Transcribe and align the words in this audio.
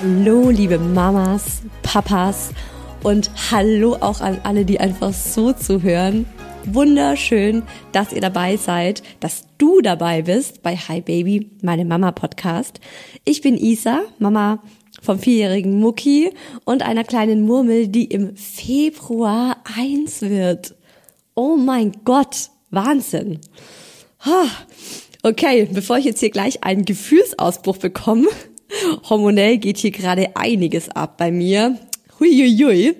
Hallo, 0.00 0.50
liebe 0.50 0.78
Mamas, 0.78 1.62
Papas 1.82 2.50
und 3.04 3.30
hallo 3.50 3.96
auch 4.00 4.20
an 4.20 4.40
alle, 4.42 4.64
die 4.64 4.80
einfach 4.80 5.12
so 5.12 5.52
zuhören. 5.52 6.26
Wunderschön, 6.64 7.62
dass 7.92 8.12
ihr 8.12 8.20
dabei 8.20 8.56
seid, 8.56 9.04
dass 9.20 9.44
du 9.56 9.80
dabei 9.80 10.22
bist 10.22 10.62
bei 10.62 10.76
Hi 10.76 11.00
Baby, 11.00 11.50
meine 11.62 11.84
Mama 11.84 12.10
Podcast. 12.10 12.80
Ich 13.24 13.40
bin 13.40 13.56
Isa, 13.56 14.02
Mama 14.18 14.62
vom 15.00 15.20
vierjährigen 15.20 15.78
Mucki 15.78 16.32
und 16.64 16.82
einer 16.82 17.04
kleinen 17.04 17.42
Murmel, 17.42 17.86
die 17.86 18.06
im 18.06 18.36
Februar 18.36 19.58
eins 19.76 20.22
wird. 20.22 20.74
Oh 21.34 21.56
mein 21.56 21.92
Gott, 22.04 22.50
Wahnsinn. 22.70 23.38
Okay, 25.22 25.68
bevor 25.70 25.98
ich 25.98 26.04
jetzt 26.04 26.20
hier 26.20 26.30
gleich 26.30 26.64
einen 26.64 26.84
Gefühlsausbruch 26.84 27.76
bekomme, 27.76 28.28
hormonell 29.08 29.58
geht 29.58 29.78
hier 29.78 29.90
gerade 29.90 30.36
einiges 30.36 30.88
ab 30.88 31.16
bei 31.18 31.30
mir. 31.30 31.78
Huiuiui. 32.20 32.94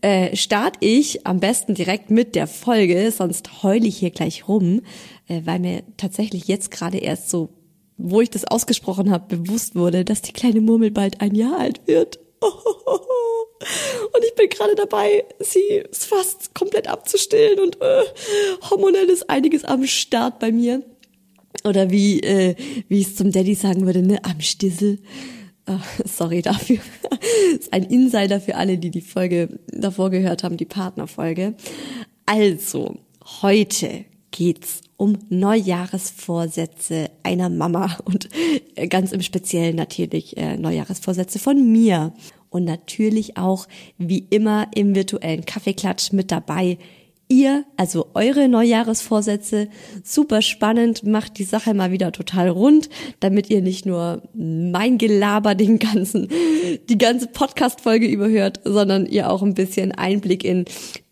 Äh, 0.00 0.36
start 0.36 0.76
ich 0.80 1.26
am 1.26 1.40
besten 1.40 1.74
direkt 1.74 2.10
mit 2.10 2.34
der 2.34 2.46
Folge, 2.46 3.10
sonst 3.10 3.62
heule 3.62 3.86
ich 3.86 3.98
hier 3.98 4.10
gleich 4.10 4.48
rum, 4.48 4.82
äh, 5.28 5.42
weil 5.44 5.58
mir 5.58 5.82
tatsächlich 5.96 6.48
jetzt 6.48 6.70
gerade 6.70 6.98
erst 6.98 7.30
so, 7.30 7.50
wo 7.96 8.20
ich 8.20 8.30
das 8.30 8.44
ausgesprochen 8.44 9.10
habe, 9.10 9.36
bewusst 9.36 9.74
wurde, 9.74 10.04
dass 10.04 10.22
die 10.22 10.32
kleine 10.32 10.60
Murmel 10.60 10.90
bald 10.90 11.20
ein 11.20 11.34
Jahr 11.34 11.58
alt 11.58 11.80
wird. 11.86 12.18
Und 12.40 14.24
ich 14.24 14.34
bin 14.34 14.48
gerade 14.48 14.74
dabei, 14.74 15.24
sie 15.40 15.84
fast 15.92 16.54
komplett 16.54 16.88
abzustillen 16.88 17.58
und 17.58 17.80
äh, 17.80 18.02
hormonell 18.70 19.08
ist 19.08 19.30
einiges 19.30 19.64
am 19.64 19.86
Start 19.86 20.38
bei 20.38 20.52
mir. 20.52 20.82
Oder 21.66 21.90
wie, 21.90 22.20
äh, 22.20 22.54
wie 22.88 23.02
es 23.02 23.16
zum 23.16 23.32
Daddy 23.32 23.54
sagen 23.54 23.86
würde, 23.86 24.02
ne, 24.02 24.24
am 24.24 24.40
Stissel. 24.40 24.98
Oh, 25.68 25.78
sorry 26.04 26.42
dafür. 26.42 26.78
ist 27.58 27.72
ein 27.72 27.84
Insider 27.84 28.40
für 28.40 28.54
alle, 28.54 28.78
die 28.78 28.90
die 28.90 29.00
Folge 29.00 29.58
davor 29.68 30.10
gehört 30.10 30.44
haben, 30.44 30.56
die 30.56 30.64
Partnerfolge. 30.64 31.54
Also, 32.24 32.96
heute 33.42 34.04
geht's 34.30 34.82
um 34.96 35.18
Neujahresvorsätze 35.28 37.10
einer 37.22 37.48
Mama 37.48 37.98
und 38.04 38.28
ganz 38.88 39.12
im 39.12 39.22
Speziellen 39.22 39.76
natürlich 39.76 40.36
äh, 40.36 40.56
Neujahresvorsätze 40.56 41.38
von 41.38 41.72
mir. 41.72 42.12
Und 42.48 42.64
natürlich 42.64 43.36
auch 43.36 43.66
wie 43.98 44.24
immer 44.30 44.68
im 44.74 44.94
virtuellen 44.94 45.44
Kaffeeklatsch 45.44 46.12
mit 46.12 46.30
dabei 46.30 46.78
ihr, 47.28 47.64
also 47.76 48.08
eure 48.14 48.48
Neujahresvorsätze, 48.48 49.68
super 50.04 50.42
spannend, 50.42 51.04
macht 51.04 51.38
die 51.38 51.44
Sache 51.44 51.74
mal 51.74 51.90
wieder 51.90 52.12
total 52.12 52.48
rund, 52.48 52.88
damit 53.20 53.50
ihr 53.50 53.62
nicht 53.62 53.86
nur 53.86 54.22
mein 54.34 54.98
Gelaber 54.98 55.54
den 55.54 55.78
ganzen, 55.78 56.28
die 56.88 56.98
ganze 56.98 57.26
Podcast-Folge 57.26 58.06
überhört, 58.06 58.60
sondern 58.64 59.06
ihr 59.06 59.30
auch 59.30 59.42
ein 59.42 59.54
bisschen 59.54 59.92
Einblick 59.92 60.44
in 60.44 60.64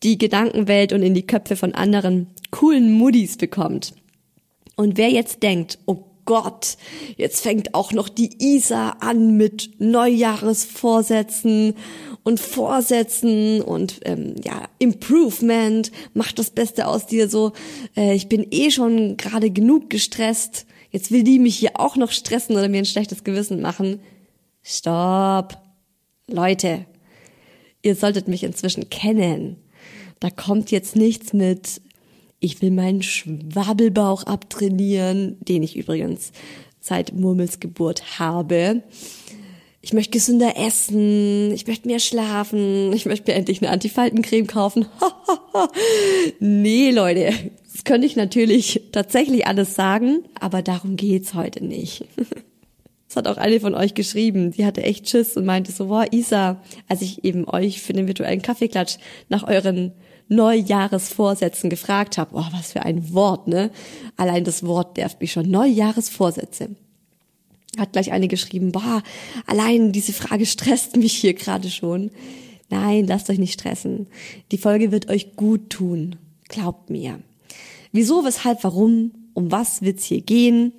die 0.02 0.18
Gedankenwelt 0.18 0.92
und 0.92 1.02
in 1.02 1.14
die 1.14 1.26
Köpfe 1.26 1.56
von 1.56 1.74
anderen 1.74 2.28
coolen 2.50 2.92
Muddis 2.92 3.36
bekommt. 3.36 3.94
Und 4.76 4.96
wer 4.96 5.10
jetzt 5.10 5.42
denkt, 5.42 5.78
oh 5.86 6.04
Gott, 6.24 6.76
jetzt 7.16 7.42
fängt 7.42 7.74
auch 7.74 7.92
noch 7.92 8.08
die 8.08 8.30
Isa 8.38 8.96
an 9.00 9.36
mit 9.36 9.70
Neujahresvorsätzen 9.78 11.74
und 12.24 12.40
Vorsätzen 12.40 13.60
und 13.60 14.00
ähm, 14.04 14.34
ja 14.42 14.64
Improvement, 14.78 15.92
mach 16.14 16.32
das 16.32 16.50
Beste 16.50 16.88
aus 16.88 17.06
dir 17.06 17.28
so. 17.28 17.52
Äh, 17.96 18.14
ich 18.14 18.28
bin 18.28 18.46
eh 18.50 18.70
schon 18.70 19.16
gerade 19.16 19.50
genug 19.50 19.90
gestresst. 19.90 20.66
Jetzt 20.90 21.10
will 21.10 21.22
die 21.22 21.38
mich 21.38 21.56
hier 21.56 21.78
auch 21.78 21.96
noch 21.96 22.10
stressen 22.10 22.56
oder 22.56 22.68
mir 22.68 22.78
ein 22.78 22.86
schlechtes 22.86 23.24
Gewissen 23.24 23.60
machen. 23.60 24.00
Stopp, 24.62 25.58
Leute, 26.28 26.86
ihr 27.82 27.94
solltet 27.94 28.26
mich 28.28 28.42
inzwischen 28.42 28.88
kennen. 28.90 29.56
Da 30.20 30.30
kommt 30.30 30.70
jetzt 30.70 30.96
nichts 30.96 31.32
mit 31.32 31.82
ich 32.44 32.60
will 32.60 32.70
meinen 32.70 33.02
Schwabbelbauch 33.02 34.24
abtrainieren, 34.24 35.38
den 35.40 35.62
ich 35.62 35.76
übrigens 35.76 36.30
seit 36.78 37.14
Murmels 37.14 37.58
Geburt 37.58 38.18
habe. 38.18 38.82
Ich 39.84 39.92
möchte 39.92 40.12
gesünder 40.12 40.56
essen, 40.56 41.52
ich 41.52 41.66
möchte 41.66 41.86
mehr 41.86 41.98
schlafen, 41.98 42.90
ich 42.94 43.04
möchte 43.04 43.30
mir 43.30 43.36
endlich 43.36 43.60
eine 43.60 43.70
Antifaltencreme 43.70 44.46
kaufen. 44.46 44.86
nee, 46.40 46.90
Leute, 46.90 47.34
das 47.70 47.84
könnte 47.84 48.06
ich 48.06 48.16
natürlich 48.16 48.80
tatsächlich 48.92 49.46
alles 49.46 49.74
sagen, 49.74 50.24
aber 50.40 50.62
darum 50.62 50.96
geht's 50.96 51.34
heute 51.34 51.62
nicht. 51.62 52.06
Das 53.06 53.24
hat 53.24 53.28
auch 53.28 53.40
eine 53.40 53.60
von 53.60 53.76
euch 53.76 53.94
geschrieben. 53.94 54.50
Die 54.50 54.66
hatte 54.66 54.82
echt 54.82 55.08
Schiss 55.08 55.36
und 55.36 55.44
meinte 55.44 55.70
so, 55.70 55.86
boah, 55.86 56.04
Isa, 56.10 56.60
als 56.88 57.00
ich 57.00 57.22
eben 57.22 57.46
euch 57.48 57.80
für 57.80 57.92
den 57.92 58.08
virtuellen 58.08 58.42
Kaffeeklatsch 58.42 58.96
nach 59.28 59.46
euren 59.46 59.92
Neujahresvorsätzen 60.26 61.70
gefragt 61.70 62.18
habe. 62.18 62.34
Oh, 62.34 62.44
was 62.50 62.72
für 62.72 62.82
ein 62.82 63.12
Wort, 63.12 63.46
ne? 63.46 63.70
Allein 64.16 64.42
das 64.42 64.66
Wort 64.66 64.96
nervt 64.96 65.20
mich 65.20 65.30
schon. 65.30 65.48
Neujahresvorsätze. 65.48 66.70
Hat 67.78 67.92
gleich 67.92 68.12
eine 68.12 68.28
geschrieben, 68.28 68.72
boah, 68.72 69.02
allein 69.46 69.92
diese 69.92 70.12
Frage 70.12 70.46
stresst 70.46 70.96
mich 70.96 71.14
hier 71.14 71.34
gerade 71.34 71.70
schon. 71.70 72.10
Nein, 72.70 73.06
lasst 73.06 73.30
euch 73.30 73.38
nicht 73.38 73.54
stressen. 73.60 74.06
Die 74.50 74.58
Folge 74.58 74.90
wird 74.90 75.08
euch 75.08 75.36
gut 75.36 75.70
tun. 75.70 76.16
Glaubt 76.48 76.90
mir. 76.90 77.20
Wieso, 77.92 78.24
weshalb, 78.24 78.64
warum, 78.64 79.12
um 79.34 79.52
was 79.52 79.82
wird's 79.82 80.04
hier 80.04 80.20
gehen? 80.20 80.72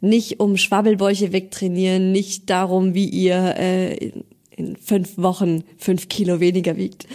Nicht 0.00 0.40
um 0.40 0.56
Schwabbelbäuche 0.56 1.32
wegtrainieren, 1.32 2.12
nicht 2.12 2.50
darum, 2.50 2.94
wie 2.94 3.08
ihr 3.08 3.54
äh, 3.56 3.96
in, 3.96 4.24
in 4.50 4.76
fünf 4.76 5.16
Wochen 5.16 5.62
fünf 5.78 6.08
Kilo 6.08 6.40
weniger 6.40 6.76
wiegt. 6.76 7.06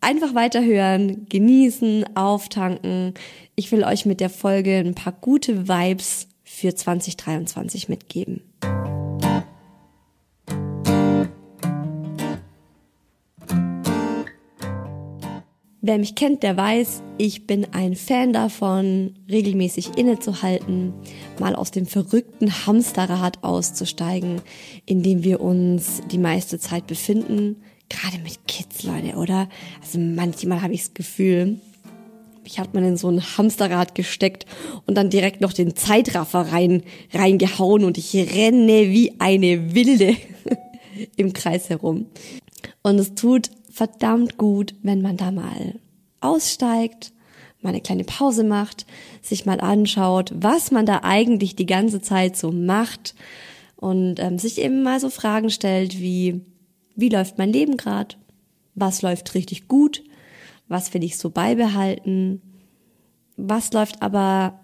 Einfach 0.00 0.34
weiterhören, 0.34 1.26
genießen, 1.28 2.16
auftanken. 2.16 3.14
Ich 3.56 3.70
will 3.72 3.84
euch 3.84 4.06
mit 4.06 4.20
der 4.20 4.30
Folge 4.30 4.78
ein 4.78 4.94
paar 4.94 5.12
gute 5.12 5.68
Vibes 5.68 6.28
für 6.44 6.74
2023 6.74 7.88
mitgeben. 7.88 8.42
Wer 15.88 15.96
mich 15.96 16.14
kennt, 16.14 16.42
der 16.42 16.54
weiß, 16.54 17.02
ich 17.16 17.46
bin 17.46 17.66
ein 17.72 17.94
Fan 17.94 18.34
davon, 18.34 19.14
regelmäßig 19.26 19.96
innezuhalten, 19.96 20.92
mal 21.40 21.54
aus 21.54 21.70
dem 21.70 21.86
verrückten 21.86 22.66
Hamsterrad 22.66 23.42
auszusteigen, 23.42 24.42
in 24.84 25.02
dem 25.02 25.24
wir 25.24 25.40
uns 25.40 26.02
die 26.10 26.18
meiste 26.18 26.58
Zeit 26.58 26.86
befinden. 26.86 27.62
Gerade 27.88 28.18
mit 28.22 28.46
Kids, 28.46 28.82
Leute, 28.82 29.16
oder? 29.16 29.48
Also 29.80 29.98
manchmal 29.98 30.60
habe 30.60 30.74
ich 30.74 30.82
das 30.82 30.92
Gefühl, 30.92 31.58
mich 32.48 32.58
hat 32.58 32.72
man 32.72 32.82
in 32.82 32.96
so 32.96 33.10
ein 33.10 33.20
Hamsterrad 33.36 33.94
gesteckt 33.94 34.46
und 34.86 34.94
dann 34.94 35.10
direkt 35.10 35.42
noch 35.42 35.52
den 35.52 35.76
Zeitraffer 35.76 36.50
rein, 36.50 36.82
reingehauen 37.12 37.84
und 37.84 37.98
ich 37.98 38.14
renne 38.14 38.88
wie 38.88 39.12
eine 39.18 39.74
Wilde 39.74 40.16
im 41.16 41.34
Kreis 41.34 41.68
herum. 41.68 42.06
Und 42.82 42.98
es 42.98 43.14
tut 43.14 43.50
verdammt 43.70 44.38
gut, 44.38 44.74
wenn 44.82 45.02
man 45.02 45.18
da 45.18 45.30
mal 45.30 45.78
aussteigt, 46.22 47.12
mal 47.60 47.68
eine 47.68 47.82
kleine 47.82 48.04
Pause 48.04 48.44
macht, 48.44 48.86
sich 49.20 49.44
mal 49.44 49.60
anschaut, 49.60 50.32
was 50.34 50.70
man 50.70 50.86
da 50.86 51.00
eigentlich 51.02 51.54
die 51.54 51.66
ganze 51.66 52.00
Zeit 52.00 52.34
so 52.34 52.50
macht 52.50 53.14
und 53.76 54.20
ähm, 54.20 54.38
sich 54.38 54.58
eben 54.58 54.82
mal 54.82 55.00
so 55.00 55.10
Fragen 55.10 55.50
stellt 55.50 56.00
wie, 56.00 56.40
wie 56.96 57.10
läuft 57.10 57.36
mein 57.36 57.52
Leben 57.52 57.76
gerade? 57.76 58.16
Was 58.74 59.02
läuft 59.02 59.34
richtig 59.34 59.68
gut? 59.68 60.02
Was 60.68 60.92
will 60.94 61.02
ich 61.02 61.16
so 61.16 61.30
beibehalten? 61.30 62.42
Was 63.36 63.72
läuft 63.72 64.02
aber 64.02 64.60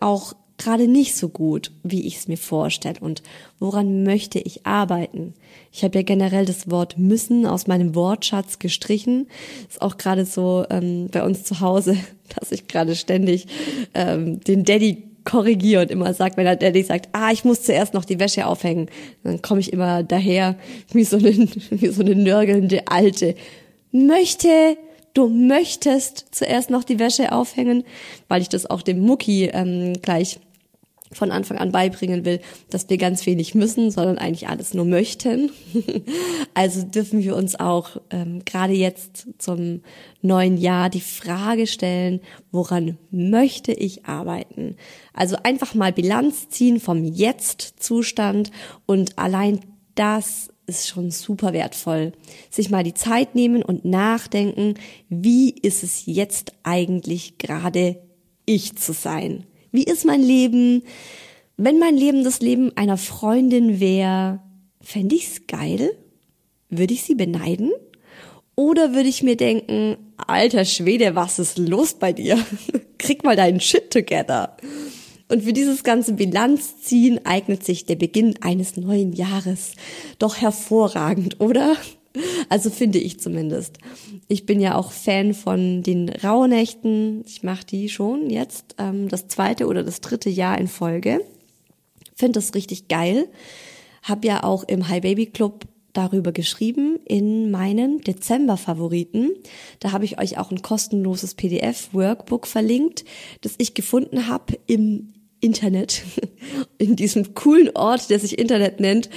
auch 0.00 0.34
gerade 0.60 0.88
nicht 0.88 1.16
so 1.16 1.28
gut, 1.28 1.72
wie 1.82 2.06
ich 2.06 2.18
es 2.18 2.28
mir 2.28 2.36
vorstelle 2.36 3.00
und 3.00 3.22
woran 3.58 4.02
möchte 4.04 4.38
ich 4.38 4.66
arbeiten. 4.66 5.34
Ich 5.72 5.82
habe 5.82 5.98
ja 5.98 6.02
generell 6.02 6.44
das 6.44 6.70
Wort 6.70 6.98
müssen 6.98 7.46
aus 7.46 7.66
meinem 7.66 7.94
Wortschatz 7.94 8.58
gestrichen. 8.58 9.28
Ist 9.68 9.80
auch 9.80 9.96
gerade 9.96 10.26
so 10.26 10.66
ähm, 10.68 11.08
bei 11.10 11.24
uns 11.24 11.44
zu 11.44 11.60
Hause, 11.60 11.96
dass 12.38 12.52
ich 12.52 12.68
gerade 12.68 12.94
ständig 12.94 13.46
ähm, 13.94 14.40
den 14.40 14.64
Daddy 14.64 15.04
korrigiere 15.24 15.82
und 15.82 15.90
immer 15.90 16.12
sagt, 16.12 16.36
wenn 16.36 16.44
der 16.44 16.56
Daddy 16.56 16.82
sagt, 16.82 17.08
ah, 17.12 17.30
ich 17.32 17.44
muss 17.44 17.62
zuerst 17.62 17.94
noch 17.94 18.04
die 18.04 18.20
Wäsche 18.20 18.46
aufhängen, 18.46 18.88
dann 19.22 19.42
komme 19.42 19.60
ich 19.60 19.72
immer 19.72 20.02
daher 20.02 20.56
wie 20.92 21.04
so 21.04 21.16
eine, 21.16 21.30
wie 21.70 21.88
so 21.88 22.02
eine 22.02 22.14
nörgelnde 22.14 22.86
Alte. 22.86 23.34
Möchte 23.92 24.76
du 25.14 25.28
möchtest 25.28 26.26
zuerst 26.30 26.70
noch 26.70 26.84
die 26.84 26.98
Wäsche 26.98 27.32
aufhängen, 27.32 27.84
weil 28.28 28.42
ich 28.42 28.48
das 28.48 28.68
auch 28.68 28.82
dem 28.82 29.00
Mucki 29.00 29.50
ähm, 29.52 29.94
gleich 30.02 30.40
von 31.12 31.32
Anfang 31.32 31.58
an 31.58 31.72
beibringen 31.72 32.24
will, 32.24 32.40
dass 32.70 32.88
wir 32.88 32.96
ganz 32.96 33.26
wenig 33.26 33.54
müssen, 33.54 33.90
sondern 33.90 34.18
eigentlich 34.18 34.48
alles 34.48 34.74
nur 34.74 34.84
möchten. 34.84 35.50
also 36.54 36.82
dürfen 36.82 37.22
wir 37.22 37.34
uns 37.34 37.58
auch 37.58 37.96
ähm, 38.10 38.44
gerade 38.44 38.74
jetzt 38.74 39.26
zum 39.38 39.82
neuen 40.22 40.56
Jahr 40.56 40.88
die 40.88 41.00
Frage 41.00 41.66
stellen, 41.66 42.20
woran 42.52 42.96
möchte 43.10 43.72
ich 43.72 44.04
arbeiten? 44.06 44.76
Also 45.12 45.36
einfach 45.42 45.74
mal 45.74 45.92
Bilanz 45.92 46.48
ziehen 46.48 46.78
vom 46.78 47.04
Jetzt-Zustand 47.04 48.52
und 48.86 49.18
allein 49.18 49.60
das 49.96 50.49
ist 50.70 50.88
schon 50.88 51.10
super 51.10 51.52
wertvoll. 51.52 52.12
Sich 52.50 52.70
mal 52.70 52.84
die 52.84 52.94
Zeit 52.94 53.34
nehmen 53.34 53.62
und 53.62 53.84
nachdenken, 53.84 54.74
wie 55.08 55.50
ist 55.50 55.82
es 55.82 56.06
jetzt 56.06 56.52
eigentlich 56.62 57.38
gerade 57.38 58.00
ich 58.46 58.76
zu 58.76 58.92
sein? 58.92 59.44
Wie 59.72 59.84
ist 59.84 60.04
mein 60.04 60.22
Leben? 60.22 60.82
Wenn 61.56 61.78
mein 61.78 61.96
Leben 61.96 62.24
das 62.24 62.40
Leben 62.40 62.76
einer 62.76 62.96
Freundin 62.96 63.80
wäre, 63.80 64.40
fände 64.80 65.14
ich's 65.14 65.46
geil? 65.46 65.90
Würde 66.68 66.94
ich 66.94 67.02
sie 67.02 67.14
beneiden? 67.14 67.70
Oder 68.56 68.94
würde 68.94 69.08
ich 69.08 69.22
mir 69.22 69.36
denken, 69.36 69.96
alter 70.16 70.64
Schwede, 70.64 71.14
was 71.14 71.38
ist 71.38 71.58
los 71.58 71.94
bei 71.94 72.12
dir? 72.12 72.38
Krieg 72.98 73.24
mal 73.24 73.36
deinen 73.36 73.60
Shit 73.60 73.90
together. 73.90 74.56
Und 75.30 75.44
für 75.44 75.52
dieses 75.52 75.84
ganze 75.84 76.14
Bilanzziehen 76.14 77.24
eignet 77.24 77.64
sich 77.64 77.86
der 77.86 77.94
Beginn 77.94 78.34
eines 78.40 78.76
neuen 78.76 79.12
Jahres 79.12 79.74
doch 80.18 80.36
hervorragend, 80.36 81.40
oder? 81.40 81.76
Also 82.48 82.70
finde 82.70 82.98
ich 82.98 83.20
zumindest. 83.20 83.78
Ich 84.26 84.44
bin 84.44 84.60
ja 84.60 84.74
auch 84.74 84.90
Fan 84.90 85.32
von 85.32 85.84
den 85.84 86.08
Rauhnächten. 86.08 87.22
Ich 87.26 87.44
mache 87.44 87.64
die 87.64 87.88
schon 87.88 88.28
jetzt 88.28 88.74
ähm, 88.78 89.08
das 89.08 89.28
zweite 89.28 89.68
oder 89.68 89.84
das 89.84 90.00
dritte 90.00 90.30
Jahr 90.30 90.58
in 90.58 90.66
Folge. 90.66 91.24
Finde 92.16 92.40
das 92.40 92.54
richtig 92.54 92.88
geil. 92.88 93.28
Hab 94.02 94.24
ja 94.24 94.42
auch 94.42 94.64
im 94.64 94.88
High 94.88 95.02
Baby 95.02 95.26
Club 95.26 95.66
darüber 95.92 96.32
geschrieben 96.32 96.98
in 97.06 97.52
meinen 97.52 98.00
Dezember-Favoriten. 98.00 99.30
Da 99.78 99.92
habe 99.92 100.04
ich 100.04 100.18
euch 100.18 100.38
auch 100.38 100.50
ein 100.50 100.62
kostenloses 100.62 101.34
PDF-Workbook 101.34 102.48
verlinkt, 102.48 103.04
das 103.42 103.54
ich 103.58 103.74
gefunden 103.74 104.26
habe 104.26 104.58
im 104.66 105.12
Internet, 105.40 106.02
in 106.78 106.96
diesem 106.96 107.34
coolen 107.34 107.70
Ort, 107.74 108.10
der 108.10 108.18
sich 108.18 108.38
Internet 108.38 108.80
nennt, 108.80 109.10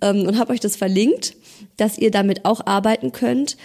ähm, 0.00 0.26
und 0.26 0.38
habe 0.38 0.52
euch 0.52 0.60
das 0.60 0.76
verlinkt 0.76 1.36
dass 1.76 1.98
ihr 1.98 2.10
damit 2.10 2.44
auch 2.44 2.66
arbeiten 2.66 3.12
könnt. 3.12 3.56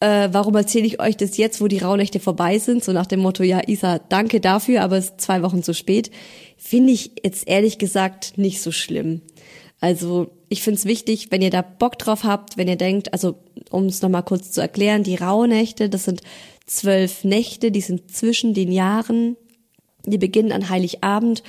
Äh, 0.00 0.30
warum 0.32 0.54
erzähle 0.56 0.86
ich 0.86 1.00
euch 1.00 1.16
das 1.16 1.36
jetzt, 1.36 1.60
wo 1.60 1.68
die 1.68 1.78
Rauhnächte 1.78 2.20
vorbei 2.20 2.58
sind? 2.58 2.82
So 2.82 2.92
nach 2.92 3.06
dem 3.06 3.20
Motto, 3.20 3.42
ja, 3.42 3.60
Isa, 3.66 3.98
danke 3.98 4.40
dafür, 4.40 4.82
aber 4.82 4.96
es 4.96 5.06
ist 5.06 5.20
zwei 5.20 5.42
Wochen 5.42 5.62
zu 5.62 5.74
spät. 5.74 6.10
Finde 6.56 6.92
ich 6.92 7.12
jetzt 7.22 7.46
ehrlich 7.48 7.78
gesagt 7.78 8.38
nicht 8.38 8.62
so 8.62 8.72
schlimm. 8.72 9.20
Also 9.78 10.30
ich 10.48 10.62
finde 10.62 10.78
es 10.78 10.84
wichtig, 10.84 11.28
wenn 11.30 11.42
ihr 11.42 11.50
da 11.50 11.62
Bock 11.62 11.98
drauf 11.98 12.24
habt, 12.24 12.56
wenn 12.56 12.68
ihr 12.68 12.76
denkt, 12.76 13.12
also 13.12 13.36
um 13.70 13.86
es 13.86 14.02
nochmal 14.02 14.24
kurz 14.24 14.50
zu 14.50 14.60
erklären, 14.60 15.02
die 15.02 15.16
Rauhnächte, 15.16 15.88
das 15.88 16.04
sind 16.04 16.22
zwölf 16.66 17.24
Nächte, 17.24 17.70
die 17.70 17.80
sind 17.80 18.14
zwischen 18.14 18.52
den 18.52 18.72
Jahren, 18.72 19.36
die 20.06 20.18
beginnen 20.18 20.52
an 20.52 20.68
Heiligabend 20.68 21.42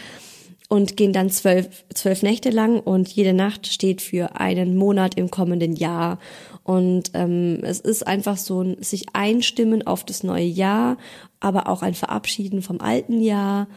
und 0.72 0.96
gehen 0.96 1.12
dann 1.12 1.30
zwölf, 1.30 1.84
zwölf 1.94 2.24
Nächte 2.24 2.50
lang 2.50 2.80
und 2.80 3.10
jede 3.10 3.34
Nacht 3.34 3.68
steht 3.68 4.02
für 4.02 4.40
einen 4.40 4.78
Monat 4.78 5.16
im 5.16 5.30
kommenden 5.30 5.76
Jahr. 5.76 6.18
Und 6.64 7.12
ähm, 7.14 7.60
es 7.64 7.82
ist 7.82 8.08
einfach 8.08 8.38
so 8.38 8.62
ein 8.62 8.82
sich 8.82 9.08
einstimmen 9.14 9.86
auf 9.86 10.06
das 10.06 10.24
neue 10.24 10.46
Jahr, 10.46 10.98
aber 11.42 11.68
auch 11.68 11.82
ein 11.82 11.94
Verabschieden 11.94 12.62
vom 12.62 12.80
alten 12.80 13.22
Jahr 13.22 13.68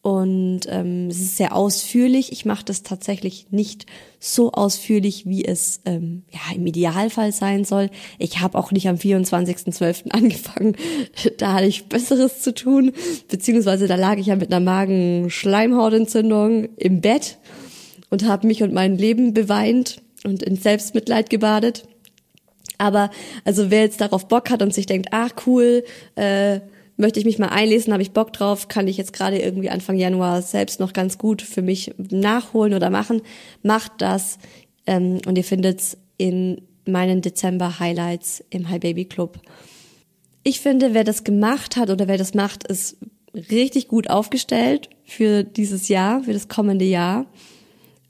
und 0.00 0.60
ähm, 0.68 1.08
es 1.08 1.20
ist 1.20 1.36
sehr 1.36 1.56
ausführlich. 1.56 2.30
Ich 2.30 2.44
mache 2.44 2.64
das 2.64 2.84
tatsächlich 2.84 3.48
nicht 3.50 3.86
so 4.20 4.52
ausführlich, 4.52 5.26
wie 5.26 5.44
es 5.44 5.80
ähm, 5.86 6.22
ja 6.30 6.38
im 6.54 6.64
Idealfall 6.66 7.32
sein 7.32 7.64
soll. 7.64 7.90
Ich 8.18 8.38
habe 8.40 8.56
auch 8.56 8.70
nicht 8.70 8.88
am 8.88 8.94
24.12. 8.96 10.10
angefangen. 10.10 10.76
Da 11.38 11.54
hatte 11.54 11.66
ich 11.66 11.86
Besseres 11.86 12.42
zu 12.42 12.54
tun, 12.54 12.92
beziehungsweise 13.28 13.88
da 13.88 13.96
lag 13.96 14.18
ich 14.18 14.26
ja 14.26 14.36
mit 14.36 14.52
einer 14.52 14.64
Magenschleimhautentzündung 14.64 16.68
im 16.76 17.00
Bett 17.00 17.38
und 18.08 18.24
habe 18.24 18.46
mich 18.46 18.62
und 18.62 18.72
mein 18.72 18.96
Leben 18.96 19.34
beweint 19.34 20.00
und 20.24 20.44
in 20.44 20.54
Selbstmitleid 20.56 21.28
gebadet. 21.28 21.88
Aber 22.78 23.10
also 23.44 23.70
wer 23.70 23.80
jetzt 23.80 24.00
darauf 24.00 24.28
Bock 24.28 24.50
hat 24.50 24.62
und 24.62 24.72
sich 24.72 24.86
denkt, 24.86 25.08
ach 25.10 25.30
cool, 25.46 25.84
äh, 26.14 26.60
möchte 26.98 27.20
ich 27.20 27.24
mich 27.24 27.38
mal 27.38 27.48
einlesen, 27.48 27.92
habe 27.92 28.02
ich 28.02 28.10
Bock 28.10 28.32
drauf, 28.32 28.68
kann 28.68 28.88
ich 28.88 28.98
jetzt 28.98 29.12
gerade 29.12 29.38
irgendwie 29.38 29.70
Anfang 29.70 29.96
Januar 29.96 30.42
selbst 30.42 30.80
noch 30.80 30.92
ganz 30.92 31.16
gut 31.16 31.40
für 31.40 31.62
mich 31.62 31.94
nachholen 31.96 32.74
oder 32.74 32.90
machen, 32.90 33.22
macht 33.62 33.92
das 33.98 34.38
ähm, 34.86 35.20
und 35.24 35.38
ihr 35.38 35.44
findet's 35.44 35.96
in 36.18 36.60
meinen 36.84 37.22
Dezember-Highlights 37.22 38.44
im 38.50 38.68
High 38.68 38.80
Baby 38.80 39.04
Club. 39.04 39.40
Ich 40.42 40.60
finde, 40.60 40.92
wer 40.92 41.04
das 41.04 41.24
gemacht 41.24 41.76
hat 41.76 41.90
oder 41.90 42.08
wer 42.08 42.18
das 42.18 42.34
macht, 42.34 42.66
ist 42.66 42.96
richtig 43.50 43.88
gut 43.88 44.10
aufgestellt 44.10 44.90
für 45.04 45.44
dieses 45.44 45.88
Jahr, 45.88 46.24
für 46.24 46.32
das 46.32 46.48
kommende 46.48 46.84
Jahr. 46.84 47.26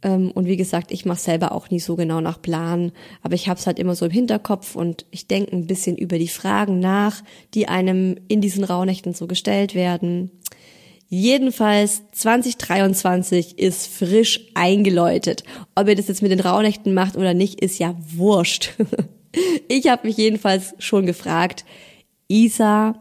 Ähm, 0.03 0.31
und 0.31 0.47
wie 0.47 0.57
gesagt, 0.57 0.93
ich 0.93 1.05
mache 1.05 1.21
selber 1.21 1.53
auch 1.53 1.71
nie 1.71 1.81
so 1.81 1.97
genau 1.97 2.21
nach 2.21 2.41
Plan, 2.41 2.93
aber 3.23 3.35
ich 3.35 3.49
habe 3.49 3.59
es 3.59 3.67
halt 3.67 3.79
immer 3.79 3.95
so 3.95 4.07
im 4.07 4.13
Hinterkopf 4.13 4.77
und 4.77 5.07
ich 5.11 5.27
denke 5.27 5.57
ein 5.57 5.67
bisschen 5.67 5.97
über 5.97 6.19
die 6.19 6.29
Fragen 6.29 6.79
nach, 6.79 7.23
die 7.55 7.69
einem 7.69 8.17
in 8.29 8.41
diesen 8.41 8.65
Rauhnächten 8.65 9.15
so 9.15 9.27
gestellt 9.27 9.75
werden. 9.75 10.31
Jedenfalls 11.11 12.03
2023 12.13 13.59
ist 13.59 13.87
frisch 13.87 14.41
eingeläutet. 14.55 15.43
Ob 15.75 15.89
ihr 15.89 15.95
das 15.95 16.09
jetzt 16.09 16.21
mit 16.21 16.31
den 16.31 16.41
Rauhnächten 16.41 16.93
macht 16.93 17.17
oder 17.17 17.33
nicht, 17.33 17.61
ist 17.61 17.79
ja 17.79 17.95
wurscht. 17.99 18.75
Ich 19.69 19.89
habe 19.89 20.07
mich 20.07 20.17
jedenfalls 20.17 20.75
schon 20.79 21.05
gefragt, 21.05 21.67
Isa, 22.29 23.01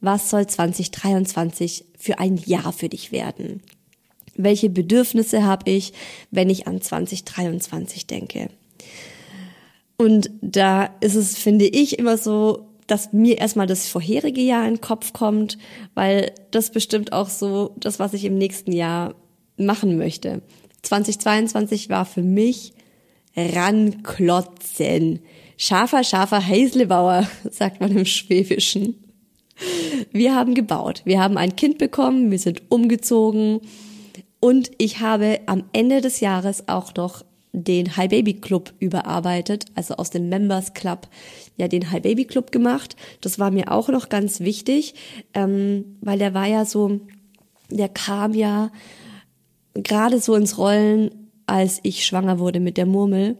was 0.00 0.30
soll 0.30 0.46
2023 0.46 1.84
für 1.98 2.18
ein 2.18 2.38
Jahr 2.38 2.72
für 2.72 2.88
dich 2.88 3.12
werden? 3.12 3.62
Welche 4.42 4.70
Bedürfnisse 4.70 5.44
habe 5.44 5.70
ich, 5.70 5.92
wenn 6.30 6.50
ich 6.50 6.66
an 6.66 6.80
2023 6.80 8.06
denke? 8.06 8.48
Und 9.96 10.30
da 10.40 10.90
ist 11.00 11.14
es, 11.14 11.36
finde 11.36 11.66
ich, 11.66 11.98
immer 11.98 12.16
so, 12.16 12.66
dass 12.86 13.12
mir 13.12 13.38
erstmal 13.38 13.66
das 13.66 13.88
vorherige 13.88 14.40
Jahr 14.40 14.66
in 14.66 14.74
den 14.74 14.80
Kopf 14.80 15.12
kommt, 15.12 15.58
weil 15.94 16.32
das 16.50 16.70
bestimmt 16.70 17.12
auch 17.12 17.28
so 17.28 17.74
das, 17.76 17.98
was 17.98 18.14
ich 18.14 18.24
im 18.24 18.36
nächsten 18.36 18.72
Jahr 18.72 19.14
machen 19.56 19.96
möchte. 19.96 20.42
2022 20.82 21.88
war 21.90 22.04
für 22.04 22.22
mich 22.22 22.72
ranklotzen. 23.36 25.20
Schafer, 25.56 26.02
Schafer, 26.02 26.44
Heislebauer, 26.46 27.28
sagt 27.50 27.80
man 27.80 27.96
im 27.96 28.06
Schwäbischen. 28.06 29.04
Wir 30.10 30.34
haben 30.34 30.54
gebaut. 30.54 31.02
Wir 31.04 31.20
haben 31.20 31.36
ein 31.36 31.54
Kind 31.54 31.78
bekommen. 31.78 32.30
Wir 32.30 32.38
sind 32.38 32.62
umgezogen. 32.70 33.60
Und 34.40 34.70
ich 34.78 35.00
habe 35.00 35.40
am 35.46 35.64
Ende 35.72 36.00
des 36.00 36.20
Jahres 36.20 36.68
auch 36.68 36.94
noch 36.94 37.24
den 37.52 37.96
High 37.96 38.08
Baby 38.08 38.34
Club 38.34 38.72
überarbeitet, 38.78 39.66
also 39.74 39.94
aus 39.94 40.10
dem 40.10 40.28
Members 40.28 40.72
Club 40.72 41.08
ja 41.56 41.68
den 41.68 41.90
High 41.90 42.02
Baby 42.02 42.24
Club 42.24 42.52
gemacht. 42.52 42.96
Das 43.20 43.38
war 43.38 43.50
mir 43.50 43.70
auch 43.70 43.88
noch 43.88 44.08
ganz 44.08 44.40
wichtig, 44.40 44.94
ähm, 45.34 45.96
weil 46.00 46.18
der 46.18 46.32
war 46.32 46.46
ja 46.46 46.64
so, 46.64 47.00
der 47.68 47.88
kam 47.88 48.34
ja 48.34 48.70
gerade 49.74 50.20
so 50.20 50.34
ins 50.34 50.58
Rollen, 50.58 51.10
als 51.46 51.80
ich 51.82 52.06
schwanger 52.06 52.38
wurde 52.38 52.60
mit 52.60 52.76
der 52.76 52.86
Murmel. 52.86 53.36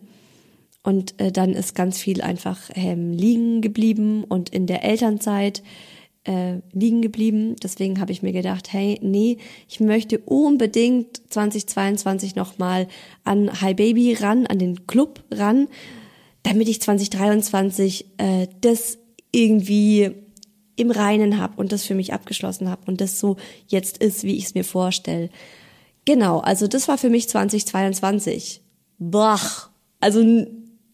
Und 0.82 1.20
äh, 1.20 1.30
dann 1.30 1.52
ist 1.52 1.74
ganz 1.74 1.98
viel 1.98 2.22
einfach 2.22 2.58
ähm, 2.74 3.12
liegen 3.12 3.60
geblieben 3.60 4.24
und 4.24 4.48
in 4.48 4.66
der 4.66 4.82
Elternzeit 4.82 5.62
äh, 6.30 6.60
liegen 6.72 7.02
geblieben. 7.02 7.56
Deswegen 7.60 8.00
habe 8.00 8.12
ich 8.12 8.22
mir 8.22 8.32
gedacht, 8.32 8.72
hey, 8.72 9.00
nee, 9.02 9.38
ich 9.68 9.80
möchte 9.80 10.18
unbedingt 10.18 11.20
2022 11.30 12.36
nochmal 12.36 12.86
an 13.24 13.60
Hi 13.60 13.74
Baby 13.74 14.14
ran, 14.14 14.46
an 14.46 14.60
den 14.60 14.86
Club 14.86 15.24
ran, 15.32 15.66
damit 16.44 16.68
ich 16.68 16.80
2023 16.80 18.06
äh, 18.18 18.46
das 18.60 18.98
irgendwie 19.32 20.12
im 20.76 20.92
Reinen 20.92 21.38
habe 21.38 21.54
und 21.56 21.72
das 21.72 21.84
für 21.84 21.96
mich 21.96 22.12
abgeschlossen 22.12 22.70
habe 22.70 22.82
und 22.86 23.00
das 23.00 23.18
so 23.18 23.36
jetzt 23.66 23.98
ist, 23.98 24.22
wie 24.22 24.36
ich 24.36 24.44
es 24.44 24.54
mir 24.54 24.64
vorstelle. 24.64 25.30
Genau, 26.04 26.38
also 26.38 26.68
das 26.68 26.86
war 26.86 26.96
für 26.96 27.10
mich 27.10 27.28
2022. 27.28 28.62
Boah, 28.98 29.40
also 29.98 30.22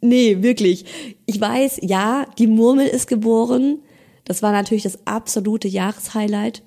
nee, 0.01 0.43
wirklich. 0.43 0.87
Ich 1.27 1.41
weiß, 1.41 1.81
ja, 1.83 2.27
die 2.39 2.47
Murmel 2.47 2.87
ist 2.87 3.07
geboren, 3.07 3.81
das 4.27 4.43
war 4.43 4.53
natürlich 4.53 4.83
das 4.83 5.07
absolute 5.07 5.69
Jahreshighlight. 5.69 6.63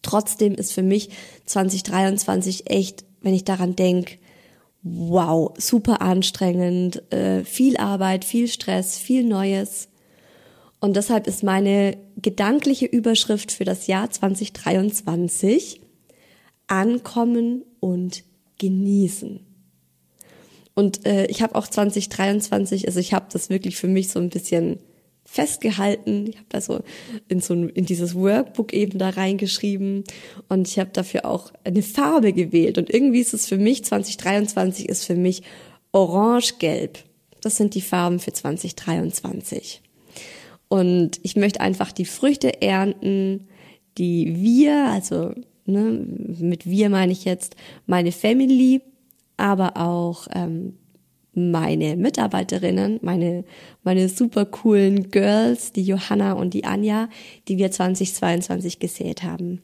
Trotzdem 0.00 0.54
ist 0.54 0.72
für 0.72 0.84
mich 0.84 1.10
2023 1.44 2.70
echt, 2.70 3.04
wenn 3.20 3.34
ich 3.34 3.44
daran 3.44 3.76
denke, 3.76 4.16
wow, 4.82 5.52
super 5.58 6.00
anstrengend, 6.00 7.12
äh, 7.12 7.44
viel 7.44 7.76
Arbeit, 7.76 8.24
viel 8.24 8.46
Stress, 8.46 8.96
viel 8.96 9.24
Neues. 9.24 9.88
Und 10.80 10.94
deshalb 10.94 11.26
ist 11.26 11.42
meine 11.42 11.98
gedankliche 12.16 12.86
Überschrift 12.86 13.50
für 13.50 13.64
das 13.64 13.88
Jahr 13.88 14.08
2023 14.08 15.80
Ankommen 16.68 17.64
und 17.80 18.22
genießen. 18.58 19.40
Und 20.74 21.06
äh, 21.06 21.26
ich 21.26 21.42
habe 21.42 21.56
auch 21.56 21.66
2023, 21.66 22.86
also 22.86 23.00
ich 23.00 23.12
habe 23.12 23.26
das 23.32 23.50
wirklich 23.50 23.76
für 23.76 23.88
mich 23.88 24.10
so 24.10 24.20
ein 24.20 24.28
bisschen 24.28 24.78
festgehalten. 25.30 26.26
Ich 26.28 26.36
habe 26.36 26.46
da 26.48 26.60
so 26.60 26.80
in 27.28 27.40
so 27.40 27.52
in 27.52 27.84
dieses 27.84 28.14
Workbook 28.14 28.72
eben 28.72 28.98
da 28.98 29.10
reingeschrieben 29.10 30.04
und 30.48 30.66
ich 30.66 30.78
habe 30.78 30.90
dafür 30.92 31.26
auch 31.26 31.52
eine 31.64 31.82
Farbe 31.82 32.32
gewählt 32.32 32.78
und 32.78 32.88
irgendwie 32.88 33.20
ist 33.20 33.34
es 33.34 33.46
für 33.46 33.58
mich 33.58 33.84
2023 33.84 34.88
ist 34.88 35.04
für 35.04 35.14
mich 35.14 35.42
orange-gelb. 35.92 36.98
Das 37.42 37.56
sind 37.56 37.74
die 37.74 37.82
Farben 37.82 38.18
für 38.18 38.32
2023. 38.32 39.82
Und 40.68 41.20
ich 41.22 41.36
möchte 41.36 41.60
einfach 41.60 41.92
die 41.92 42.04
Früchte 42.04 42.60
ernten, 42.62 43.48
die 43.96 44.34
wir, 44.36 44.86
also 44.86 45.34
ne, 45.66 46.06
mit 46.40 46.66
wir 46.66 46.90
meine 46.90 47.12
ich 47.12 47.24
jetzt 47.24 47.54
meine 47.86 48.12
Family, 48.12 48.80
aber 49.36 49.76
auch 49.76 50.26
ähm, 50.34 50.74
meine 51.38 51.96
Mitarbeiterinnen, 51.96 52.98
meine, 53.02 53.44
meine 53.82 54.08
super 54.08 54.44
coolen 54.44 55.10
Girls, 55.10 55.72
die 55.72 55.82
Johanna 55.82 56.32
und 56.32 56.54
die 56.54 56.64
Anja, 56.64 57.08
die 57.48 57.58
wir 57.58 57.70
2022 57.70 58.78
gesät 58.78 59.22
haben. 59.22 59.62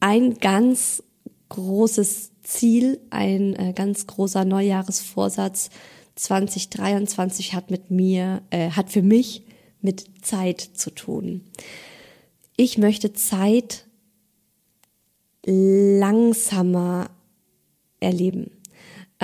Ein 0.00 0.34
ganz 0.34 1.02
großes 1.48 2.32
Ziel, 2.42 3.00
ein 3.10 3.54
äh, 3.54 3.72
ganz 3.74 4.06
großer 4.06 4.44
Neujahresvorsatz 4.44 5.70
2023 6.16 7.54
hat 7.54 7.70
mit 7.70 7.90
mir, 7.90 8.42
äh, 8.50 8.70
hat 8.70 8.90
für 8.90 9.02
mich 9.02 9.44
mit 9.80 10.04
Zeit 10.22 10.60
zu 10.60 10.90
tun. 10.90 11.42
Ich 12.56 12.78
möchte 12.78 13.12
Zeit 13.12 13.86
langsamer 15.46 17.10
erleben. 18.00 18.50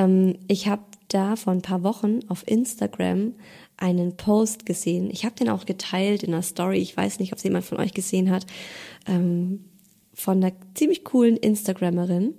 Ähm, 0.00 0.38
ich 0.48 0.68
habe 0.68 0.82
da 1.08 1.36
vor 1.36 1.52
ein 1.52 1.62
paar 1.62 1.82
Wochen 1.82 2.20
auf 2.28 2.46
Instagram 2.46 3.34
einen 3.76 4.16
Post 4.16 4.66
gesehen. 4.66 5.10
Ich 5.10 5.24
habe 5.24 5.34
den 5.34 5.48
auch 5.48 5.66
geteilt 5.66 6.22
in 6.22 6.32
einer 6.32 6.42
Story. 6.42 6.78
Ich 6.78 6.96
weiß 6.96 7.18
nicht, 7.18 7.32
ob 7.32 7.38
es 7.38 7.44
jemand 7.44 7.64
von 7.64 7.78
euch 7.78 7.94
gesehen 7.94 8.30
hat. 8.30 8.46
Ähm, 9.06 9.64
von 10.14 10.42
einer 10.42 10.52
ziemlich 10.74 11.04
coolen 11.04 11.36
Instagrammerin. 11.36 12.34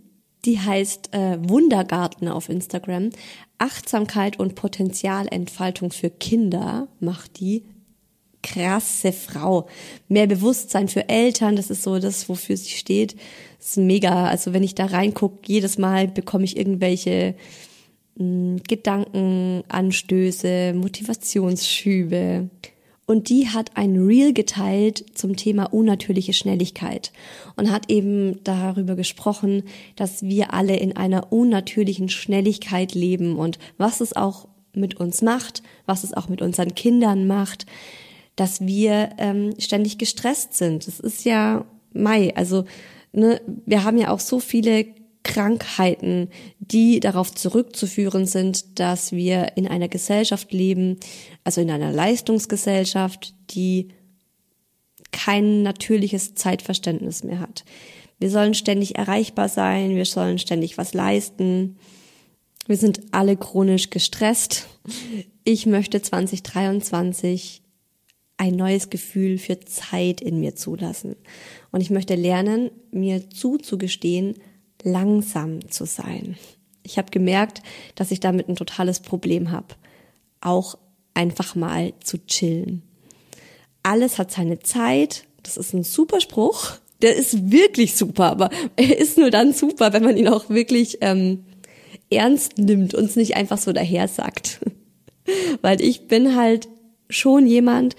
Die 0.46 0.60
heißt 0.60 1.13
äh, 1.13 1.38
Wundergarten 1.41 2.27
auf 2.27 2.50
Instagram. 2.50 3.10
Achtsamkeit 3.58 4.39
und 4.39 4.56
Potenzialentfaltung 4.56 5.91
für 5.91 6.10
Kinder 6.10 6.88
macht 7.00 7.39
die. 7.39 7.63
Krasse 8.44 9.12
Frau. 9.12 9.68
Mehr 10.08 10.25
Bewusstsein 10.25 10.88
für 10.88 11.08
Eltern, 11.10 11.56
das 11.56 11.70
ist 11.70 11.84
so 11.84 12.00
das, 12.00 12.27
wofür 12.27 12.58
sie 12.58 12.72
steht. 12.72 13.15
Ist 13.62 13.77
mega. 13.77 14.25
Also 14.25 14.51
wenn 14.53 14.63
ich 14.63 14.75
da 14.75 14.86
reingucke, 14.86 15.39
jedes 15.46 15.77
Mal 15.77 16.08
bekomme 16.08 16.46
ich 16.46 16.58
irgendwelche 16.58 17.36
mh, 18.15 18.62
Gedankenanstöße, 18.68 20.74
Motivationsschübe. 20.74 22.50
Und 23.06 23.30
die 23.30 23.50
hat 23.50 23.72
ein 23.75 23.98
Reel 23.98 24.34
geteilt 24.34 25.06
zum 25.13 25.36
Thema 25.36 25.65
unnatürliche 25.65 26.34
Schnelligkeit 26.34 27.12
und 27.56 27.70
hat 27.70 27.91
eben 27.91 28.44
darüber 28.44 28.96
gesprochen, 28.96 29.63
dass 29.96 30.24
wir 30.24 30.53
alle 30.53 30.77
in 30.77 30.96
einer 30.96 31.32
unnatürlichen 31.32 32.10
Schnelligkeit 32.10 32.96
leben 32.96 33.36
und 33.36 33.60
was 33.77 34.01
es 34.01 34.15
auch 34.15 34.48
mit 34.74 35.00
uns 35.00 35.22
macht, 35.22 35.62
was 35.86 36.03
es 36.03 36.13
auch 36.13 36.30
mit 36.30 36.41
unseren 36.41 36.74
Kindern 36.74 37.27
macht, 37.27 37.68
dass 38.38 38.62
wir 38.62 39.10
ähm, 39.18 39.53
ständig 39.60 39.98
gestresst 39.98 40.53
sind. 40.53 40.88
Das 40.88 41.00
ist 41.00 41.25
ja 41.25 41.65
Mai, 41.94 42.34
also 42.36 42.63
ne, 43.12 43.41
wir 43.65 43.84
haben 43.84 43.98
ja 43.98 44.10
auch 44.10 44.20
so 44.20 44.39
viele 44.39 44.86
Krankheiten, 45.24 46.30
die 46.60 47.00
darauf 47.00 47.34
zurückzuführen 47.34 48.25
sind, 48.25 48.80
dass 48.80 49.12
wir 49.12 49.56
in 49.56 49.68
einer 49.68 49.88
Gesellschaft 49.88 50.51
leben, 50.51 50.98
also 51.44 51.62
in 51.62 51.70
einer 51.70 51.91
Leistungsgesellschaft, 51.91 53.34
die 53.51 53.89
kein 55.12 55.62
natürliches 55.62 56.36
Zeitverständnis 56.36 57.24
mehr 57.24 57.39
hat. 57.39 57.65
Wir 58.20 58.30
sollen 58.30 58.53
ständig 58.53 58.98
erreichbar 58.98 59.50
sein, 59.50 59.96
wir 59.96 60.06
sollen 60.06 60.39
ständig 60.39 60.77
was 60.77 60.94
leisten. 60.94 61.77
Wir 62.68 62.77
sind 62.77 63.01
alle 63.12 63.36
chronisch 63.36 63.89
gestresst. 63.89 64.68
Ich 65.44 65.65
möchte 65.65 66.01
2023 66.01 67.63
ein 68.38 68.56
neues 68.56 68.89
Gefühl 68.89 69.38
für 69.38 69.60
Zeit 69.60 70.22
in 70.22 70.39
mir 70.39 70.56
zulassen. 70.56 71.15
Und 71.72 71.82
ich 71.82 71.90
möchte 71.90 72.16
lernen, 72.16 72.70
mir 72.92 73.30
zuzugestehen, 73.30 74.36
langsam 74.84 75.70
zu 75.70 75.86
sein. 75.86 76.38
Ich 76.84 76.98
habe 76.98 77.12
gemerkt, 77.12 77.62
dass 77.96 78.12
ich 78.12 78.20
damit 78.20 78.50
ein 78.50 78.56
totales 78.56 79.00
Problem 79.00 79.51
habe. 79.51 79.68
Auch 80.42 80.78
einfach 81.13 81.56
mal 81.56 81.94
zu 82.04 82.25
chillen. 82.25 82.82
Alles 83.84 84.18
hat 84.18 84.32
seine 84.32 84.60
Zeit. 84.60 85.25
Das 85.44 85.58
ist 85.58 85.74
ein 85.74 85.84
super 85.84 86.20
Spruch. 86.20 86.74
Der 87.01 87.16
ist 87.16 87.51
wirklich 87.51 87.96
super, 87.96 88.25
aber 88.25 88.50
er 88.75 88.98
ist 88.98 89.18
nur 89.18 89.32
dann 89.32 89.54
super, 89.54 89.92
wenn 89.94 90.04
man 90.04 90.18
ihn 90.18 90.28
auch 90.28 90.50
wirklich 90.50 91.00
ähm, 91.01 91.46
ernst 92.12 92.58
nimmt 92.58 92.94
und 92.94 93.06
es 93.06 93.16
nicht 93.16 93.36
einfach 93.36 93.58
so 93.58 93.72
daher 93.74 94.08
sagt. 94.08 94.60
Weil 95.62 95.82
ich 95.82 96.08
bin 96.08 96.36
halt 96.36 96.68
schon 97.10 97.48
jemand, 97.48 97.96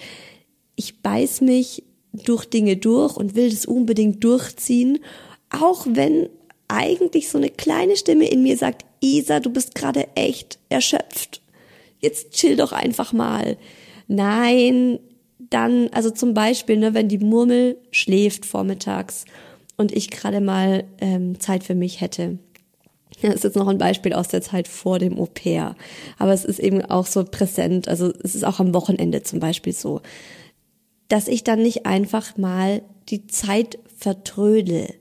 ich 0.77 1.03
beiß 1.03 1.41
mich 1.41 1.85
durch 2.13 2.45
Dinge 2.47 2.77
durch 2.77 3.17
und 3.17 3.35
will 3.35 3.51
das 3.51 3.67
unbedingt 3.67 4.23
durchziehen, 4.23 4.99
auch 5.51 5.87
wenn 5.89 6.29
eigentlich 6.69 7.29
so 7.29 7.39
eine 7.39 7.51
kleine 7.51 7.97
Stimme 7.97 8.29
in 8.29 8.43
mir 8.43 8.57
sagt, 8.57 8.85
Isa, 9.01 9.41
du 9.41 9.51
bist 9.51 9.75
gerade 9.75 10.07
echt 10.15 10.59
erschöpft. 10.69 11.43
Jetzt 12.01 12.33
chill 12.33 12.57
doch 12.57 12.73
einfach 12.73 13.13
mal. 13.13 13.57
Nein, 14.09 14.99
dann, 15.39 15.89
also 15.93 16.11
zum 16.11 16.35
Beispiel, 16.35 16.77
ne, 16.79 16.95
wenn 16.95 17.09
die 17.09 17.19
Murmel 17.19 17.77
schläft 17.91 18.47
vormittags 18.47 19.25
und 19.77 19.93
ich 19.93 20.11
gerade 20.11 20.41
mal 20.41 20.85
ähm, 21.01 21.39
Zeit 21.41 21.65
für 21.65 21.75
mich 21.75 22.01
hätte. 22.01 22.39
Das 23.21 23.35
ist 23.37 23.45
jetzt 23.45 23.57
noch 23.57 23.69
ein 23.69 23.79
Beispiel 23.79 24.15
aus 24.15 24.29
der 24.29 24.43
Zeit 24.43 24.67
vor 24.67 24.99
dem 24.99 25.19
Au 25.19 25.27
pair. 25.27 25.77
Aber 26.19 26.33
es 26.33 26.45
ist 26.45 26.59
eben 26.59 26.83
auch 26.83 27.07
so 27.07 27.25
präsent. 27.25 27.87
Also 27.87 28.13
es 28.23 28.35
ist 28.35 28.45
auch 28.45 28.59
am 28.59 28.75
Wochenende 28.75 29.23
zum 29.23 29.39
Beispiel 29.39 29.73
so, 29.73 30.01
dass 31.13 31.29
ich 31.29 31.45
dann 31.45 31.61
nicht 31.63 31.85
einfach 31.85 32.39
mal 32.39 32.81
die 33.11 33.27
Zeit 33.27 33.79
vertrödel 33.99 34.95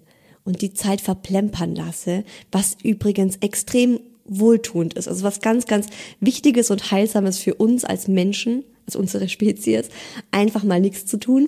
und 0.44 0.62
die 0.62 0.74
Zeit 0.74 1.00
verplempern 1.00 1.74
lasse, 1.74 2.26
was 2.52 2.76
übrigens 2.84 3.38
extrem 3.38 3.98
wohltuend 4.26 4.96
ist. 4.96 5.08
Also 5.08 5.24
was 5.24 5.40
ganz, 5.40 5.68
ganz 5.68 5.88
Wichtiges 6.20 6.70
und 6.70 6.92
Heilsames 6.92 7.38
für 7.38 7.56
uns 7.56 7.86
als 7.86 8.10
Menschen, 8.10 8.66
also 8.86 9.00
unsere 9.00 9.30
Spezies, 9.30 9.88
einfach 10.32 10.66
mal 10.66 10.82
nichts 10.82 11.06
zu 11.06 11.18
tun, 11.18 11.48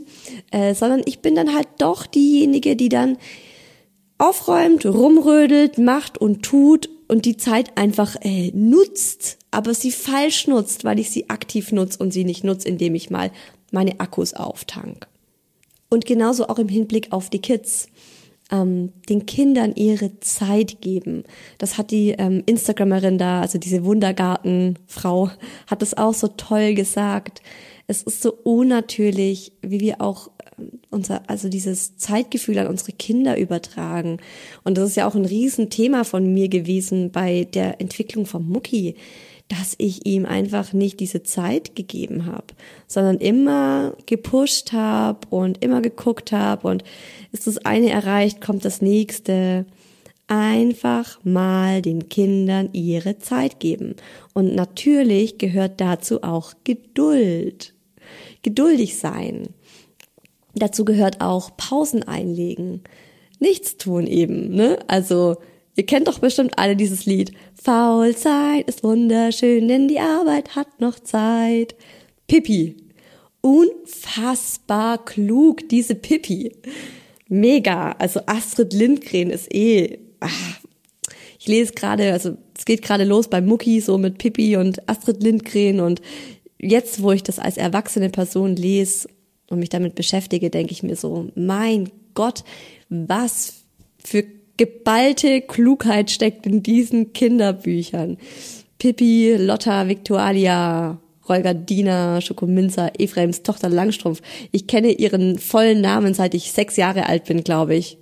äh, 0.52 0.74
sondern 0.74 1.02
ich 1.08 1.20
bin 1.20 1.36
dann 1.36 1.54
halt 1.54 1.68
doch 1.80 2.06
diejenige, 2.06 2.78
die 2.78 2.88
dann 2.88 3.18
aufräumt, 4.18 4.86
rumrödelt, 4.86 5.78
macht 5.78 6.18
und 6.18 6.42
tut 6.42 6.90
und 7.10 7.26
die 7.26 7.36
Zeit 7.36 7.78
einfach 7.78 8.16
äh, 8.22 8.52
nutzt, 8.54 9.40
aber 9.52 9.74
sie 9.74 9.92
falsch 9.92 10.48
nutzt, 10.48 10.86
weil 10.86 11.00
ich 11.00 11.10
sie 11.10 11.30
aktiv 11.30 11.74
nutze 11.74 12.00
und 12.00 12.14
sie 12.14 12.24
nicht 12.24 12.46
nutze, 12.46 12.70
indem 12.70 12.96
ich 12.96 13.10
mal 13.10 13.30
meine 13.74 14.00
Akkus 14.00 14.34
auftank. 14.34 15.08
Und 15.90 16.06
genauso 16.06 16.48
auch 16.48 16.60
im 16.60 16.70
Hinblick 16.70 17.12
auf 17.12 17.30
die 17.30 17.42
Kids. 17.42 17.88
Ähm, 18.52 18.92
den 19.08 19.26
Kindern 19.26 19.74
ihre 19.74 20.20
Zeit 20.20 20.82
geben. 20.82 21.24
Das 21.60 21.78
hat 21.78 21.92
die 21.92 22.10
ähm, 22.10 22.44
Instagramerin 22.46 23.18
da, 23.18 23.42
also 23.42 23.58
diese 23.58 23.86
Wundergartenfrau, 23.86 25.30
hat 25.68 25.82
das 25.82 25.96
auch 25.96 26.14
so 26.14 26.28
toll 26.28 26.74
gesagt. 26.74 27.42
Es 27.88 28.04
ist 28.04 28.22
so 28.22 28.34
unnatürlich, 28.44 29.54
wie 29.62 29.80
wir 29.80 30.02
auch 30.02 30.30
unser, 30.90 31.22
also 31.30 31.50
dieses 31.50 31.98
Zeitgefühl 31.98 32.60
an 32.60 32.68
unsere 32.68 32.92
Kinder 32.92 33.38
übertragen. 33.38 34.18
Und 34.64 34.78
das 34.78 34.90
ist 34.90 34.96
ja 34.96 35.08
auch 35.08 35.16
ein 35.16 35.26
Riesenthema 35.26 36.04
von 36.04 36.34
mir 36.34 36.50
gewesen 36.50 37.12
bei 37.12 37.48
der 37.54 37.82
Entwicklung 37.82 38.26
vom 38.26 38.48
Mucki, 38.48 38.96
dass 39.50 39.76
ich 39.78 40.06
ihm 40.06 40.26
einfach 40.26 40.74
nicht 40.74 41.00
diese 41.00 41.24
Zeit 41.24 41.76
gegeben 41.76 42.26
habe, 42.26 42.48
sondern 42.88 43.18
immer 43.18 43.96
gepusht 44.06 44.74
habe 44.74 45.28
und 45.30 45.64
immer 45.64 45.82
geguckt 45.82 46.32
habe 46.32 46.68
und 46.68 46.84
ist 47.32 47.48
das 47.48 47.60
eine 47.60 47.90
erreicht, 47.90 48.42
kommt 48.42 48.66
das 48.66 48.82
nächste. 48.82 49.66
Einfach 50.28 51.20
mal 51.26 51.82
den 51.82 52.08
Kindern 52.08 52.70
ihre 52.72 53.20
Zeit 53.20 53.60
geben. 53.60 53.96
Und 54.34 54.56
natürlich 54.56 55.38
gehört 55.38 55.82
dazu 55.82 56.24
auch 56.24 56.54
Geduld. 56.64 57.74
Geduldig 58.42 58.98
sein. 58.98 59.50
Dazu 60.56 60.86
gehört 60.86 61.20
auch 61.20 61.56
Pausen 61.58 62.04
einlegen. 62.04 62.84
Nichts 63.40 63.76
tun 63.76 64.08
eben, 64.08 64.50
ne? 64.56 64.80
Also, 64.88 65.38
ihr 65.76 65.86
kennt 65.86 66.08
doch 66.08 66.20
bestimmt 66.20 66.58
alle 66.58 66.76
dieses 66.76 67.06
Lied. 67.06 67.34
Faul 67.62 68.16
sein 68.16 68.64
ist 68.66 68.84
wunderschön, 68.84 69.68
denn 69.68 69.88
die 69.88 70.00
Arbeit 70.00 70.56
hat 70.56 70.80
noch 70.80 71.00
Zeit. 71.00 71.76
Pippi. 72.28 72.78
Unfassbar 73.42 75.04
klug, 75.04 75.68
diese 75.70 75.96
Pippi. 75.96 76.52
Mega. 77.28 77.92
Also 77.94 78.22
Astrid 78.26 78.74
Lindgren 78.74 79.30
ist 79.30 79.54
eh. 79.54 80.00
Ach, 80.20 80.60
ich 81.40 81.48
lese 81.48 81.74
gerade, 81.74 82.14
also 82.14 82.38
es 82.58 82.64
geht 82.66 82.82
gerade 82.82 83.04
los 83.04 83.28
bei 83.28 83.42
Mucki, 83.42 83.82
so 83.82 83.98
mit 83.98 84.18
Pippi 84.18 84.56
und 84.56 84.88
Astrid 84.88 85.22
Lindgren 85.22 85.82
und 85.82 86.02
jetzt, 86.58 87.04
wo 87.04 87.12
ich 87.12 87.24
das 87.24 87.40
als 87.40 87.58
erwachsene 87.58 88.10
Person 88.10 88.56
lese, 88.56 89.10
und 89.50 89.60
mich 89.60 89.70
damit 89.70 89.96
beschäftige, 89.96 90.50
denke 90.50 90.74
ich 90.74 90.84
mir 90.84 90.96
so, 90.96 91.30
mein 91.36 91.90
Gott, 92.14 92.44
was 92.90 93.64
für 94.04 94.24
geballte 94.58 95.42
Klugheit 95.42 96.12
steckt 96.12 96.46
in 96.46 96.64
diesen 96.64 97.14
Kinderbüchern. 97.14 98.18
Pippi, 98.78 99.36
Lotta, 99.38 99.88
Victualia, 99.88 101.00
Rolga 101.28 101.54
Dina, 101.54 102.20
Schokominzer, 102.22 102.92
Ephraims 103.00 103.44
Tochter 103.44 103.70
Langstrumpf. 103.70 104.22
Ich 104.52 104.68
kenne 104.68 104.92
ihren 104.92 105.40
vollen 105.40 105.82
Namen, 105.82 106.14
seit 106.14 106.34
ich 106.34 106.52
sechs 106.52 106.76
Jahre 106.76 107.08
alt 107.08 107.26
bin, 107.26 107.44
glaube 107.44 107.76
ich. 107.76 107.98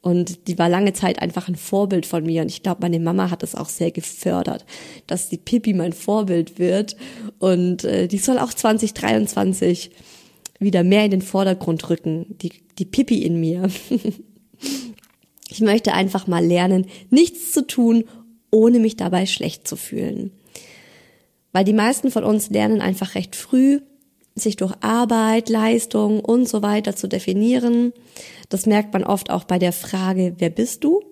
Und 0.00 0.48
die 0.48 0.58
war 0.58 0.68
lange 0.68 0.94
Zeit 0.94 1.22
einfach 1.22 1.48
ein 1.48 1.54
Vorbild 1.54 2.06
von 2.06 2.24
mir. 2.24 2.42
Und 2.42 2.50
ich 2.50 2.62
glaube, 2.62 2.80
meine 2.80 2.98
Mama 2.98 3.30
hat 3.30 3.42
es 3.42 3.54
auch 3.54 3.68
sehr 3.68 3.92
gefördert, 3.92 4.64
dass 5.06 5.28
die 5.28 5.38
Pippi 5.38 5.74
mein 5.74 5.92
Vorbild 5.92 6.58
wird. 6.58 6.96
Und 7.38 7.84
äh, 7.84 8.08
die 8.08 8.18
soll 8.18 8.38
auch 8.38 8.52
2023 8.52 9.90
wieder 10.58 10.82
mehr 10.82 11.04
in 11.04 11.12
den 11.12 11.22
Vordergrund 11.22 11.88
rücken, 11.88 12.26
die, 12.42 12.52
die 12.78 12.84
Pippi 12.84 13.22
in 13.22 13.38
mir. 13.38 13.68
ich 15.52 15.60
möchte 15.60 15.92
einfach 15.92 16.26
mal 16.26 16.44
lernen, 16.44 16.86
nichts 17.10 17.52
zu 17.52 17.66
tun, 17.66 18.04
ohne 18.50 18.78
mich 18.78 18.96
dabei 18.96 19.26
schlecht 19.26 19.68
zu 19.68 19.76
fühlen. 19.76 20.30
Weil 21.52 21.64
die 21.64 21.74
meisten 21.74 22.10
von 22.10 22.24
uns 22.24 22.48
lernen 22.48 22.80
einfach 22.80 23.14
recht 23.14 23.36
früh, 23.36 23.80
sich 24.34 24.56
durch 24.56 24.72
Arbeit, 24.80 25.50
Leistung 25.50 26.20
und 26.20 26.48
so 26.48 26.62
weiter 26.62 26.96
zu 26.96 27.06
definieren. 27.06 27.92
Das 28.48 28.64
merkt 28.64 28.94
man 28.94 29.04
oft 29.04 29.28
auch 29.28 29.44
bei 29.44 29.58
der 29.58 29.72
Frage, 29.72 30.36
wer 30.38 30.48
bist 30.48 30.84
du? 30.84 31.02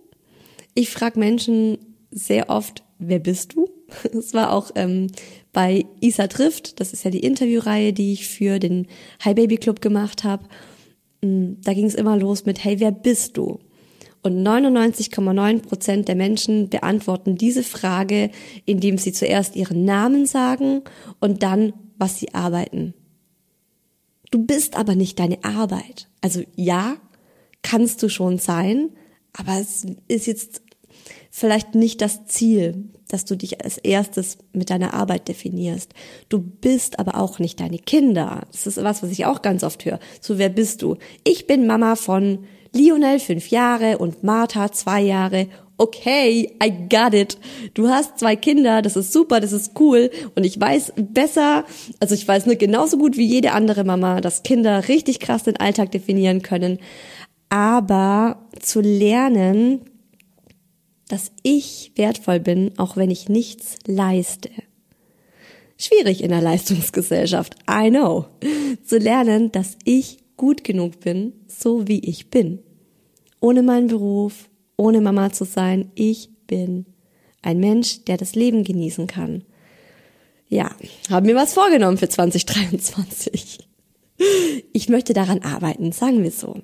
Ich 0.72 0.88
frage 0.88 1.18
Menschen 1.18 1.76
sehr 2.10 2.48
oft, 2.48 2.82
wer 2.98 3.18
bist 3.18 3.54
du? 3.54 3.68
Das 4.14 4.32
war 4.32 4.52
auch 4.52 4.70
ähm, 4.76 5.08
bei 5.52 5.84
Isa 6.00 6.28
trifft, 6.28 6.78
das 6.80 6.92
ist 6.92 7.04
ja 7.04 7.10
die 7.10 7.24
Interviewreihe, 7.24 7.92
die 7.92 8.12
ich 8.12 8.28
für 8.28 8.60
den 8.60 8.86
Hi 9.22 9.34
Baby 9.34 9.56
Club 9.56 9.80
gemacht 9.82 10.22
habe. 10.22 10.44
Mm, 11.22 11.54
da 11.62 11.74
ging 11.74 11.86
es 11.86 11.96
immer 11.96 12.16
los 12.16 12.46
mit 12.46 12.62
Hey, 12.64 12.78
wer 12.78 12.92
bist 12.92 13.36
du? 13.36 13.58
Und 14.22 14.46
99,9 14.46 15.62
Prozent 15.62 16.08
der 16.08 16.14
Menschen 16.14 16.68
beantworten 16.68 17.36
diese 17.36 17.62
Frage, 17.62 18.30
indem 18.66 18.98
sie 18.98 19.12
zuerst 19.12 19.56
ihren 19.56 19.84
Namen 19.84 20.26
sagen 20.26 20.82
und 21.20 21.42
dann, 21.42 21.72
was 21.96 22.18
sie 22.18 22.34
arbeiten. 22.34 22.94
Du 24.30 24.44
bist 24.44 24.76
aber 24.76 24.94
nicht 24.94 25.18
deine 25.18 25.42
Arbeit. 25.42 26.08
Also 26.20 26.42
ja, 26.54 26.96
kannst 27.62 28.02
du 28.02 28.08
schon 28.08 28.38
sein, 28.38 28.90
aber 29.32 29.58
es 29.58 29.86
ist 30.08 30.26
jetzt 30.26 30.62
vielleicht 31.30 31.74
nicht 31.74 32.00
das 32.00 32.26
Ziel, 32.26 32.90
dass 33.08 33.24
du 33.24 33.36
dich 33.36 33.64
als 33.64 33.78
erstes 33.78 34.38
mit 34.52 34.70
deiner 34.70 34.94
Arbeit 34.94 35.28
definierst. 35.28 35.94
Du 36.28 36.40
bist 36.40 36.98
aber 36.98 37.16
auch 37.16 37.38
nicht 37.38 37.60
deine 37.60 37.78
Kinder. 37.78 38.46
Das 38.52 38.66
ist 38.66 38.76
was, 38.82 39.02
was 39.02 39.10
ich 39.10 39.26
auch 39.26 39.42
ganz 39.42 39.64
oft 39.64 39.84
höre. 39.84 39.98
So, 40.20 40.38
wer 40.38 40.48
bist 40.48 40.82
du? 40.82 40.96
Ich 41.24 41.46
bin 41.46 41.66
Mama 41.66 41.96
von 41.96 42.44
Lionel, 42.72 43.18
fünf 43.18 43.48
Jahre, 43.48 43.98
und 43.98 44.22
Martha, 44.22 44.70
zwei 44.72 45.00
Jahre. 45.02 45.48
Okay, 45.76 46.56
I 46.62 46.70
got 46.90 47.14
it. 47.14 47.38
Du 47.74 47.88
hast 47.88 48.18
zwei 48.18 48.36
Kinder, 48.36 48.82
das 48.82 48.96
ist 48.96 49.12
super, 49.12 49.40
das 49.40 49.52
ist 49.52 49.72
cool. 49.80 50.10
Und 50.36 50.44
ich 50.44 50.60
weiß 50.60 50.92
besser, 50.96 51.64
also 52.00 52.14
ich 52.14 52.28
weiß 52.28 52.46
nur 52.46 52.56
genauso 52.56 52.98
gut 52.98 53.16
wie 53.16 53.26
jede 53.26 53.52
andere 53.52 53.84
Mama, 53.84 54.20
dass 54.20 54.42
Kinder 54.42 54.88
richtig 54.88 55.20
krass 55.20 55.44
den 55.44 55.56
Alltag 55.56 55.90
definieren 55.90 56.42
können. 56.42 56.78
Aber 57.48 58.46
zu 58.60 58.80
lernen, 58.80 59.80
dass 61.08 61.32
ich 61.42 61.92
wertvoll 61.96 62.40
bin, 62.40 62.72
auch 62.76 62.96
wenn 62.96 63.10
ich 63.10 63.28
nichts 63.28 63.76
leiste. 63.86 64.50
Schwierig 65.76 66.22
in 66.22 66.28
der 66.28 66.42
Leistungsgesellschaft, 66.42 67.56
I 67.68 67.88
know. 67.88 68.26
Zu 68.84 68.98
lernen, 68.98 69.50
dass 69.50 69.78
ich 69.84 70.18
gut 70.40 70.64
genug 70.64 71.00
bin, 71.00 71.34
so 71.48 71.86
wie 71.86 71.98
ich 71.98 72.30
bin. 72.30 72.60
Ohne 73.40 73.62
meinen 73.62 73.88
Beruf, 73.88 74.48
ohne 74.78 75.02
Mama 75.02 75.30
zu 75.30 75.44
sein, 75.44 75.92
ich 75.94 76.30
bin 76.46 76.86
ein 77.42 77.60
Mensch, 77.60 78.04
der 78.06 78.16
das 78.16 78.34
Leben 78.34 78.64
genießen 78.64 79.06
kann. 79.06 79.44
Ja, 80.48 80.70
haben 81.10 81.26
mir 81.26 81.34
was 81.34 81.52
vorgenommen 81.52 81.98
für 81.98 82.08
2023. 82.08 83.58
Ich 84.72 84.88
möchte 84.88 85.12
daran 85.12 85.42
arbeiten, 85.42 85.92
sagen 85.92 86.22
wir 86.22 86.30
so 86.30 86.62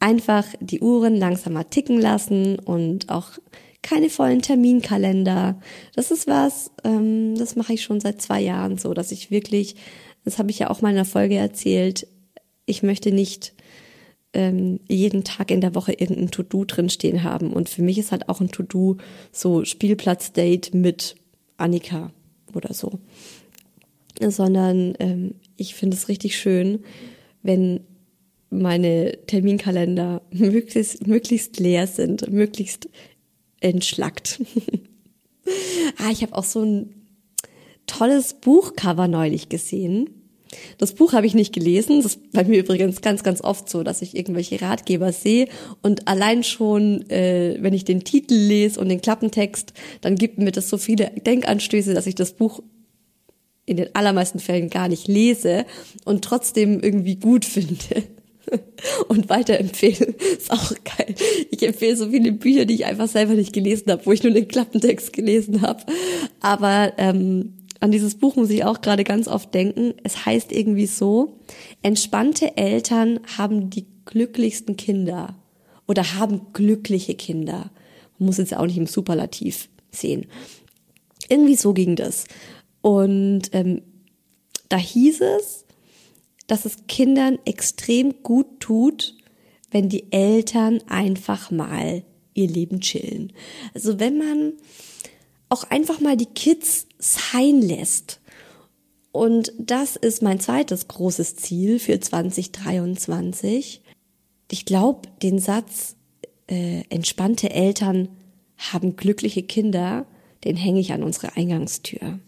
einfach 0.00 0.44
die 0.58 0.80
Uhren 0.80 1.14
langsamer 1.14 1.70
ticken 1.70 2.00
lassen 2.00 2.58
und 2.58 3.10
auch 3.10 3.30
keine 3.82 4.10
vollen 4.10 4.42
Terminkalender. 4.42 5.60
Das 5.94 6.10
ist 6.10 6.26
was, 6.26 6.72
ähm, 6.82 7.36
das 7.36 7.54
mache 7.54 7.74
ich 7.74 7.82
schon 7.82 8.00
seit 8.00 8.20
zwei 8.20 8.40
Jahren 8.40 8.76
so, 8.76 8.92
dass 8.92 9.12
ich 9.12 9.30
wirklich, 9.30 9.76
das 10.24 10.38
habe 10.38 10.50
ich 10.50 10.58
ja 10.58 10.70
auch 10.70 10.80
mal 10.82 10.90
in 10.90 10.96
der 10.96 11.04
Folge 11.04 11.36
erzählt, 11.36 12.06
ich 12.68 12.82
möchte 12.82 13.12
nicht 13.12 13.54
ähm, 14.32 14.80
jeden 14.88 15.24
Tag 15.24 15.50
in 15.50 15.60
der 15.60 15.74
Woche 15.74 15.92
irgendein 15.92 16.30
To-Do 16.30 16.64
drinstehen 16.64 17.22
haben. 17.22 17.52
Und 17.52 17.68
für 17.68 17.82
mich 17.82 17.98
ist 17.98 18.12
halt 18.12 18.28
auch 18.28 18.40
ein 18.40 18.50
To-Do 18.50 18.98
so 19.32 19.64
Spielplatz-Date 19.64 20.74
mit 20.74 21.16
Annika 21.56 22.12
oder 22.54 22.74
so. 22.74 22.98
Sondern 24.20 24.94
ähm, 24.98 25.34
ich 25.56 25.74
finde 25.74 25.96
es 25.96 26.08
richtig 26.08 26.38
schön, 26.38 26.80
wenn 27.42 27.80
meine 28.50 29.18
Terminkalender 29.26 30.22
möglichst, 30.30 31.06
möglichst 31.06 31.58
leer 31.58 31.86
sind, 31.86 32.30
möglichst 32.30 32.88
entschlackt. 33.60 34.40
ah, 35.98 36.10
ich 36.10 36.22
habe 36.22 36.36
auch 36.36 36.44
so 36.44 36.62
ein 36.62 36.94
tolles 37.86 38.34
Buchcover 38.34 39.08
neulich 39.08 39.48
gesehen. 39.48 40.17
Das 40.78 40.94
Buch 40.94 41.12
habe 41.12 41.26
ich 41.26 41.34
nicht 41.34 41.52
gelesen. 41.52 42.02
Das 42.02 42.16
ist 42.16 42.32
bei 42.32 42.44
mir 42.44 42.60
übrigens 42.60 43.00
ganz, 43.00 43.22
ganz 43.22 43.42
oft 43.42 43.68
so, 43.68 43.82
dass 43.82 44.02
ich 44.02 44.16
irgendwelche 44.16 44.60
Ratgeber 44.60 45.12
sehe 45.12 45.48
und 45.82 46.08
allein 46.08 46.42
schon, 46.44 47.08
äh, 47.10 47.56
wenn 47.60 47.74
ich 47.74 47.84
den 47.84 48.04
Titel 48.04 48.34
lese 48.34 48.80
und 48.80 48.88
den 48.88 49.00
Klappentext, 49.00 49.72
dann 50.00 50.16
gibt 50.16 50.38
mir 50.38 50.52
das 50.52 50.68
so 50.68 50.78
viele 50.78 51.10
Denkanstöße, 51.26 51.94
dass 51.94 52.06
ich 52.06 52.14
das 52.14 52.32
Buch 52.32 52.62
in 53.66 53.76
den 53.76 53.94
allermeisten 53.94 54.38
Fällen 54.38 54.70
gar 54.70 54.88
nicht 54.88 55.08
lese 55.08 55.66
und 56.04 56.24
trotzdem 56.24 56.80
irgendwie 56.80 57.16
gut 57.16 57.44
finde 57.44 57.76
und 59.08 59.28
weiterempfehlen. 59.28 60.14
Ist 60.38 60.50
auch 60.50 60.72
geil. 60.84 61.14
Ich 61.50 61.62
empfehle 61.62 61.96
so 61.96 62.08
viele 62.08 62.32
Bücher, 62.32 62.64
die 62.64 62.74
ich 62.74 62.86
einfach 62.86 63.08
selber 63.08 63.34
nicht 63.34 63.52
gelesen 63.52 63.90
habe, 63.90 64.06
wo 64.06 64.12
ich 64.12 64.22
nur 64.22 64.32
den 64.32 64.48
Klappentext 64.48 65.12
gelesen 65.12 65.60
habe. 65.60 65.82
Aber 66.40 66.94
ähm, 66.96 67.57
an 67.80 67.92
dieses 67.92 68.16
Buch 68.16 68.36
muss 68.36 68.50
ich 68.50 68.64
auch 68.64 68.80
gerade 68.80 69.04
ganz 69.04 69.28
oft 69.28 69.54
denken. 69.54 69.94
Es 70.02 70.26
heißt 70.26 70.52
irgendwie 70.52 70.86
so, 70.86 71.38
entspannte 71.82 72.56
Eltern 72.56 73.20
haben 73.36 73.70
die 73.70 73.86
glücklichsten 74.04 74.76
Kinder 74.76 75.36
oder 75.86 76.14
haben 76.14 76.52
glückliche 76.52 77.14
Kinder. 77.14 77.70
Man 78.18 78.26
muss 78.26 78.38
jetzt 78.38 78.56
auch 78.56 78.66
nicht 78.66 78.78
im 78.78 78.86
Superlativ 78.86 79.68
sehen. 79.92 80.26
Irgendwie 81.28 81.56
so 81.56 81.72
ging 81.72 81.94
das. 81.94 82.24
Und 82.80 83.50
ähm, 83.52 83.82
da 84.68 84.76
hieß 84.76 85.20
es, 85.20 85.64
dass 86.46 86.64
es 86.64 86.86
Kindern 86.88 87.38
extrem 87.44 88.22
gut 88.22 88.60
tut, 88.60 89.14
wenn 89.70 89.88
die 89.88 90.10
Eltern 90.12 90.80
einfach 90.88 91.50
mal 91.50 92.02
ihr 92.34 92.48
Leben 92.48 92.80
chillen. 92.80 93.32
Also 93.74 94.00
wenn 94.00 94.18
man 94.18 94.54
auch 95.48 95.64
einfach 95.64 96.00
mal 96.00 96.16
die 96.16 96.26
Kids 96.26 96.87
sein 96.98 97.62
lässt. 97.62 98.20
Und 99.12 99.52
das 99.58 99.96
ist 99.96 100.22
mein 100.22 100.40
zweites 100.40 100.88
großes 100.88 101.36
Ziel 101.36 101.78
für 101.78 101.98
2023. 101.98 103.82
Ich 104.50 104.64
glaube, 104.64 105.08
den 105.22 105.38
Satz, 105.38 105.96
äh, 106.48 106.82
entspannte 106.88 107.50
Eltern 107.50 108.08
haben 108.56 108.96
glückliche 108.96 109.42
Kinder, 109.42 110.06
den 110.44 110.56
hänge 110.56 110.80
ich 110.80 110.92
an 110.92 111.02
unsere 111.02 111.36
Eingangstür. 111.36 112.18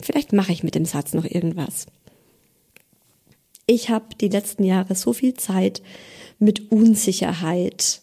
Vielleicht 0.00 0.32
mache 0.32 0.52
ich 0.52 0.62
mit 0.62 0.74
dem 0.74 0.84
Satz 0.84 1.12
noch 1.12 1.24
irgendwas. 1.24 1.86
Ich 3.66 3.90
habe 3.90 4.14
die 4.20 4.28
letzten 4.28 4.64
Jahre 4.64 4.94
so 4.94 5.12
viel 5.12 5.34
Zeit 5.34 5.82
mit 6.38 6.70
Unsicherheit 6.72 8.00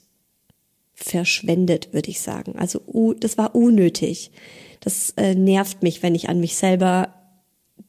verschwendet, 0.94 1.94
würde 1.94 2.10
ich 2.10 2.22
sagen. 2.22 2.56
Also 2.58 3.16
das 3.20 3.38
war 3.38 3.56
unnötig. 3.56 4.32
Das 4.86 5.10
äh, 5.18 5.34
nervt 5.34 5.82
mich, 5.82 6.04
wenn 6.04 6.14
ich 6.14 6.30
an 6.30 6.40
mich 6.40 6.56
selber 6.56 7.10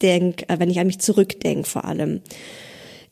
denk, 0.01 0.51
äh, 0.51 0.59
wenn 0.59 0.71
ich 0.71 0.81
an 0.81 0.87
mich 0.87 0.99
zurückdenke 0.99 1.69
vor 1.69 1.85
allem. 1.85 2.23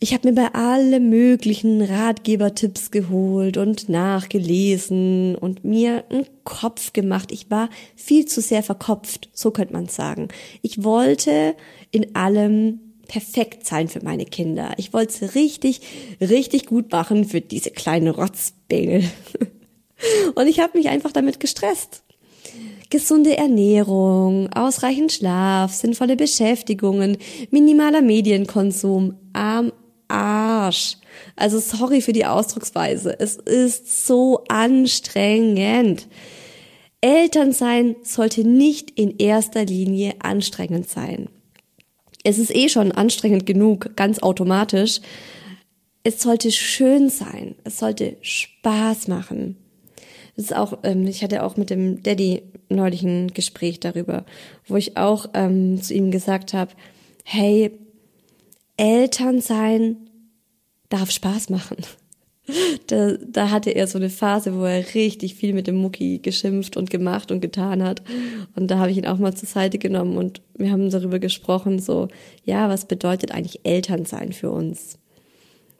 Ich 0.00 0.12
habe 0.12 0.28
mir 0.28 0.34
bei 0.34 0.54
alle 0.54 1.00
möglichen 1.00 1.82
Ratgebertipps 1.82 2.90
geholt 2.90 3.56
und 3.58 3.88
nachgelesen 3.88 5.36
und 5.36 5.64
mir 5.64 6.04
einen 6.10 6.26
Kopf 6.44 6.92
gemacht. 6.92 7.30
Ich 7.30 7.50
war 7.50 7.68
viel 7.94 8.24
zu 8.24 8.40
sehr 8.40 8.62
verkopft, 8.62 9.28
so 9.32 9.50
könnte 9.50 9.74
man 9.74 9.88
sagen. 9.88 10.28
Ich 10.62 10.82
wollte 10.82 11.54
in 11.90 12.16
allem 12.16 12.80
perfekt 13.06 13.66
sein 13.66 13.88
für 13.88 14.02
meine 14.02 14.24
Kinder. 14.24 14.72
Ich 14.78 14.94
wollte 14.94 15.26
es 15.26 15.34
richtig, 15.34 15.82
richtig 16.22 16.66
gut 16.66 16.90
machen 16.90 17.26
für 17.26 17.42
diese 17.42 17.70
kleinen 17.70 18.08
Rotzbengel. 18.08 19.04
Und 20.34 20.46
ich 20.46 20.60
habe 20.60 20.76
mich 20.78 20.88
einfach 20.88 21.12
damit 21.12 21.38
gestresst. 21.38 22.03
Gesunde 22.94 23.36
Ernährung, 23.36 24.48
ausreichend 24.52 25.10
Schlaf, 25.10 25.72
sinnvolle 25.72 26.14
Beschäftigungen, 26.14 27.18
minimaler 27.50 28.02
Medienkonsum, 28.02 29.16
am 29.32 29.72
Arsch. 30.06 30.98
Also 31.34 31.58
sorry 31.58 32.00
für 32.02 32.12
die 32.12 32.24
Ausdrucksweise. 32.24 33.18
Es 33.18 33.34
ist 33.34 34.06
so 34.06 34.44
anstrengend. 34.46 36.06
Elternsein 37.00 37.96
sollte 38.04 38.46
nicht 38.46 38.92
in 38.92 39.18
erster 39.18 39.64
Linie 39.64 40.14
anstrengend 40.20 40.88
sein. 40.88 41.28
Es 42.22 42.38
ist 42.38 42.54
eh 42.54 42.68
schon 42.68 42.92
anstrengend 42.92 43.44
genug, 43.44 43.96
ganz 43.96 44.20
automatisch. 44.20 45.00
Es 46.04 46.22
sollte 46.22 46.52
schön 46.52 47.10
sein. 47.10 47.56
Es 47.64 47.80
sollte 47.80 48.18
Spaß 48.20 49.08
machen. 49.08 49.56
Das 50.36 50.46
ist 50.46 50.56
auch, 50.56 50.78
ähm, 50.82 51.06
ich 51.06 51.22
hatte 51.22 51.42
auch 51.42 51.56
mit 51.56 51.70
dem 51.70 52.02
Daddy 52.02 52.42
neulich 52.68 53.02
ein 53.02 53.28
Gespräch 53.28 53.80
darüber, 53.80 54.24
wo 54.66 54.76
ich 54.76 54.96
auch 54.96 55.26
ähm, 55.34 55.80
zu 55.80 55.94
ihm 55.94 56.10
gesagt 56.10 56.54
habe, 56.54 56.72
hey, 57.24 57.70
Eltern 58.76 59.40
sein 59.40 59.96
darf 60.88 61.10
Spaß 61.10 61.50
machen. 61.50 61.76
Da, 62.88 63.16
da 63.26 63.50
hatte 63.50 63.70
er 63.70 63.86
so 63.86 63.96
eine 63.96 64.10
Phase, 64.10 64.54
wo 64.54 64.64
er 64.64 64.94
richtig 64.94 65.34
viel 65.34 65.54
mit 65.54 65.66
dem 65.66 65.76
Mucki 65.76 66.18
geschimpft 66.18 66.76
und 66.76 66.90
gemacht 66.90 67.32
und 67.32 67.40
getan 67.40 67.82
hat. 67.82 68.02
Und 68.54 68.70
da 68.70 68.76
habe 68.76 68.90
ich 68.90 68.98
ihn 68.98 69.06
auch 69.06 69.16
mal 69.16 69.34
zur 69.34 69.48
Seite 69.48 69.78
genommen 69.78 70.18
und 70.18 70.42
wir 70.54 70.70
haben 70.70 70.90
darüber 70.90 71.18
gesprochen, 71.18 71.78
so, 71.78 72.08
ja, 72.44 72.68
was 72.68 72.84
bedeutet 72.84 73.32
eigentlich 73.32 73.64
Eltern 73.64 74.04
sein 74.04 74.34
für 74.34 74.50
uns? 74.50 74.98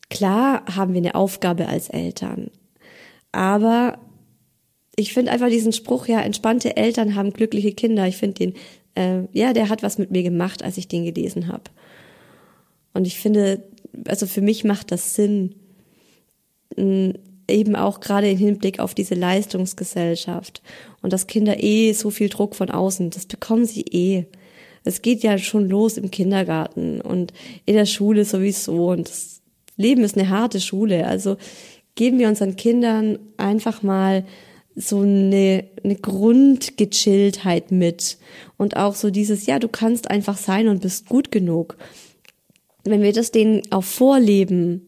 Klar 0.08 0.64
haben 0.74 0.94
wir 0.94 1.02
eine 1.02 1.14
Aufgabe 1.14 1.68
als 1.68 1.90
Eltern, 1.90 2.50
aber 3.30 3.98
ich 4.96 5.12
finde 5.12 5.32
einfach 5.32 5.48
diesen 5.48 5.72
Spruch, 5.72 6.06
ja, 6.06 6.20
entspannte 6.20 6.76
Eltern 6.76 7.14
haben 7.14 7.32
glückliche 7.32 7.72
Kinder. 7.72 8.06
Ich 8.06 8.16
finde 8.16 8.34
den, 8.34 8.54
äh, 8.94 9.26
ja, 9.32 9.52
der 9.52 9.68
hat 9.68 9.82
was 9.82 9.98
mit 9.98 10.10
mir 10.10 10.22
gemacht, 10.22 10.62
als 10.62 10.78
ich 10.78 10.88
den 10.88 11.04
gelesen 11.04 11.48
habe. 11.48 11.64
Und 12.92 13.06
ich 13.06 13.18
finde, 13.18 13.64
also 14.06 14.26
für 14.26 14.40
mich 14.40 14.64
macht 14.64 14.92
das 14.92 15.14
Sinn, 15.14 15.54
eben 16.76 17.76
auch 17.76 18.00
gerade 18.00 18.30
im 18.30 18.38
Hinblick 18.38 18.80
auf 18.80 18.94
diese 18.94 19.14
Leistungsgesellschaft 19.14 20.62
und 21.02 21.12
dass 21.12 21.26
Kinder 21.26 21.62
eh 21.62 21.92
so 21.92 22.10
viel 22.10 22.28
Druck 22.28 22.54
von 22.54 22.70
außen, 22.70 23.10
das 23.10 23.26
bekommen 23.26 23.66
sie 23.66 23.82
eh. 23.82 24.24
Es 24.84 25.02
geht 25.02 25.22
ja 25.22 25.38
schon 25.38 25.68
los 25.68 25.96
im 25.96 26.10
Kindergarten 26.10 27.00
und 27.00 27.32
in 27.64 27.74
der 27.74 27.86
Schule 27.86 28.24
sowieso 28.24 28.90
und 28.90 29.08
das 29.08 29.42
Leben 29.76 30.04
ist 30.04 30.16
eine 30.16 30.28
harte 30.28 30.60
Schule. 30.60 31.06
Also 31.06 31.36
geben 31.94 32.18
wir 32.18 32.28
unseren 32.28 32.56
Kindern 32.56 33.18
einfach 33.36 33.82
mal 33.82 34.24
so 34.76 35.00
eine, 35.00 35.64
eine 35.82 35.96
Grundgechilltheit 35.96 37.70
mit 37.70 38.18
und 38.56 38.76
auch 38.76 38.94
so 38.94 39.10
dieses, 39.10 39.46
ja, 39.46 39.58
du 39.58 39.68
kannst 39.68 40.10
einfach 40.10 40.36
sein 40.36 40.68
und 40.68 40.82
bist 40.82 41.08
gut 41.08 41.30
genug. 41.30 41.76
Wenn 42.82 43.02
wir 43.02 43.12
das 43.12 43.30
denen 43.30 43.62
auch 43.70 43.84
vorleben, 43.84 44.86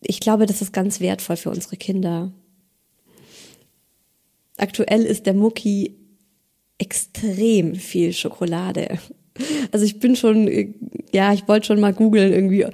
ich 0.00 0.20
glaube, 0.20 0.46
das 0.46 0.62
ist 0.62 0.72
ganz 0.72 1.00
wertvoll 1.00 1.36
für 1.36 1.50
unsere 1.50 1.76
Kinder. 1.76 2.32
Aktuell 4.56 5.02
ist 5.02 5.26
der 5.26 5.34
Mucki 5.34 5.96
extrem 6.78 7.74
viel 7.74 8.12
Schokolade. 8.12 8.98
Also 9.70 9.84
ich 9.84 10.00
bin 10.00 10.16
schon, 10.16 10.74
ja, 11.12 11.32
ich 11.34 11.46
wollte 11.46 11.66
schon 11.66 11.80
mal 11.80 11.92
googeln 11.92 12.32
irgendwie, 12.32 12.66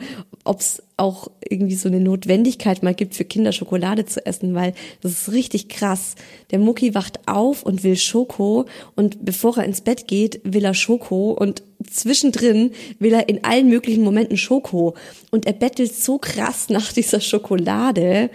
ob 0.44 0.61
es 0.61 0.83
auch 0.96 1.31
irgendwie 1.48 1.74
so 1.74 1.88
eine 1.88 2.00
Notwendigkeit 2.00 2.83
mal 2.83 2.94
gibt 2.94 3.14
für 3.14 3.24
Kinder 3.24 3.52
Schokolade 3.52 4.07
zu 4.07 4.24
essen, 4.26 4.55
weil 4.55 4.74
das 5.00 5.12
ist 5.12 5.33
richtig 5.33 5.68
krass. 5.68 6.16
Der 6.50 6.59
Mucki 6.59 6.94
wacht 6.94 7.20
auf 7.26 7.62
und 7.62 7.85
will 7.85 7.96
Schoko 7.96 8.66
und 8.96 9.24
bevor 9.24 9.59
er 9.59 9.64
ins 9.64 9.81
Bett 9.81 10.09
geht, 10.09 10.40
will 10.44 10.64
er 10.64 10.74
Schoko 10.74 11.33
und 11.33 11.62
zwischendrin 11.88 12.72
will 12.98 13.12
er 13.12 13.28
in 13.28 13.44
allen 13.44 13.68
möglichen 13.68 14.02
Momenten 14.02 14.37
Schoko 14.37 14.94
und 15.31 15.46
er 15.46 15.52
bettelt 15.52 15.94
so 15.94 16.18
krass 16.18 16.68
nach 16.68 16.92
dieser 16.92 17.20
Schokolade 17.20 18.31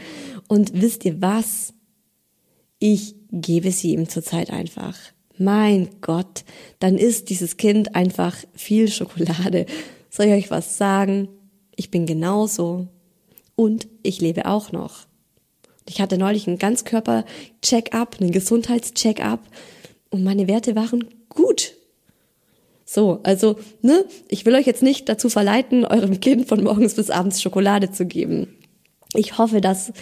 und 0.47 0.81
wisst 0.81 1.03
ihr 1.05 1.21
was? 1.21 1.73
Ich 2.79 3.15
gebe 3.31 3.71
sie 3.71 3.91
ihm 3.91 4.07
zurzeit 4.07 4.51
einfach. 4.51 4.95
Mein 5.37 5.89
Gott, 6.01 6.43
dann 6.79 6.97
isst 6.97 7.29
dieses 7.29 7.57
Kind 7.57 7.95
einfach 7.95 8.35
viel 8.53 8.87
Schokolade. 8.87 9.65
Soll 10.09 10.27
ich 10.27 10.33
euch 10.33 10.51
was 10.51 10.77
sagen? 10.77 11.27
Ich 11.77 11.89
bin 11.89 12.05
genauso 12.05 12.87
und 13.55 13.87
ich 14.03 14.19
lebe 14.19 14.45
auch 14.45 14.73
noch. 14.73 15.05
Ich 15.87 16.01
hatte 16.01 16.17
neulich 16.17 16.47
einen 16.47 16.57
Ganzkörper-Check-up, 16.57 18.17
einen 18.19 18.31
Gesundheits-Check-up 18.31 19.39
und 20.09 20.23
meine 20.25 20.49
Werte 20.49 20.75
waren 20.75 21.05
gut. 21.29 21.73
So, 22.83 23.19
also, 23.23 23.57
ne, 23.81 24.05
ich 24.27 24.45
will 24.45 24.55
euch 24.55 24.65
jetzt 24.65 24.83
nicht 24.83 25.07
dazu 25.07 25.29
verleiten, 25.29 25.85
eurem 25.85 26.19
Kind 26.19 26.47
von 26.47 26.63
morgens 26.63 26.95
bis 26.95 27.09
abends 27.09 27.41
Schokolade 27.41 27.91
zu 27.91 28.05
geben. 28.05 28.47
Ich 29.13 29.37
hoffe, 29.37 29.61
das 29.61 29.93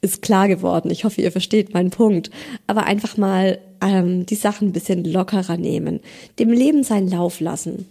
ist 0.00 0.20
klar 0.20 0.48
geworden. 0.48 0.90
Ich 0.90 1.04
hoffe, 1.04 1.22
ihr 1.22 1.30
versteht 1.30 1.72
meinen 1.72 1.90
Punkt. 1.90 2.30
Aber 2.66 2.84
einfach 2.84 3.16
mal 3.16 3.58
ähm, 3.80 4.26
die 4.26 4.34
Sachen 4.34 4.68
ein 4.68 4.72
bisschen 4.72 5.04
lockerer 5.04 5.56
nehmen, 5.56 6.00
dem 6.38 6.50
Leben 6.50 6.82
seinen 6.82 7.08
Lauf 7.08 7.40
lassen. 7.40 7.86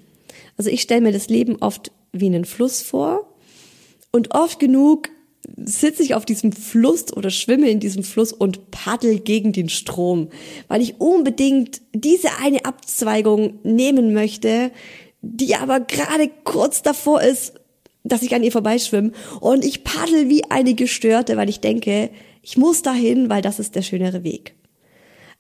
Also 0.58 0.70
ich 0.70 0.82
stelle 0.82 1.02
mir 1.02 1.13
das 1.13 1.30
Leben 1.30 1.58
oft 1.62 1.91
wie 2.12 2.28
einen 2.28 2.45
Fluss 2.45 2.82
vor 2.82 3.34
und 4.12 4.34
oft 4.34 4.60
genug 4.60 5.10
sitze 5.58 6.04
ich 6.04 6.13
auf 6.13 6.26
diesem 6.26 6.52
Fluss 6.52 7.12
oder 7.13 7.30
schwimme 7.30 7.69
in 7.69 7.80
diesem 7.80 8.04
Fluss 8.04 8.32
und 8.32 8.71
paddel 8.71 9.19
gegen 9.19 9.54
den 9.54 9.69
Strom, 9.69 10.30
weil 10.67 10.82
ich 10.82 11.00
unbedingt 11.00 11.82
diese 11.93 12.30
eine 12.41 12.65
Abzweigung 12.65 13.60
nehmen 13.63 14.13
möchte, 14.13 14.71
die 15.21 15.56
aber 15.56 15.80
gerade 15.80 16.30
kurz 16.43 16.82
davor 16.82 17.21
ist, 17.21 17.54
dass 18.04 18.24
ich 18.24 18.34
an 18.34 18.43
ihr 18.43 18.52
vorbeischwimme 18.52 19.12
und 19.39 19.63
ich 19.63 19.84
paddel 19.84 20.30
wie 20.30 20.43
eine 20.45 20.74
Gestörte, 20.74 21.38
weil 21.38 21.50
ich 21.50 21.60
denke, 21.60 22.10
ich 22.41 22.58
muss 22.58 22.82
dahin, 22.82 23.30
weil 23.30 23.41
das 23.41 23.60
ist 23.60 23.76
der 23.76 23.84
schönere 23.84 24.24
Weg. 24.24 24.56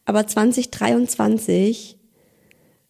Aber 0.05 0.25
2023 0.25 1.97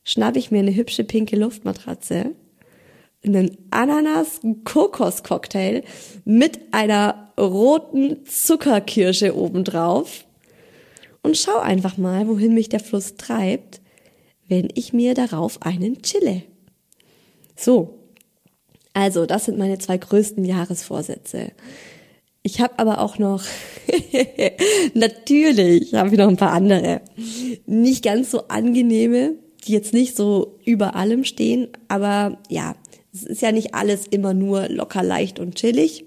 schnappe 0.04 0.40
ich 0.40 0.52
mir 0.52 0.60
eine 0.60 0.76
hübsche 0.76 1.04
pinke 1.04 1.36
Luftmatratze 1.36 2.32
einen 3.24 3.58
Ananas-Kokos-Cocktail 3.70 5.84
mit 6.26 6.60
einer 6.72 7.32
roten 7.38 8.26
Zuckerkirsche 8.26 9.36
obendrauf 9.36 10.26
und 11.22 11.38
schau 11.38 11.60
einfach 11.60 11.98
mal, 11.98 12.28
wohin 12.28 12.54
mich 12.54 12.70
der 12.70 12.80
Fluss 12.80 13.16
treibt, 13.16 13.82
wenn 14.48 14.70
ich 14.74 14.94
mir 14.94 15.14
darauf 15.14 15.62
einen 15.62 16.02
chille. 16.02 16.44
So, 17.56 18.00
also 18.94 19.26
das 19.26 19.46
sind 19.46 19.58
meine 19.58 19.78
zwei 19.78 19.98
größten 19.98 20.44
Jahresvorsätze. 20.44 21.52
Ich 22.44 22.60
habe 22.60 22.80
aber 22.80 23.02
auch 23.02 23.20
noch, 23.20 23.44
natürlich 24.96 25.94
habe 25.94 26.10
ich 26.10 26.18
noch 26.18 26.28
ein 26.28 26.38
paar 26.38 26.54
andere, 26.54 27.02
nicht 27.68 28.04
ganz 28.04 28.32
so 28.32 28.48
angenehme, 28.48 29.36
die 29.66 29.74
jetzt 29.74 29.94
nicht 29.94 30.18
so 30.18 30.58
über 30.66 30.96
allem 30.96 31.24
stehen, 31.24 31.68
aber 31.88 32.40
ja, 32.50 32.76
es 33.14 33.24
ist 33.24 33.42
ja 33.42 33.52
nicht 33.52 33.74
alles 33.74 34.08
immer 34.08 34.34
nur 34.34 34.70
locker, 34.70 35.04
leicht 35.04 35.40
und 35.40 35.56
chillig. 35.56 36.06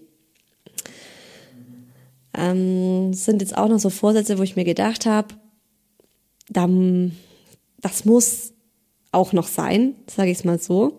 Ähm, 2.36 3.12
sind 3.12 3.42
jetzt 3.42 3.56
auch 3.56 3.68
noch 3.68 3.78
so 3.78 3.90
Vorsätze, 3.90 4.38
wo 4.38 4.42
ich 4.42 4.56
mir 4.56 4.64
gedacht 4.64 5.06
habe, 5.06 5.28
das 6.48 8.04
muss 8.04 8.52
auch 9.12 9.32
noch 9.32 9.46
sein, 9.46 9.94
sage 10.08 10.30
ich 10.30 10.38
es 10.38 10.44
mal 10.44 10.58
so. 10.58 10.98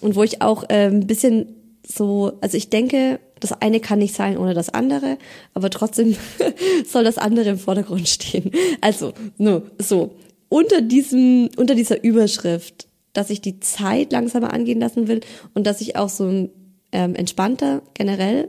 Und 0.00 0.16
wo 0.16 0.22
ich 0.22 0.40
auch 0.40 0.64
äh, 0.68 0.86
ein 0.86 1.06
bisschen 1.06 1.54
so, 1.86 2.32
also 2.40 2.56
ich 2.56 2.70
denke, 2.70 3.20
das 3.40 3.52
eine 3.52 3.80
kann 3.80 3.98
nicht 3.98 4.14
sein 4.14 4.38
ohne 4.38 4.54
das 4.54 4.70
andere, 4.70 5.18
aber 5.54 5.70
trotzdem 5.70 6.16
soll 6.86 7.04
das 7.04 7.18
andere 7.18 7.50
im 7.50 7.58
Vordergrund 7.58 8.08
stehen. 8.08 8.50
Also, 8.80 9.12
nur 9.36 9.70
so, 9.78 10.14
unter 10.48 10.80
diesem, 10.80 11.48
unter 11.56 11.74
dieser 11.74 12.02
Überschrift 12.02 12.86
dass 13.12 13.30
ich 13.30 13.40
die 13.40 13.60
Zeit 13.60 14.12
langsamer 14.12 14.52
angehen 14.52 14.80
lassen 14.80 15.08
will 15.08 15.20
und 15.54 15.66
dass 15.66 15.80
ich 15.80 15.96
auch 15.96 16.08
so 16.08 16.48
ähm, 16.92 17.14
entspannter 17.14 17.82
generell 17.94 18.48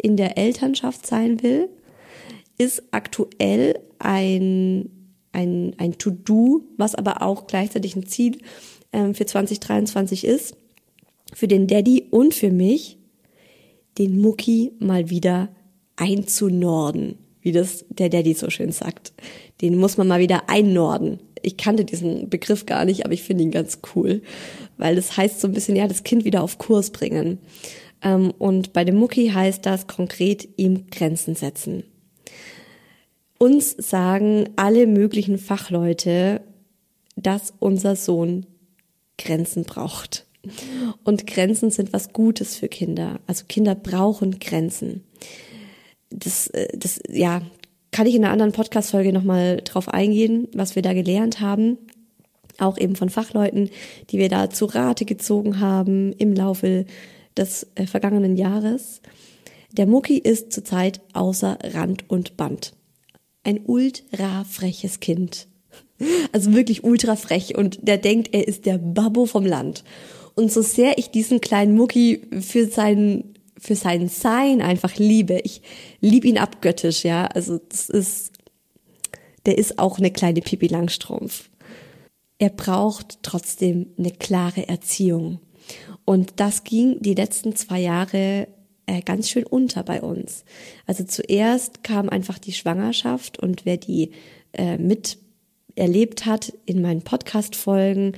in 0.00 0.16
der 0.16 0.38
Elternschaft 0.38 1.06
sein 1.06 1.42
will, 1.42 1.68
ist 2.58 2.82
aktuell 2.90 3.78
ein, 3.98 4.90
ein, 5.32 5.74
ein 5.78 5.98
To-Do, 5.98 6.62
was 6.76 6.94
aber 6.94 7.22
auch 7.22 7.46
gleichzeitig 7.46 7.96
ein 7.96 8.06
Ziel 8.06 8.38
ähm, 8.92 9.14
für 9.14 9.26
2023 9.26 10.24
ist, 10.24 10.56
für 11.32 11.48
den 11.48 11.66
Daddy 11.66 12.06
und 12.10 12.34
für 12.34 12.50
mich, 12.50 12.98
den 13.98 14.20
Mucki 14.20 14.72
mal 14.78 15.10
wieder 15.10 15.48
einzunorden, 15.96 17.18
wie 17.40 17.52
das 17.52 17.84
der 17.88 18.08
Daddy 18.08 18.34
so 18.34 18.50
schön 18.50 18.72
sagt. 18.72 19.12
Den 19.60 19.78
muss 19.78 19.96
man 19.96 20.06
mal 20.06 20.20
wieder 20.20 20.48
einnorden 20.48 21.20
ich 21.42 21.56
kannte 21.56 21.84
diesen 21.84 22.28
Begriff 22.28 22.66
gar 22.66 22.84
nicht, 22.84 23.04
aber 23.04 23.14
ich 23.14 23.22
finde 23.22 23.44
ihn 23.44 23.50
ganz 23.50 23.80
cool, 23.94 24.22
weil 24.76 24.96
das 24.96 25.16
heißt 25.16 25.40
so 25.40 25.48
ein 25.48 25.54
bisschen, 25.54 25.76
ja, 25.76 25.86
das 25.86 26.04
Kind 26.04 26.24
wieder 26.24 26.42
auf 26.42 26.58
Kurs 26.58 26.90
bringen. 26.90 27.38
Ähm, 28.02 28.32
und 28.38 28.72
bei 28.72 28.84
dem 28.84 28.96
Mucki 28.96 29.28
heißt 29.28 29.64
das 29.64 29.86
konkret 29.86 30.48
ihm 30.56 30.86
Grenzen 30.90 31.34
setzen. 31.34 31.84
Uns 33.38 33.76
sagen 33.78 34.48
alle 34.56 34.86
möglichen 34.86 35.38
Fachleute, 35.38 36.40
dass 37.16 37.52
unser 37.58 37.96
Sohn 37.96 38.46
Grenzen 39.18 39.64
braucht. 39.64 40.26
Und 41.04 41.26
Grenzen 41.26 41.70
sind 41.70 41.92
was 41.92 42.12
Gutes 42.12 42.56
für 42.56 42.68
Kinder. 42.68 43.20
Also 43.26 43.44
Kinder 43.48 43.74
brauchen 43.74 44.38
Grenzen. 44.38 45.04
Das, 46.10 46.46
äh, 46.48 46.68
das, 46.76 47.00
ja, 47.08 47.42
kann 47.90 48.06
ich 48.06 48.14
in 48.14 48.24
einer 48.24 48.32
anderen 48.32 48.52
Podcast-Folge 48.52 49.12
nochmal 49.12 49.62
drauf 49.64 49.88
eingehen, 49.88 50.48
was 50.54 50.74
wir 50.74 50.82
da 50.82 50.92
gelernt 50.92 51.40
haben. 51.40 51.78
Auch 52.58 52.78
eben 52.78 52.96
von 52.96 53.10
Fachleuten, 53.10 53.70
die 54.10 54.18
wir 54.18 54.28
da 54.28 54.50
zu 54.50 54.66
Rate 54.66 55.04
gezogen 55.04 55.60
haben 55.60 56.12
im 56.14 56.34
Laufe 56.34 56.86
des 57.36 57.66
äh, 57.74 57.86
vergangenen 57.86 58.36
Jahres. 58.36 59.00
Der 59.72 59.86
Mucki 59.86 60.18
ist 60.18 60.52
zurzeit 60.52 61.00
außer 61.12 61.58
Rand 61.74 62.08
und 62.08 62.36
Band. 62.36 62.72
Ein 63.44 63.60
ultra 63.64 64.44
freches 64.44 65.00
Kind. 65.00 65.48
Also 66.32 66.52
wirklich 66.52 66.84
ultra 66.84 67.16
frech 67.16 67.56
und 67.56 67.78
der 67.80 67.96
denkt, 67.96 68.34
er 68.34 68.46
ist 68.46 68.66
der 68.66 68.76
Babbo 68.76 69.24
vom 69.24 69.46
Land. 69.46 69.82
Und 70.34 70.52
so 70.52 70.60
sehr 70.60 70.98
ich 70.98 71.08
diesen 71.08 71.40
kleinen 71.40 71.74
Mucki 71.74 72.20
für 72.42 72.66
seinen 72.66 73.35
für 73.58 73.74
sein 73.74 74.08
Sein 74.08 74.60
einfach 74.62 74.96
liebe. 74.96 75.40
Ich 75.44 75.62
liebe 76.00 76.28
ihn 76.28 76.38
abgöttisch, 76.38 77.04
ja. 77.04 77.26
Also 77.26 77.58
das 77.68 77.88
ist, 77.88 78.32
der 79.46 79.58
ist 79.58 79.78
auch 79.78 79.98
eine 79.98 80.10
kleine 80.10 80.40
Pipi 80.40 80.66
Langstrumpf. 80.66 81.48
Er 82.38 82.50
braucht 82.50 83.22
trotzdem 83.22 83.94
eine 83.98 84.10
klare 84.10 84.68
Erziehung. 84.68 85.40
Und 86.04 86.34
das 86.36 86.64
ging 86.64 86.98
die 87.00 87.14
letzten 87.14 87.56
zwei 87.56 87.80
Jahre 87.80 88.48
äh, 88.86 89.02
ganz 89.02 89.28
schön 89.28 89.44
unter 89.44 89.82
bei 89.82 90.00
uns. 90.00 90.44
Also 90.86 91.04
zuerst 91.04 91.82
kam 91.82 92.08
einfach 92.08 92.38
die 92.38 92.52
Schwangerschaft 92.52 93.38
und 93.38 93.64
wer 93.64 93.76
die 93.76 94.12
äh, 94.52 94.78
mit 94.78 95.18
erlebt 95.74 96.24
hat 96.24 96.52
in 96.64 96.80
meinen 96.80 97.02
Podcast-Folgen, 97.02 98.16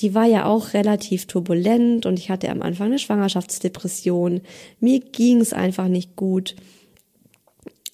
die 0.00 0.14
war 0.14 0.26
ja 0.26 0.46
auch 0.46 0.74
relativ 0.74 1.26
turbulent 1.26 2.06
und 2.06 2.18
ich 2.18 2.30
hatte 2.30 2.50
am 2.50 2.62
Anfang 2.62 2.86
eine 2.88 2.98
Schwangerschaftsdepression. 2.98 4.42
Mir 4.80 5.00
ging 5.00 5.40
es 5.40 5.52
einfach 5.52 5.88
nicht 5.88 6.16
gut. 6.16 6.54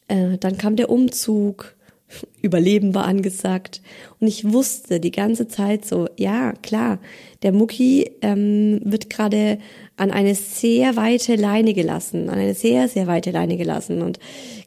Äh, 0.08 0.38
dann 0.38 0.58
kam 0.58 0.76
der 0.76 0.90
Umzug, 0.90 1.74
Überleben 2.42 2.94
war 2.94 3.06
angesagt 3.06 3.80
und 4.20 4.26
ich 4.26 4.52
wusste 4.52 5.00
die 5.00 5.10
ganze 5.10 5.48
Zeit 5.48 5.86
so, 5.86 6.08
ja 6.18 6.52
klar, 6.52 6.98
der 7.42 7.52
Mucki 7.52 8.10
ähm, 8.20 8.80
wird 8.84 9.08
gerade 9.08 9.58
an 9.96 10.10
eine 10.10 10.34
sehr 10.34 10.96
weite 10.96 11.36
Leine 11.36 11.72
gelassen, 11.72 12.28
an 12.28 12.38
eine 12.38 12.54
sehr, 12.54 12.88
sehr 12.88 13.06
weite 13.06 13.30
Leine 13.30 13.56
gelassen 13.56 14.02
und 14.02 14.18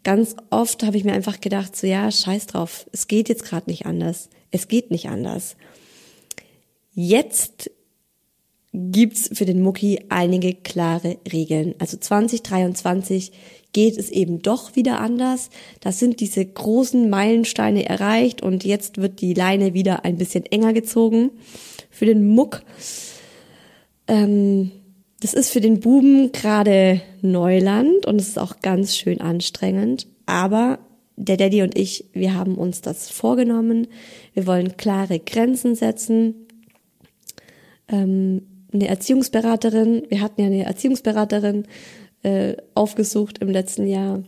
ganz 0.03 0.35
oft 0.49 0.83
habe 0.83 0.97
ich 0.97 1.03
mir 1.03 1.13
einfach 1.13 1.39
gedacht, 1.39 1.75
so 1.75 1.85
ja, 1.85 2.11
scheiß 2.11 2.47
drauf, 2.47 2.87
es 2.91 3.07
geht 3.07 3.29
jetzt 3.29 3.45
gerade 3.45 3.69
nicht 3.69 3.85
anders, 3.85 4.29
es 4.49 4.67
geht 4.67 4.89
nicht 4.89 5.09
anders. 5.09 5.55
Jetzt 6.99 7.69
gibt's 8.73 9.29
für 9.31 9.45
den 9.45 9.61
Mucki 9.61 9.99
einige 10.09 10.55
klare 10.55 11.17
Regeln. 11.31 11.75
Also 11.77 11.95
2023 11.95 13.31
geht 13.71 13.99
es 13.99 14.09
eben 14.09 14.41
doch 14.41 14.75
wieder 14.75 14.99
anders. 14.99 15.51
Da 15.79 15.91
sind 15.91 16.21
diese 16.21 16.43
großen 16.43 17.07
Meilensteine 17.07 17.87
erreicht 17.87 18.41
und 18.41 18.63
jetzt 18.63 18.97
wird 18.97 19.21
die 19.21 19.35
Leine 19.35 19.75
wieder 19.75 20.05
ein 20.05 20.17
bisschen 20.17 20.47
enger 20.47 20.73
gezogen. 20.73 21.29
Für 21.91 22.07
den 22.07 22.29
Muck, 22.29 22.63
ähm, 24.07 24.71
das 25.19 25.35
ist 25.35 25.51
für 25.51 25.61
den 25.61 25.79
Buben 25.79 26.31
gerade 26.31 27.03
Neuland 27.21 28.07
und 28.07 28.19
es 28.19 28.29
ist 28.29 28.39
auch 28.39 28.59
ganz 28.63 28.97
schön 28.97 29.21
anstrengend. 29.21 30.07
Aber 30.25 30.79
der 31.15 31.37
Daddy 31.37 31.61
und 31.61 31.77
ich, 31.77 32.05
wir 32.13 32.33
haben 32.33 32.55
uns 32.55 32.81
das 32.81 33.11
vorgenommen. 33.11 33.85
Wir 34.33 34.47
wollen 34.47 34.77
klare 34.77 35.19
Grenzen 35.19 35.75
setzen 35.75 36.46
ähm, 37.87 38.41
eine 38.73 38.87
Erziehungsberaterin, 38.87 40.03
wir 40.09 40.21
hatten 40.21 40.41
ja 40.41 40.47
eine 40.47 40.65
Erziehungsberaterin 40.65 41.65
äh, 42.23 42.55
aufgesucht 42.73 43.39
im 43.39 43.49
letzten 43.49 43.87
Jahr, 43.87 44.23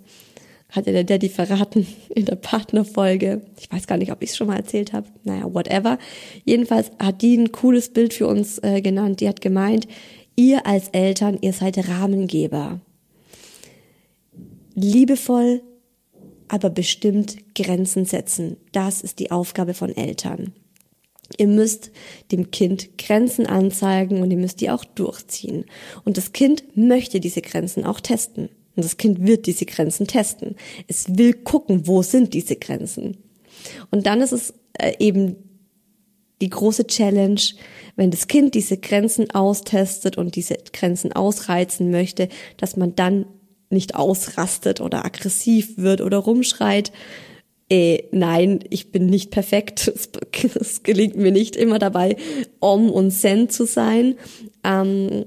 hat 0.70 0.86
ja 0.86 0.94
der 0.94 1.04
Daddy 1.04 1.30
verraten 1.30 1.88
in 2.10 2.26
der 2.26 2.36
Partnerfolge. 2.36 3.42
Ich 3.60 3.72
weiß 3.72 3.88
gar 3.88 3.98
nicht, 3.98 4.12
ob 4.12 4.22
ich 4.22 4.32
es 4.32 4.38
schon 4.38 4.48
mal 4.48 4.58
erzählt 4.58 4.94
habe. 4.94 5.08
Naja, 5.24 5.54
whatever. 5.54 5.98
Jedenfalls 6.46 6.92
hat 7.00 7.22
die 7.22 7.38
ein 7.38 7.52
cooles 7.52 7.90
Bild 7.90 8.14
für 8.14 8.28
uns 8.28 8.60
äh, 8.60 8.82
genannt. 8.82 9.20
Die 9.20 9.28
hat 9.28 9.42
gemeint, 9.42 9.88
ihr 10.36 10.66
als 10.66 10.90
Eltern, 10.90 11.38
ihr 11.42 11.54
seid 11.54 11.90
Rahmengeber. 11.90 12.80
Liebevoll, 14.76 15.62
aber 16.48 16.70
bestimmt 16.70 17.38
Grenzen 17.56 18.06
setzen. 18.06 18.58
Das 18.72 19.02
ist 19.02 19.20
die 19.20 19.32
Aufgabe 19.32 19.74
von 19.74 19.96
Eltern. 19.96 20.54
Ihr 21.38 21.48
müsst 21.48 21.92
dem 22.32 22.52
Kind 22.52 22.98
Grenzen 22.98 23.46
anzeigen 23.46 24.22
und 24.22 24.32
ihr 24.32 24.38
müsst 24.38 24.62
die 24.62 24.70
auch 24.70 24.84
durchziehen. 24.84 25.66
Und 26.04 26.18
das 26.18 26.34
Kind 26.34 26.76
möchte 26.76 27.20
diese 27.20 27.42
Grenzen 27.42 27.86
auch 27.86 28.00
testen. 28.00 28.50
Und 28.76 28.86
das 28.86 28.98
Kind 28.98 29.26
wird 29.26 29.46
diese 29.46 29.66
Grenzen 29.66 30.08
testen. 30.08 30.56
Es 30.88 31.18
will 31.18 31.34
gucken, 31.34 31.88
wo 31.88 32.02
sind 32.02 32.34
diese 32.34 32.56
Grenzen. 32.56 33.18
Und 33.92 34.06
dann 34.06 34.22
ist 34.22 34.32
es 34.32 34.54
äh, 34.74 34.94
eben 35.00 35.36
die 36.42 36.50
große 36.50 36.88
Challenge, 36.88 37.42
wenn 37.96 38.12
das 38.12 38.28
Kind 38.28 38.56
diese 38.56 38.78
Grenzen 38.78 39.32
austestet 39.32 40.18
und 40.18 40.36
diese 40.36 40.58
Grenzen 40.72 41.12
ausreizen 41.12 41.92
möchte, 41.92 42.30
dass 42.58 42.78
man 42.78 42.96
dann 42.96 43.26
nicht 43.70 43.96
ausrastet 43.96 44.82
oder 44.82 45.06
aggressiv 45.06 45.78
wird 45.78 46.02
oder 46.02 46.18
rumschreit. 46.18 46.92
Äh, 47.70 48.04
nein, 48.12 48.60
ich 48.70 48.92
bin 48.92 49.06
nicht 49.06 49.32
perfekt. 49.32 49.88
Es, 49.88 50.10
es 50.56 50.84
gelingt 50.84 51.16
mir 51.16 51.32
nicht 51.32 51.56
immer 51.56 51.80
dabei, 51.80 52.16
om 52.60 52.90
und 52.90 53.12
zen 53.12 53.50
zu 53.50 53.66
sein. 53.66 54.16
Ähm, 54.64 55.26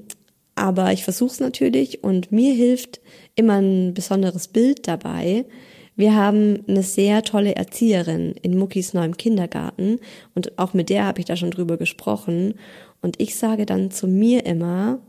aber 0.55 0.93
ich 0.93 1.05
versuche 1.05 1.33
es 1.33 1.41
natürlich 1.41 2.05
und 2.05 2.31
mir 2.31 2.55
hilft 2.55 3.01
immer 3.35 3.61
ein 3.61 3.95
besonderes 3.95 4.49
Bild 4.49 4.87
dabei. 4.87 5.47
Wir 5.95 6.15
haben 6.15 6.65
eine 6.67 6.83
sehr 6.83 7.23
tolle 7.23 7.55
Erzieherin 7.55 8.35
in 8.43 8.59
Muckis 8.59 8.95
neuem 8.95 9.17
Kindergarten 9.17 9.99
und 10.35 10.59
auch 10.59 10.75
mit 10.75 10.89
der 10.89 11.05
habe 11.05 11.21
ich 11.21 11.27
da 11.27 11.37
schon 11.37 11.51
drüber 11.51 11.77
gesprochen. 11.77 12.55
Und 13.01 13.21
ich 13.21 13.37
sage 13.37 13.67
dann 13.67 13.91
zu 13.91 14.07
mir 14.07 14.47
immer, 14.47 15.01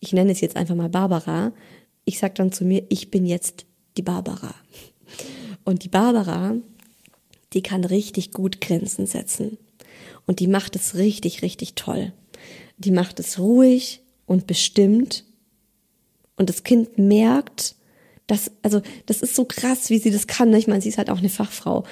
ich 0.00 0.12
nenne 0.12 0.32
es 0.32 0.40
jetzt 0.40 0.56
einfach 0.56 0.74
mal 0.74 0.88
Barbara, 0.88 1.52
ich 2.04 2.18
sage 2.18 2.34
dann 2.34 2.52
zu 2.52 2.64
mir, 2.64 2.84
ich 2.88 3.10
bin 3.10 3.26
jetzt 3.26 3.66
die 3.96 4.02
Barbara. 4.02 4.54
Und 5.68 5.84
die 5.84 5.90
Barbara, 5.90 6.56
die 7.52 7.60
kann 7.60 7.84
richtig 7.84 8.32
gut 8.32 8.62
Grenzen 8.62 9.04
setzen. 9.04 9.58
Und 10.26 10.40
die 10.40 10.46
macht 10.46 10.74
es 10.76 10.94
richtig, 10.94 11.42
richtig 11.42 11.74
toll. 11.74 12.14
Die 12.78 12.90
macht 12.90 13.20
es 13.20 13.38
ruhig 13.38 14.00
und 14.24 14.46
bestimmt. 14.46 15.24
Und 16.36 16.48
das 16.48 16.64
Kind 16.64 16.96
merkt, 16.96 17.74
dass, 18.26 18.50
also, 18.62 18.80
das 19.04 19.20
ist 19.20 19.34
so 19.34 19.44
krass, 19.44 19.90
wie 19.90 19.98
sie 19.98 20.10
das 20.10 20.26
kann. 20.26 20.54
Ich 20.54 20.68
meine, 20.68 20.80
sie 20.80 20.88
ist 20.88 20.96
halt 20.96 21.10
auch 21.10 21.18
eine 21.18 21.28
Fachfrau. 21.28 21.84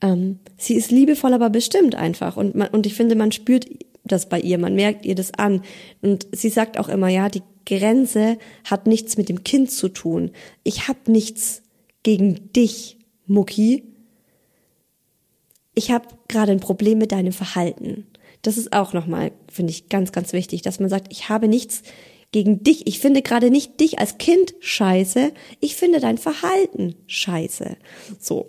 Ähm, 0.00 0.40
sie 0.58 0.74
ist 0.74 0.90
liebevoll, 0.90 1.32
aber 1.32 1.50
bestimmt 1.50 1.94
einfach. 1.94 2.36
Und, 2.36 2.56
man, 2.56 2.66
und 2.70 2.84
ich 2.84 2.94
finde, 2.94 3.14
man 3.14 3.30
spürt 3.30 3.68
das 4.02 4.28
bei 4.28 4.40
ihr, 4.40 4.58
man 4.58 4.74
merkt 4.74 5.06
ihr 5.06 5.14
das 5.14 5.32
an. 5.34 5.62
Und 6.02 6.26
sie 6.32 6.48
sagt 6.48 6.80
auch 6.80 6.88
immer, 6.88 7.06
ja, 7.06 7.28
die 7.28 7.42
Grenze 7.64 8.38
hat 8.64 8.88
nichts 8.88 9.16
mit 9.16 9.28
dem 9.28 9.44
Kind 9.44 9.70
zu 9.70 9.88
tun. 9.88 10.32
Ich 10.64 10.88
habe 10.88 11.12
nichts 11.12 11.62
gegen 12.02 12.52
dich, 12.52 12.96
Mucki. 13.30 13.84
Ich 15.74 15.90
habe 15.90 16.08
gerade 16.28 16.52
ein 16.52 16.60
Problem 16.60 16.98
mit 16.98 17.12
deinem 17.12 17.32
Verhalten. 17.32 18.06
Das 18.42 18.58
ist 18.58 18.72
auch 18.72 18.92
nochmal, 18.92 19.32
finde 19.50 19.70
ich, 19.70 19.88
ganz, 19.88 20.12
ganz 20.12 20.32
wichtig, 20.32 20.62
dass 20.62 20.80
man 20.80 20.90
sagt, 20.90 21.12
ich 21.12 21.28
habe 21.28 21.46
nichts 21.46 21.82
gegen 22.32 22.62
dich. 22.62 22.86
Ich 22.86 22.98
finde 22.98 23.22
gerade 23.22 23.50
nicht 23.50 23.80
dich 23.80 23.98
als 23.98 24.18
Kind 24.18 24.54
scheiße. 24.60 25.32
Ich 25.60 25.76
finde 25.76 26.00
dein 26.00 26.18
Verhalten 26.18 26.96
scheiße. 27.06 27.76
So. 28.18 28.48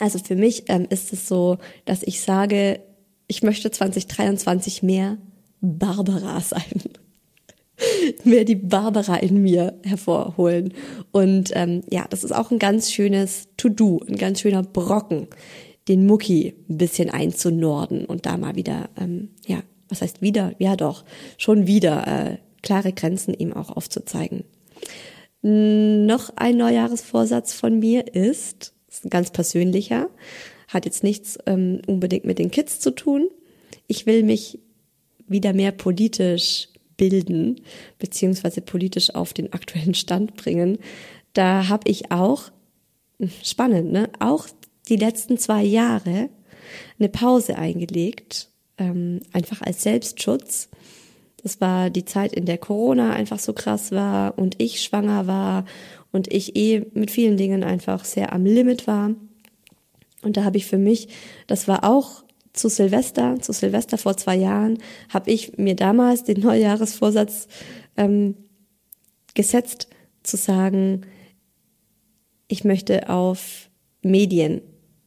Also 0.00 0.18
für 0.18 0.34
mich 0.34 0.64
ähm, 0.68 0.86
ist 0.90 1.12
es 1.12 1.28
so, 1.28 1.58
dass 1.84 2.02
ich 2.02 2.20
sage, 2.20 2.80
ich 3.28 3.42
möchte 3.42 3.70
2023 3.70 4.82
mehr 4.82 5.18
Barbara 5.60 6.40
sein 6.42 6.82
mehr 8.24 8.44
die 8.44 8.54
Barbara 8.54 9.16
in 9.16 9.42
mir 9.42 9.78
hervorholen. 9.84 10.74
Und 11.12 11.50
ähm, 11.54 11.82
ja, 11.90 12.06
das 12.08 12.24
ist 12.24 12.32
auch 12.32 12.50
ein 12.50 12.58
ganz 12.58 12.92
schönes 12.92 13.48
To-Do, 13.56 14.00
ein 14.08 14.16
ganz 14.16 14.40
schöner 14.40 14.62
Brocken, 14.62 15.28
den 15.88 16.06
Mucki 16.06 16.54
ein 16.68 16.78
bisschen 16.78 17.10
einzunorden 17.10 18.04
und 18.04 18.26
da 18.26 18.36
mal 18.36 18.56
wieder, 18.56 18.88
ähm, 18.98 19.30
ja, 19.46 19.62
was 19.88 20.02
heißt 20.02 20.22
wieder? 20.22 20.54
Ja 20.58 20.76
doch, 20.76 21.04
schon 21.36 21.66
wieder 21.66 22.06
äh, 22.06 22.38
klare 22.62 22.92
Grenzen 22.92 23.34
ihm 23.34 23.52
auch 23.52 23.70
aufzuzeigen. 23.70 24.44
Noch 25.42 26.30
ein 26.36 26.56
Neujahresvorsatz 26.56 27.52
von 27.52 27.78
mir 27.78 28.14
ist, 28.14 28.72
ist 28.88 29.04
ein 29.04 29.10
ganz 29.10 29.30
persönlicher, 29.30 30.08
hat 30.68 30.86
jetzt 30.86 31.04
nichts 31.04 31.38
ähm, 31.44 31.82
unbedingt 31.86 32.24
mit 32.24 32.38
den 32.38 32.50
Kids 32.50 32.80
zu 32.80 32.92
tun. 32.92 33.28
Ich 33.86 34.06
will 34.06 34.22
mich 34.22 34.60
wieder 35.26 35.52
mehr 35.52 35.72
politisch 35.72 36.68
bilden, 36.96 37.60
beziehungsweise 37.98 38.60
politisch 38.60 39.14
auf 39.14 39.32
den 39.32 39.52
aktuellen 39.52 39.94
Stand 39.94 40.36
bringen. 40.36 40.78
Da 41.32 41.68
habe 41.68 41.88
ich 41.88 42.10
auch, 42.10 42.50
spannend, 43.42 43.92
ne, 43.92 44.10
auch 44.18 44.46
die 44.88 44.96
letzten 44.96 45.38
zwei 45.38 45.62
Jahre 45.62 46.28
eine 46.98 47.08
Pause 47.08 47.56
eingelegt, 47.56 48.48
ähm, 48.78 49.20
einfach 49.32 49.62
als 49.62 49.82
Selbstschutz. 49.82 50.68
Das 51.42 51.60
war 51.60 51.90
die 51.90 52.04
Zeit, 52.04 52.32
in 52.32 52.46
der 52.46 52.58
Corona 52.58 53.12
einfach 53.12 53.38
so 53.38 53.52
krass 53.52 53.92
war 53.92 54.38
und 54.38 54.60
ich 54.60 54.82
schwanger 54.82 55.26
war 55.26 55.64
und 56.10 56.32
ich 56.32 56.56
eh 56.56 56.86
mit 56.94 57.10
vielen 57.10 57.36
Dingen 57.36 57.62
einfach 57.62 58.04
sehr 58.04 58.32
am 58.32 58.44
Limit 58.44 58.86
war. 58.86 59.10
Und 60.22 60.36
da 60.36 60.44
habe 60.44 60.56
ich 60.56 60.66
für 60.66 60.78
mich, 60.78 61.08
das 61.46 61.68
war 61.68 61.84
auch 61.84 62.24
zu 62.54 62.68
Silvester, 62.68 63.36
zu 63.40 63.52
Silvester 63.52 63.98
vor 63.98 64.16
zwei 64.16 64.36
Jahren, 64.36 64.78
habe 65.12 65.30
ich 65.30 65.58
mir 65.58 65.76
damals 65.76 66.24
den 66.24 66.40
Neujahresvorsatz 66.40 67.48
ähm, 67.96 68.36
gesetzt, 69.34 69.88
zu 70.22 70.38
sagen, 70.38 71.02
ich 72.48 72.64
möchte 72.64 73.10
auf 73.10 73.68
Medien 74.02 74.62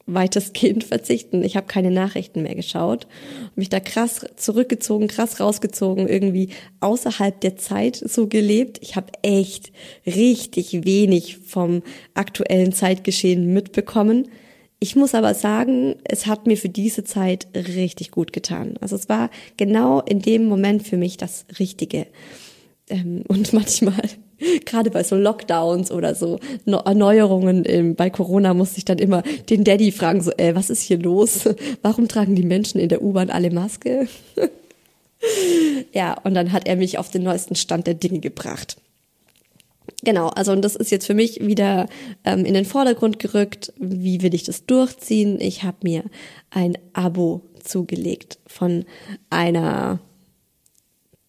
weitestgehend 0.05 0.83
verzichten. 0.85 1.43
Ich 1.43 1.55
habe 1.55 1.67
keine 1.67 1.91
Nachrichten 1.91 2.43
mehr 2.43 2.55
geschaut, 2.55 3.07
mich 3.55 3.69
da 3.69 3.79
krass 3.79 4.25
zurückgezogen, 4.35 5.07
krass 5.07 5.39
rausgezogen, 5.39 6.07
irgendwie 6.07 6.49
außerhalb 6.81 7.39
der 7.39 7.57
Zeit 7.57 7.95
so 7.95 8.27
gelebt. 8.27 8.79
Ich 8.81 8.95
habe 8.95 9.11
echt 9.21 9.71
richtig 10.05 10.85
wenig 10.85 11.37
vom 11.37 11.81
aktuellen 12.13 12.73
Zeitgeschehen 12.73 13.53
mitbekommen. 13.53 14.29
Ich 14.79 14.95
muss 14.95 15.15
aber 15.15 15.33
sagen, 15.33 15.95
es 16.03 16.27
hat 16.27 16.45
mir 16.45 16.55
für 16.55 16.69
diese 16.69 17.03
Zeit 17.03 17.47
richtig 17.55 18.11
gut 18.11 18.31
getan. 18.31 18.75
Also 18.79 18.95
es 18.95 19.09
war 19.09 19.31
genau 19.57 20.01
in 20.01 20.21
dem 20.21 20.45
Moment 20.45 20.87
für 20.87 20.97
mich 20.97 21.17
das 21.17 21.45
Richtige. 21.57 22.05
Ähm, 22.89 23.23
und 23.27 23.53
manchmal, 23.53 24.03
gerade 24.65 24.91
bei 24.91 25.03
so 25.03 25.15
Lockdowns 25.15 25.91
oder 25.91 26.13
so 26.13 26.39
Erneuerungen 26.65 27.95
bei 27.95 28.11
Corona, 28.11 28.53
musste 28.53 28.77
ich 28.77 28.85
dann 28.85 28.99
immer 28.99 29.23
den 29.49 29.63
Daddy 29.63 29.91
fragen, 29.91 30.21
so, 30.21 30.31
äh, 30.37 30.53
was 30.53 30.69
ist 30.69 30.81
hier 30.81 30.99
los? 30.99 31.49
Warum 31.81 32.07
tragen 32.07 32.35
die 32.35 32.45
Menschen 32.45 32.79
in 32.79 32.89
der 32.89 33.01
U-Bahn 33.01 33.31
alle 33.31 33.49
Maske? 33.49 34.07
ja, 35.91 36.13
und 36.23 36.35
dann 36.35 36.51
hat 36.51 36.67
er 36.67 36.75
mich 36.75 36.99
auf 36.99 37.09
den 37.09 37.23
neuesten 37.23 37.55
Stand 37.55 37.87
der 37.87 37.95
Dinge 37.95 38.19
gebracht. 38.19 38.77
Genau, 40.03 40.27
also 40.29 40.51
und 40.51 40.61
das 40.63 40.75
ist 40.75 40.91
jetzt 40.91 41.07
für 41.07 41.13
mich 41.13 41.45
wieder 41.45 41.87
ähm, 42.23 42.45
in 42.45 42.53
den 42.53 42.65
Vordergrund 42.65 43.19
gerückt. 43.19 43.73
Wie 43.77 44.21
will 44.21 44.33
ich 44.33 44.43
das 44.43 44.65
durchziehen? 44.65 45.39
Ich 45.39 45.63
habe 45.63 45.77
mir 45.83 46.03
ein 46.49 46.77
Abo 46.93 47.41
zugelegt 47.63 48.39
von 48.45 48.85
einer 49.29 49.99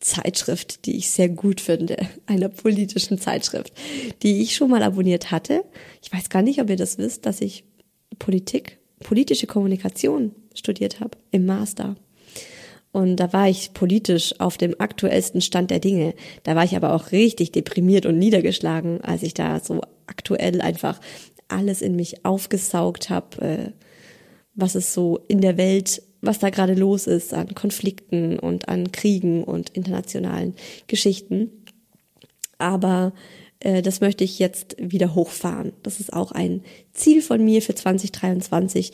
Zeitschrift, 0.00 0.86
die 0.86 0.96
ich 0.96 1.10
sehr 1.10 1.28
gut 1.28 1.60
finde, 1.60 1.96
einer 2.26 2.48
politischen 2.48 3.18
Zeitschrift, 3.18 3.72
die 4.22 4.42
ich 4.42 4.54
schon 4.54 4.70
mal 4.70 4.82
abonniert 4.82 5.30
hatte. 5.30 5.64
Ich 6.02 6.12
weiß 6.12 6.28
gar 6.28 6.42
nicht, 6.42 6.60
ob 6.60 6.70
ihr 6.70 6.76
das 6.76 6.98
wisst, 6.98 7.26
dass 7.26 7.40
ich 7.40 7.64
Politik, 8.18 8.78
politische 9.00 9.46
Kommunikation 9.46 10.34
studiert 10.54 11.00
habe 11.00 11.18
im 11.30 11.46
Master. 11.46 11.96
Und 12.92 13.16
da 13.16 13.32
war 13.32 13.48
ich 13.48 13.74
politisch 13.74 14.40
auf 14.40 14.56
dem 14.56 14.74
aktuellsten 14.78 15.40
Stand 15.40 15.70
der 15.70 15.78
Dinge. 15.78 16.14
Da 16.42 16.56
war 16.56 16.64
ich 16.64 16.74
aber 16.74 16.94
auch 16.94 17.12
richtig 17.12 17.52
deprimiert 17.52 18.06
und 18.06 18.18
niedergeschlagen, 18.18 19.02
als 19.02 19.22
ich 19.22 19.34
da 19.34 19.60
so 19.60 19.82
aktuell 20.06 20.60
einfach 20.60 21.00
alles 21.48 21.82
in 21.82 21.96
mich 21.96 22.24
aufgesaugt 22.24 23.10
habe, 23.10 23.42
äh, 23.42 23.72
was 24.54 24.74
es 24.74 24.94
so 24.94 25.20
in 25.28 25.40
der 25.40 25.56
Welt, 25.56 26.02
was 26.20 26.38
da 26.38 26.50
gerade 26.50 26.74
los 26.74 27.06
ist 27.06 27.32
an 27.32 27.54
Konflikten 27.54 28.38
und 28.38 28.68
an 28.68 28.90
Kriegen 28.90 29.44
und 29.44 29.70
internationalen 29.70 30.54
Geschichten. 30.86 31.64
Aber 32.58 33.12
das 33.60 34.00
möchte 34.00 34.22
ich 34.22 34.38
jetzt 34.38 34.76
wieder 34.78 35.14
hochfahren. 35.14 35.72
Das 35.82 35.98
ist 35.98 36.12
auch 36.12 36.30
ein 36.30 36.62
Ziel 36.92 37.22
von 37.22 37.44
mir 37.44 37.60
für 37.60 37.74
2023, 37.74 38.92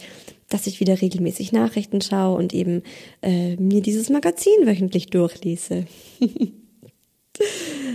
dass 0.49 0.67
ich 0.67 0.81
wieder 0.81 1.01
regelmäßig 1.01 1.53
Nachrichten 1.53 2.01
schaue 2.01 2.37
und 2.37 2.55
eben 2.55 2.83
äh, 3.23 3.57
mir 3.57 3.83
dieses 3.83 4.09
Magazin 4.11 4.67
wöchentlich 4.67 5.07
durchlese. 5.07 5.87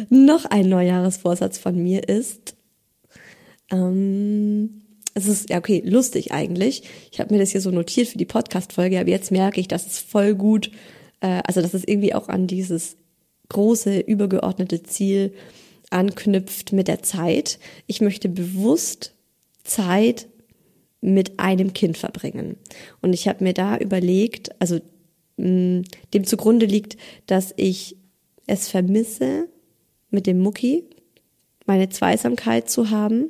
Noch 0.10 0.46
ein 0.46 0.70
Neujahresvorsatz 0.70 1.58
von 1.58 1.82
mir 1.82 2.08
ist, 2.08 2.56
ähm, 3.72 4.82
es 5.14 5.28
ist 5.28 5.50
ja 5.50 5.58
okay, 5.58 5.82
lustig 5.86 6.32
eigentlich. 6.32 6.84
Ich 7.12 7.20
habe 7.20 7.34
mir 7.34 7.40
das 7.40 7.52
hier 7.52 7.62
so 7.62 7.72
notiert 7.72 8.08
für 8.08 8.18
die 8.18 8.26
Podcast-Folge, 8.26 9.00
aber 9.00 9.10
jetzt 9.10 9.32
merke 9.32 9.60
ich, 9.60 9.68
dass 9.68 9.88
es 9.88 10.00
voll 10.00 10.36
gut, 10.36 10.72
äh, 11.22 11.42
also 11.46 11.62
dass 11.62 11.74
es 11.74 11.84
irgendwie 11.86 12.14
auch 12.14 12.30
an 12.30 12.48
dieses 12.48 12.98
große, 13.50 14.00
übergeordnete 14.00 14.84
Ziel 14.84 15.34
anknüpft 15.90 16.74
mit 16.74 16.88
der 16.88 17.04
Zeit. 17.04 17.60
Ich 17.88 18.02
möchte 18.02 18.30
bewusst 18.30 19.14
Zeit 19.64 20.28
mit 21.02 21.40
einem 21.40 21.74
Kind 21.74 21.98
verbringen. 21.98 22.58
Und 23.02 23.14
ich 23.14 23.28
habe 23.28 23.44
mir 23.44 23.54
da 23.54 23.78
überlegt, 23.78 24.50
also 24.62 24.80
mh, 25.38 25.84
dem 26.14 26.24
zugrunde 26.26 26.66
liegt, 26.66 26.98
dass 27.26 27.54
ich 27.56 27.96
es 28.48 28.68
vermisse, 28.68 29.48
mit 30.12 30.26
dem 30.26 30.40
Mucki 30.40 30.84
meine 31.66 31.90
Zweisamkeit 31.90 32.70
zu 32.70 32.90
haben. 32.90 33.30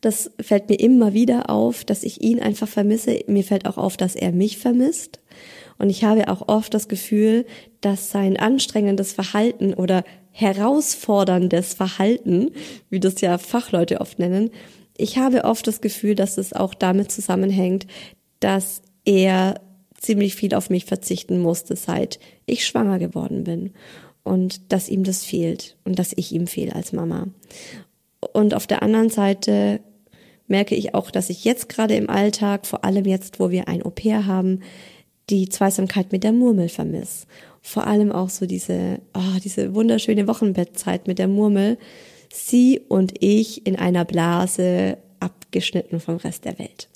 Das 0.00 0.30
fällt 0.40 0.68
mir 0.68 0.78
immer 0.78 1.14
wieder 1.14 1.48
auf, 1.50 1.84
dass 1.84 2.02
ich 2.02 2.22
ihn 2.22 2.40
einfach 2.40 2.68
vermisse. 2.68 3.20
Mir 3.26 3.44
fällt 3.44 3.66
auch 3.66 3.78
auf, 3.78 3.96
dass 3.96 4.14
er 4.16 4.32
mich 4.32 4.58
vermisst. 4.58 5.20
Und 5.78 5.90
ich 5.90 6.04
habe 6.04 6.28
auch 6.28 6.48
oft 6.48 6.74
das 6.74 6.88
Gefühl, 6.88 7.46
dass 7.80 8.10
sein 8.10 8.36
anstrengendes 8.36 9.12
Verhalten 9.12 9.74
oder 9.74 10.04
herausforderndes 10.38 11.74
Verhalten, 11.74 12.52
wie 12.90 13.00
das 13.00 13.20
ja 13.20 13.38
Fachleute 13.38 14.00
oft 14.00 14.20
nennen, 14.20 14.50
ich 14.96 15.18
habe 15.18 15.44
oft 15.44 15.66
das 15.66 15.80
Gefühl, 15.80 16.14
dass 16.14 16.38
es 16.38 16.52
auch 16.52 16.74
damit 16.74 17.10
zusammenhängt, 17.10 17.86
dass 18.38 18.82
er 19.04 19.60
ziemlich 19.98 20.36
viel 20.36 20.54
auf 20.54 20.70
mich 20.70 20.84
verzichten 20.84 21.40
musste, 21.40 21.74
seit 21.74 22.20
ich 22.46 22.66
schwanger 22.66 22.98
geworden 22.98 23.44
bin. 23.44 23.72
Und 24.22 24.72
dass 24.72 24.88
ihm 24.88 25.04
das 25.04 25.24
fehlt 25.24 25.76
und 25.84 25.98
dass 25.98 26.12
ich 26.14 26.32
ihm 26.32 26.46
fehle 26.46 26.74
als 26.74 26.92
Mama. 26.92 27.28
Und 28.32 28.54
auf 28.54 28.66
der 28.66 28.82
anderen 28.82 29.08
Seite 29.08 29.80
merke 30.46 30.74
ich 30.74 30.94
auch, 30.94 31.10
dass 31.10 31.30
ich 31.30 31.44
jetzt 31.44 31.68
gerade 31.68 31.94
im 31.94 32.10
Alltag, 32.10 32.66
vor 32.66 32.84
allem 32.84 33.06
jetzt, 33.06 33.40
wo 33.40 33.50
wir 33.50 33.68
ein 33.68 33.82
Au-pair 33.82 34.26
haben, 34.26 34.60
die 35.30 35.48
Zweisamkeit 35.48 36.12
mit 36.12 36.24
der 36.24 36.32
Murmel 36.32 36.68
vermisse. 36.68 37.26
Vor 37.68 37.86
allem 37.86 38.10
auch 38.10 38.30
so 38.30 38.46
diese, 38.46 39.02
oh, 39.12 39.38
diese 39.44 39.74
wunderschöne 39.74 40.26
Wochenbettzeit 40.26 41.06
mit 41.06 41.18
der 41.18 41.28
Murmel. 41.28 41.76
Sie 42.32 42.80
und 42.88 43.22
ich 43.22 43.66
in 43.66 43.76
einer 43.76 44.06
Blase 44.06 44.96
abgeschnitten 45.20 46.00
vom 46.00 46.16
Rest 46.16 46.46
der 46.46 46.58
Welt. 46.58 46.88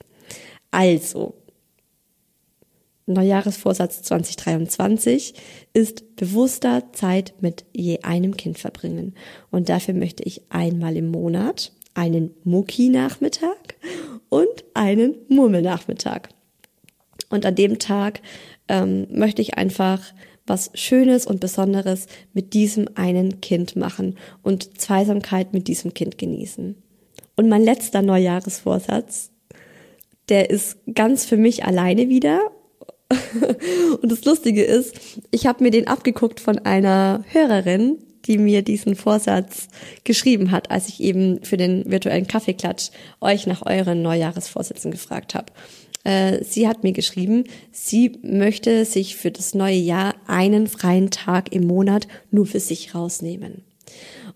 Also, 0.71 1.35
Neujahresvorsatz 3.05 4.01
2023 4.01 5.35
ist 5.75 6.17
bewusster 6.17 6.91
Zeit 6.93 7.35
mit 7.43 7.67
je 7.75 7.99
einem 8.01 8.35
Kind 8.39 8.59
verbringen. 8.59 9.15
Und 9.51 9.69
dafür 9.69 9.93
möchte 9.93 10.23
ich 10.23 10.41
einmal 10.49 10.97
im 10.97 11.11
Monat 11.11 11.73
einen 11.93 12.31
Mucki-Nachmittag 12.45 13.75
und 14.31 14.65
einen 14.73 15.17
Murmelnachmittag. 15.29 16.31
Und 17.29 17.45
an 17.45 17.57
dem 17.57 17.79
Tag 17.79 18.23
ähm, 18.69 19.07
möchte 19.11 19.43
ich 19.43 19.59
einfach 19.59 20.01
was 20.47 20.71
Schönes 20.75 21.27
und 21.27 21.41
Besonderes 21.41 22.07
mit 22.33 22.55
diesem 22.55 22.89
einen 22.95 23.41
Kind 23.41 23.77
machen 23.77 24.17
und 24.43 24.81
Zweisamkeit 24.81 25.53
mit 25.53 25.69
diesem 25.69 25.95
Kind 25.95 26.19
genießen. 26.19 26.77
Und 27.37 27.49
mein 27.49 27.63
letzter 27.63 28.03
Neujahresvorsatz, 28.03 29.31
der 30.29 30.51
ist 30.51 30.79
ganz 30.95 31.25
für 31.25 31.37
mich 31.37 31.65
alleine 31.65 32.09
wieder 32.09 32.51
und 34.01 34.11
das 34.11 34.25
Lustige 34.25 34.63
ist, 34.63 34.95
ich 35.31 35.47
habe 35.47 35.65
mir 35.65 35.71
den 35.71 35.87
abgeguckt 35.87 36.41
von 36.41 36.59
einer 36.59 37.25
Hörerin, 37.31 37.99
die 38.27 38.39
mir 38.39 38.63
diesen 38.63 38.95
Vorsatz 38.95 39.69
geschrieben 40.05 40.51
hat, 40.51 40.71
als 40.71 40.89
ich 40.89 41.03
eben 41.03 41.43
für 41.43 41.57
den 41.57 41.91
virtuellen 41.91 42.27
Kaffeeklatsch 42.27 42.91
euch 43.21 43.47
nach 43.47 43.67
euren 43.67 44.03
Neujahresvorsätzen 44.03 44.91
gefragt 44.91 45.35
habe. 45.35 45.53
Äh, 46.05 46.45
sie 46.45 46.69
hat 46.69 46.83
mir 46.83 46.93
geschrieben, 46.93 47.45
sie 47.71 48.19
möchte 48.23 48.85
sich 48.85 49.17
für 49.17 49.31
das 49.31 49.55
neue 49.55 49.77
Jahr 49.77 50.15
einen 50.27 50.67
freien 50.67 51.11
Tag 51.11 51.53
im 51.53 51.67
Monat 51.67 52.09
nur 52.31 52.47
für 52.47 52.61
sich 52.61 52.95
rausnehmen. 52.95 53.65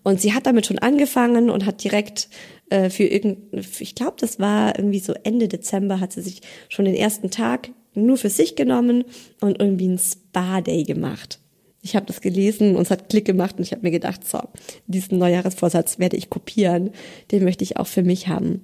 Und 0.03 0.21
sie 0.21 0.33
hat 0.33 0.45
damit 0.45 0.65
schon 0.65 0.79
angefangen 0.79 1.49
und 1.49 1.65
hat 1.65 1.83
direkt 1.83 2.29
äh, 2.69 2.89
für 2.89 3.03
irgendein, 3.03 3.65
ich 3.79 3.95
glaube, 3.95 4.15
das 4.19 4.39
war 4.39 4.77
irgendwie 4.77 4.99
so 4.99 5.13
Ende 5.23 5.47
Dezember, 5.47 5.99
hat 5.99 6.13
sie 6.13 6.21
sich 6.21 6.41
schon 6.69 6.85
den 6.85 6.95
ersten 6.95 7.29
Tag 7.29 7.69
nur 7.93 8.17
für 8.17 8.29
sich 8.29 8.55
genommen 8.55 9.03
und 9.41 9.59
irgendwie 9.59 9.87
ein 9.87 9.97
Spa-Day 9.97 10.83
gemacht. 10.83 11.39
Ich 11.81 11.95
habe 11.95 12.05
das 12.05 12.21
gelesen 12.21 12.75
und 12.75 12.83
es 12.83 12.91
hat 12.91 13.09
Klick 13.09 13.25
gemacht 13.25 13.55
und 13.57 13.63
ich 13.63 13.71
habe 13.71 13.83
mir 13.83 13.91
gedacht, 13.91 14.27
so, 14.27 14.39
diesen 14.87 15.17
Neujahresvorsatz 15.17 15.99
werde 15.99 16.17
ich 16.17 16.29
kopieren, 16.29 16.91
den 17.31 17.43
möchte 17.43 17.63
ich 17.63 17.77
auch 17.77 17.87
für 17.87 18.03
mich 18.03 18.27
haben. 18.27 18.61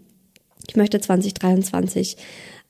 Ich 0.68 0.76
möchte 0.76 1.00
2023 1.00 2.18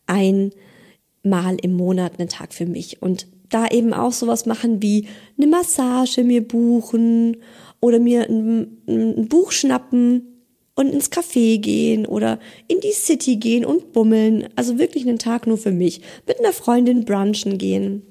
einmal 0.08 1.58
im 1.62 1.74
Monat 1.74 2.20
einen 2.20 2.30
Tag 2.30 2.54
für 2.54 2.66
mich 2.66 3.02
und 3.02 3.28
da 3.50 3.68
eben 3.68 3.94
auch 3.94 4.12
sowas 4.12 4.46
machen 4.46 4.82
wie 4.82 5.08
eine 5.38 5.48
Massage 5.48 6.24
mir 6.24 6.48
buchen 6.48 7.38
oder 7.82 8.00
mir 8.00 8.28
ein, 8.28 8.78
ein 8.88 9.28
Buch 9.28 9.52
schnappen 9.52 10.34
und 10.76 10.90
ins 10.90 11.12
Café 11.12 11.60
gehen 11.60 12.06
oder 12.06 12.40
in 12.68 12.80
die 12.80 12.94
City 12.94 13.36
gehen 13.36 13.66
und 13.66 13.92
bummeln. 13.92 14.50
Also 14.56 14.80
wirklich 14.80 15.08
einen 15.08 15.20
Tag 15.20 15.46
nur 15.46 15.58
für 15.58 15.72
mich. 15.72 16.02
Mit 16.28 16.40
einer 16.40 16.54
Freundin 16.54 17.06
brunchen 17.06 17.58
gehen. 17.58 18.02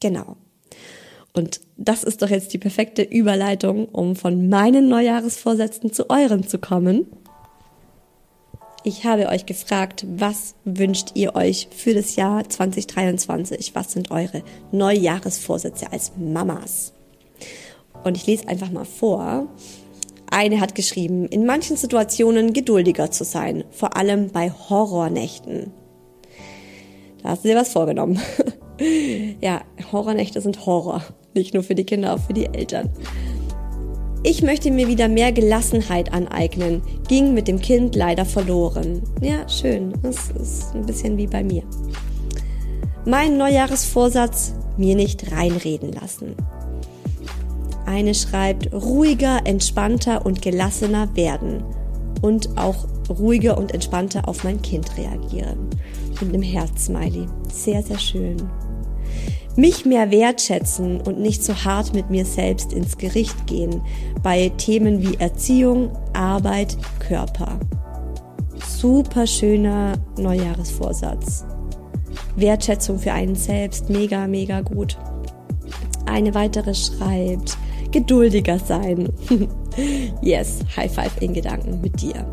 Genau. 0.00 0.36
Und 1.34 1.60
das 1.76 2.02
ist 2.02 2.22
doch 2.22 2.30
jetzt 2.30 2.54
die 2.54 2.58
perfekte 2.58 3.02
Überleitung, 3.02 3.86
um 3.88 4.16
von 4.16 4.48
meinen 4.48 4.88
Neujahresvorsätzen 4.88 5.92
zu 5.92 6.08
euren 6.08 6.48
zu 6.48 6.58
kommen. 6.58 7.06
Ich 8.88 9.04
habe 9.04 9.26
euch 9.30 9.46
gefragt, 9.46 10.06
was 10.08 10.54
wünscht 10.64 11.10
ihr 11.14 11.34
euch 11.34 11.66
für 11.76 11.92
das 11.92 12.14
Jahr 12.14 12.48
2023? 12.48 13.74
Was 13.74 13.90
sind 13.90 14.12
eure 14.12 14.44
Neujahresvorsätze 14.70 15.90
als 15.90 16.12
Mamas? 16.16 16.92
Und 18.04 18.16
ich 18.16 18.28
lese 18.28 18.46
einfach 18.46 18.70
mal 18.70 18.84
vor. 18.84 19.48
Eine 20.30 20.60
hat 20.60 20.76
geschrieben, 20.76 21.26
in 21.26 21.46
manchen 21.46 21.76
Situationen 21.76 22.52
geduldiger 22.52 23.10
zu 23.10 23.24
sein, 23.24 23.64
vor 23.72 23.96
allem 23.96 24.30
bei 24.30 24.52
Horrornächten. 24.52 25.72
Da 27.24 27.30
hast 27.30 27.42
du 27.42 27.48
dir 27.48 27.56
was 27.56 27.72
vorgenommen. 27.72 28.20
ja, 29.40 29.62
Horrornächte 29.90 30.40
sind 30.40 30.64
Horror. 30.64 31.02
Nicht 31.34 31.54
nur 31.54 31.64
für 31.64 31.74
die 31.74 31.82
Kinder, 31.82 32.14
auch 32.14 32.20
für 32.20 32.34
die 32.34 32.46
Eltern. 32.46 32.90
Ich 34.28 34.42
möchte 34.42 34.72
mir 34.72 34.88
wieder 34.88 35.06
mehr 35.06 35.30
Gelassenheit 35.30 36.12
aneignen, 36.12 36.82
ging 37.06 37.32
mit 37.32 37.46
dem 37.46 37.60
Kind 37.60 37.94
leider 37.94 38.24
verloren. 38.24 39.00
Ja, 39.20 39.48
schön. 39.48 39.92
Das 40.02 40.30
ist 40.30 40.74
ein 40.74 40.84
bisschen 40.84 41.16
wie 41.16 41.28
bei 41.28 41.44
mir. 41.44 41.62
Mein 43.04 43.36
Neujahresvorsatz, 43.38 44.52
mir 44.76 44.96
nicht 44.96 45.30
reinreden 45.30 45.92
lassen. 45.92 46.34
Eine 47.86 48.16
schreibt, 48.16 48.72
ruhiger, 48.72 49.42
entspannter 49.44 50.26
und 50.26 50.42
gelassener 50.42 51.14
werden 51.14 51.62
und 52.20 52.58
auch 52.58 52.88
ruhiger 53.08 53.56
und 53.56 53.74
entspannter 53.74 54.28
auf 54.28 54.42
mein 54.42 54.60
Kind 54.60 54.90
reagieren. 54.98 55.70
Mit 56.20 56.34
einem 56.34 56.42
Herz-Smiley. 56.42 57.28
Sehr, 57.52 57.80
sehr 57.80 58.00
schön. 58.00 58.38
Mich 59.56 59.86
mehr 59.86 60.10
wertschätzen 60.10 61.00
und 61.00 61.18
nicht 61.18 61.42
so 61.42 61.54
hart 61.54 61.94
mit 61.94 62.10
mir 62.10 62.26
selbst 62.26 62.74
ins 62.74 62.98
Gericht 62.98 63.46
gehen 63.46 63.80
bei 64.22 64.50
Themen 64.58 65.02
wie 65.02 65.16
Erziehung, 65.16 65.90
Arbeit, 66.12 66.76
Körper. 66.98 67.58
Super 68.66 69.26
schöner 69.26 69.94
Neujahresvorsatz. 70.18 71.46
Wertschätzung 72.36 72.98
für 72.98 73.12
einen 73.12 73.34
selbst, 73.34 73.88
mega, 73.88 74.26
mega 74.26 74.60
gut. 74.60 74.98
Eine 76.04 76.34
weitere 76.34 76.74
schreibt, 76.74 77.56
geduldiger 77.92 78.58
sein. 78.58 79.08
yes, 80.20 80.58
High 80.76 80.92
Five 80.92 81.22
in 81.22 81.32
Gedanken 81.32 81.80
mit 81.80 82.02
dir. 82.02 82.26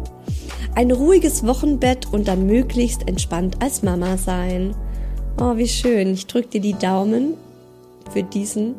Ein 0.76 0.92
ruhiges 0.92 1.46
Wochenbett 1.48 2.12
und 2.12 2.28
dann 2.28 2.48
möglichst 2.48 3.08
entspannt 3.08 3.62
als 3.62 3.82
Mama 3.82 4.18
sein. 4.18 4.76
Oh, 5.40 5.58
wie 5.58 5.68
schön. 5.68 6.14
Ich 6.14 6.28
drücke 6.28 6.48
dir 6.50 6.62
die 6.62 6.78
Daumen 6.78 7.34
für 8.12 8.22
diesen 8.22 8.76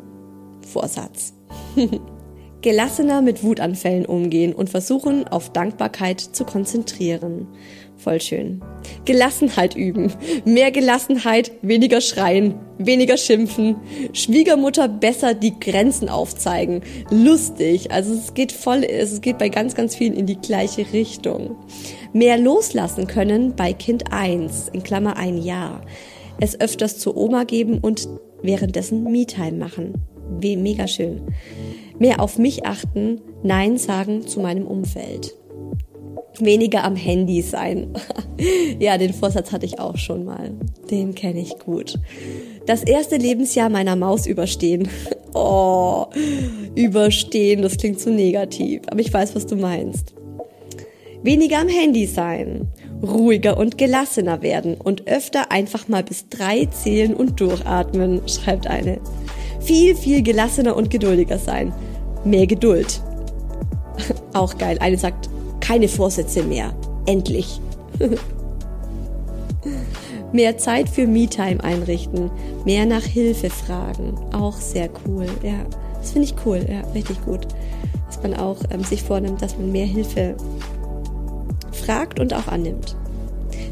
Vorsatz. 0.61 1.33
Gelassener 2.61 3.21
mit 3.21 3.43
Wutanfällen 3.43 4.05
umgehen 4.05 4.53
und 4.53 4.69
versuchen, 4.69 5.27
auf 5.27 5.51
Dankbarkeit 5.51 6.19
zu 6.19 6.45
konzentrieren. 6.45 7.47
Voll 7.97 8.21
schön. 8.21 8.61
Gelassenheit 9.03 9.75
üben. 9.75 10.11
Mehr 10.45 10.71
Gelassenheit, 10.71 11.51
weniger 11.61 12.01
schreien, 12.01 12.55
weniger 12.77 13.17
schimpfen. 13.17 13.75
Schwiegermutter 14.13 14.87
besser 14.87 15.33
die 15.33 15.59
Grenzen 15.59 16.09
aufzeigen. 16.09 16.81
Lustig. 17.11 17.91
Also 17.91 18.13
es 18.13 18.33
geht 18.33 18.51
voll, 18.51 18.83
es 18.83 19.21
geht 19.21 19.37
bei 19.37 19.49
ganz, 19.49 19.75
ganz 19.75 19.95
vielen 19.95 20.13
in 20.13 20.25
die 20.25 20.39
gleiche 20.39 20.91
Richtung. 20.93 21.57
Mehr 22.13 22.37
loslassen 22.37 23.07
können 23.07 23.55
bei 23.55 23.73
Kind 23.73 24.11
1, 24.11 24.69
in 24.69 24.83
Klammer 24.83 25.17
ein 25.17 25.37
Jahr. 25.37 25.81
Es 26.39 26.59
öfters 26.59 26.99
zur 26.99 27.17
Oma 27.17 27.43
geben 27.43 27.79
und 27.79 28.07
währenddessen 28.41 29.03
Me-Time 29.11 29.53
machen. 29.53 29.93
Wie 30.39 30.57
mega 30.57 30.87
schön. 30.87 31.21
Mehr 31.99 32.19
auf 32.19 32.37
mich 32.37 32.65
achten, 32.65 33.21
Nein 33.43 33.77
sagen 33.77 34.27
zu 34.27 34.39
meinem 34.39 34.67
Umfeld 34.67 35.35
weniger 36.39 36.83
am 36.83 36.95
Handy 36.95 37.41
sein. 37.41 37.93
ja, 38.79 38.97
den 38.97 39.13
Vorsatz 39.13 39.51
hatte 39.51 39.65
ich 39.65 39.79
auch 39.79 39.97
schon 39.97 40.25
mal. 40.25 40.51
Den 40.89 41.15
kenne 41.15 41.39
ich 41.39 41.57
gut. 41.59 41.95
Das 42.65 42.83
erste 42.83 43.17
Lebensjahr 43.17 43.69
meiner 43.69 43.95
Maus 43.95 44.25
überstehen. 44.25 44.89
oh, 45.33 46.05
überstehen, 46.75 47.61
das 47.61 47.77
klingt 47.77 47.99
zu 47.99 48.11
negativ, 48.11 48.81
aber 48.87 48.99
ich 48.99 49.13
weiß, 49.13 49.35
was 49.35 49.45
du 49.45 49.55
meinst. 49.55 50.15
Weniger 51.23 51.59
am 51.59 51.67
Handy 51.67 52.05
sein, 52.05 52.67
ruhiger 53.07 53.57
und 53.57 53.77
gelassener 53.77 54.41
werden 54.41 54.75
und 54.75 55.07
öfter 55.07 55.51
einfach 55.51 55.87
mal 55.87 56.03
bis 56.03 56.29
drei 56.29 56.65
zählen 56.65 57.13
und 57.13 57.39
durchatmen, 57.39 58.21
schreibt 58.27 58.67
eine. 58.67 58.99
Viel, 59.59 59.95
viel 59.95 60.21
gelassener 60.21 60.75
und 60.75 60.89
geduldiger 60.89 61.39
sein. 61.39 61.73
Mehr 62.23 62.47
Geduld. 62.47 63.01
Auch 64.33 64.57
geil. 64.57 64.77
Eine 64.79 64.97
sagt, 64.97 65.29
keine 65.59 65.87
Vorsätze 65.87 66.43
mehr. 66.43 66.73
Endlich. 67.05 67.59
mehr 70.35 70.57
Zeit 70.57 70.89
für 70.89 71.07
Me-Time 71.07 71.63
einrichten, 71.63 72.29
mehr 72.65 72.85
nach 72.85 73.03
Hilfe 73.03 73.49
fragen, 73.49 74.15
auch 74.33 74.57
sehr 74.57 74.89
cool. 75.07 75.27
Ja, 75.41 75.65
das 75.97 76.11
finde 76.11 76.27
ich 76.27 76.35
cool, 76.45 76.59
ja, 76.69 76.81
richtig 76.93 77.23
gut. 77.23 77.47
Dass 78.07 78.21
man 78.21 78.35
auch 78.35 78.57
ähm, 78.69 78.83
sich 78.83 79.01
vornimmt, 79.01 79.41
dass 79.41 79.57
man 79.57 79.71
mehr 79.71 79.85
Hilfe 79.85 80.35
fragt 81.85 82.19
und 82.19 82.33
auch 82.33 82.47
annimmt. 82.47 82.95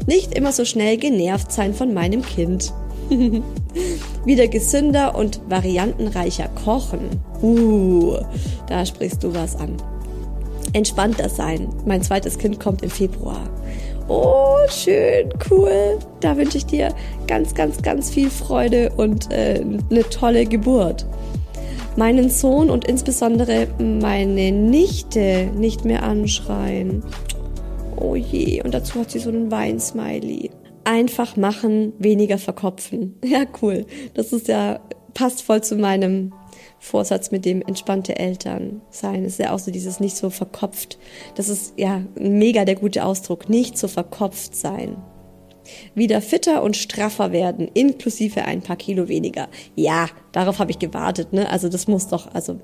Nicht 0.06 0.34
immer 0.34 0.52
so 0.52 0.64
schnell 0.64 0.96
genervt 0.96 1.52
sein 1.52 1.74
von 1.74 1.94
meinem 1.94 2.22
Kind. 2.22 2.72
Wieder 4.24 4.48
gesünder 4.48 5.14
und 5.14 5.40
variantenreicher 5.48 6.48
kochen. 6.64 7.20
Uh, 7.42 8.16
da 8.68 8.86
sprichst 8.86 9.22
du 9.22 9.34
was 9.34 9.56
an. 9.56 9.76
Entspannter 10.72 11.28
sein. 11.28 11.68
Mein 11.86 12.02
zweites 12.02 12.38
Kind 12.38 12.58
kommt 12.58 12.82
im 12.82 12.90
Februar. 12.90 13.48
Oh, 14.08 14.56
schön, 14.68 15.30
cool. 15.50 15.98
Da 16.20 16.36
wünsche 16.36 16.58
ich 16.58 16.66
dir 16.66 16.94
ganz, 17.26 17.54
ganz, 17.54 17.80
ganz 17.80 18.10
viel 18.10 18.28
Freude 18.28 18.92
und 18.96 19.32
äh, 19.32 19.64
eine 19.90 20.08
tolle 20.10 20.46
Geburt. 20.46 21.06
Meinen 21.96 22.28
Sohn 22.28 22.70
und 22.70 22.86
insbesondere 22.86 23.68
meine 23.78 24.50
Nichte 24.50 25.48
nicht 25.54 25.84
mehr 25.84 26.02
anschreien. 26.02 27.02
Oh 27.96 28.16
je, 28.16 28.62
und 28.62 28.74
dazu 28.74 29.00
hat 29.00 29.10
sie 29.10 29.18
so 29.18 29.30
einen 29.30 29.50
Weinsmiley. 29.50 30.50
Einfach 30.84 31.36
machen, 31.36 31.92
weniger 31.98 32.38
verkopfen. 32.38 33.16
Ja, 33.24 33.44
cool. 33.62 33.86
Das 34.14 34.32
ist 34.32 34.48
ja, 34.48 34.80
passt 35.14 35.42
voll 35.42 35.62
zu 35.62 35.76
meinem 35.76 36.32
Vorsatz 36.78 37.30
mit 37.30 37.44
dem 37.44 37.62
entspannte 37.62 38.18
Eltern 38.18 38.82
sein. 38.90 39.24
ist 39.24 39.38
ja 39.38 39.52
auch 39.52 39.58
so 39.58 39.70
dieses 39.70 40.00
nicht 40.00 40.16
so 40.16 40.28
verkopft. 40.28 40.98
Das 41.34 41.48
ist 41.48 41.74
ja 41.78 42.02
mega 42.18 42.64
der 42.64 42.74
gute 42.74 43.04
Ausdruck. 43.04 43.48
Nicht 43.48 43.78
so 43.78 43.88
verkopft 43.88 44.54
sein. 44.54 44.96
Wieder 45.94 46.20
fitter 46.20 46.62
und 46.62 46.76
straffer 46.76 47.32
werden, 47.32 47.68
inklusive 47.72 48.44
ein 48.44 48.60
paar 48.60 48.76
Kilo 48.76 49.08
weniger. 49.08 49.48
Ja, 49.74 50.08
darauf 50.32 50.58
habe 50.58 50.70
ich 50.70 50.78
gewartet. 50.78 51.32
Ne? 51.32 51.48
Also 51.48 51.70
das 51.70 51.88
muss 51.88 52.08
doch, 52.08 52.34
also 52.34 52.60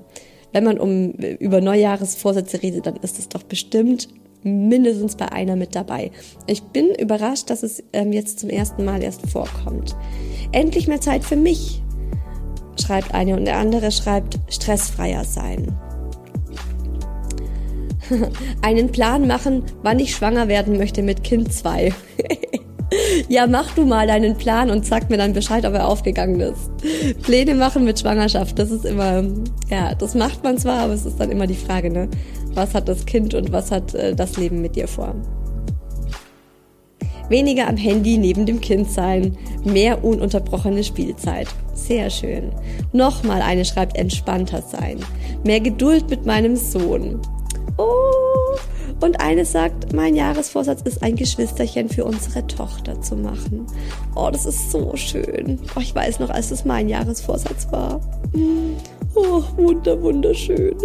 wenn 0.51 0.63
man 0.63 0.79
um 0.79 1.13
über 1.13 1.61
Neujahresvorsätze 1.61 2.61
redet, 2.61 2.85
dann 2.85 2.97
ist 2.97 3.17
es 3.17 3.29
doch 3.29 3.43
bestimmt 3.43 4.09
mindestens 4.43 5.15
bei 5.15 5.31
einer 5.31 5.55
mit 5.55 5.75
dabei. 5.75 6.11
Ich 6.47 6.63
bin 6.63 6.89
überrascht, 6.95 7.49
dass 7.49 7.63
es 7.63 7.83
ähm, 7.93 8.11
jetzt 8.11 8.39
zum 8.39 8.49
ersten 8.49 8.85
Mal 8.85 9.03
erst 9.03 9.29
vorkommt. 9.29 9.95
Endlich 10.51 10.87
mehr 10.87 11.01
Zeit 11.01 11.23
für 11.23 11.35
mich, 11.35 11.81
schreibt 12.79 13.13
eine 13.13 13.35
und 13.35 13.45
der 13.45 13.57
andere 13.57 13.91
schreibt 13.91 14.39
stressfreier 14.49 15.23
sein. 15.23 15.77
Einen 18.61 18.91
Plan 18.91 19.27
machen, 19.27 19.63
wann 19.83 19.99
ich 19.99 20.15
schwanger 20.15 20.47
werden 20.47 20.77
möchte 20.77 21.01
mit 21.01 21.23
Kind 21.23 21.53
2. 21.53 21.93
ja, 23.29 23.47
mach 23.47 23.73
du 23.75 23.85
mal 23.85 24.07
deinen 24.07 24.35
Plan 24.35 24.69
und 24.69 24.85
sag 24.85 25.09
mir 25.09 25.17
dann 25.17 25.33
Bescheid, 25.33 25.65
ob 25.65 25.73
er 25.73 25.87
aufgegangen 25.87 26.39
ist. 26.39 26.69
Pläne 27.21 27.55
machen 27.55 27.85
mit 27.85 27.99
Schwangerschaft, 27.99 28.59
das 28.59 28.71
ist 28.71 28.85
immer, 28.85 29.23
ja, 29.69 29.95
das 29.95 30.15
macht 30.15 30.43
man 30.43 30.57
zwar, 30.57 30.79
aber 30.79 30.93
es 30.93 31.05
ist 31.05 31.19
dann 31.19 31.31
immer 31.31 31.47
die 31.47 31.55
Frage, 31.55 31.89
ne? 31.89 32.09
Was 32.53 32.73
hat 32.73 32.87
das 32.87 33.05
Kind 33.05 33.33
und 33.33 33.51
was 33.51 33.71
hat 33.71 33.93
äh, 33.93 34.15
das 34.15 34.37
Leben 34.37 34.61
mit 34.61 34.75
dir 34.75 34.87
vor? 34.87 35.15
Weniger 37.29 37.67
am 37.67 37.77
Handy 37.77 38.17
neben 38.17 38.45
dem 38.45 38.59
Kind 38.59 38.91
sein, 38.91 39.37
mehr 39.63 40.03
ununterbrochene 40.03 40.83
Spielzeit. 40.83 41.47
Sehr 41.73 42.09
schön. 42.09 42.51
Nochmal 42.91 43.41
eine 43.41 43.63
schreibt 43.63 43.95
entspannter 43.95 44.61
sein, 44.61 44.99
mehr 45.45 45.61
Geduld 45.61 46.09
mit 46.09 46.25
meinem 46.25 46.57
Sohn. 46.57 47.21
Oh, 47.77 48.10
und 49.01 49.19
eine 49.19 49.45
sagt, 49.45 49.93
mein 49.93 50.15
Jahresvorsatz 50.15 50.81
ist 50.83 51.03
ein 51.03 51.15
Geschwisterchen 51.15 51.89
für 51.89 52.05
unsere 52.05 52.45
Tochter 52.47 53.01
zu 53.01 53.15
machen. 53.15 53.65
Oh, 54.15 54.29
das 54.31 54.45
ist 54.45 54.71
so 54.71 54.95
schön. 54.95 55.59
Oh, 55.75 55.79
ich 55.79 55.93
weiß 55.93 56.19
noch, 56.19 56.29
als 56.29 56.51
es 56.51 56.65
mein 56.65 56.87
Jahresvorsatz 56.87 57.71
war. 57.71 57.99
Oh, 59.15 59.43
wunder, 59.57 60.01
wunderschön. 60.01 60.77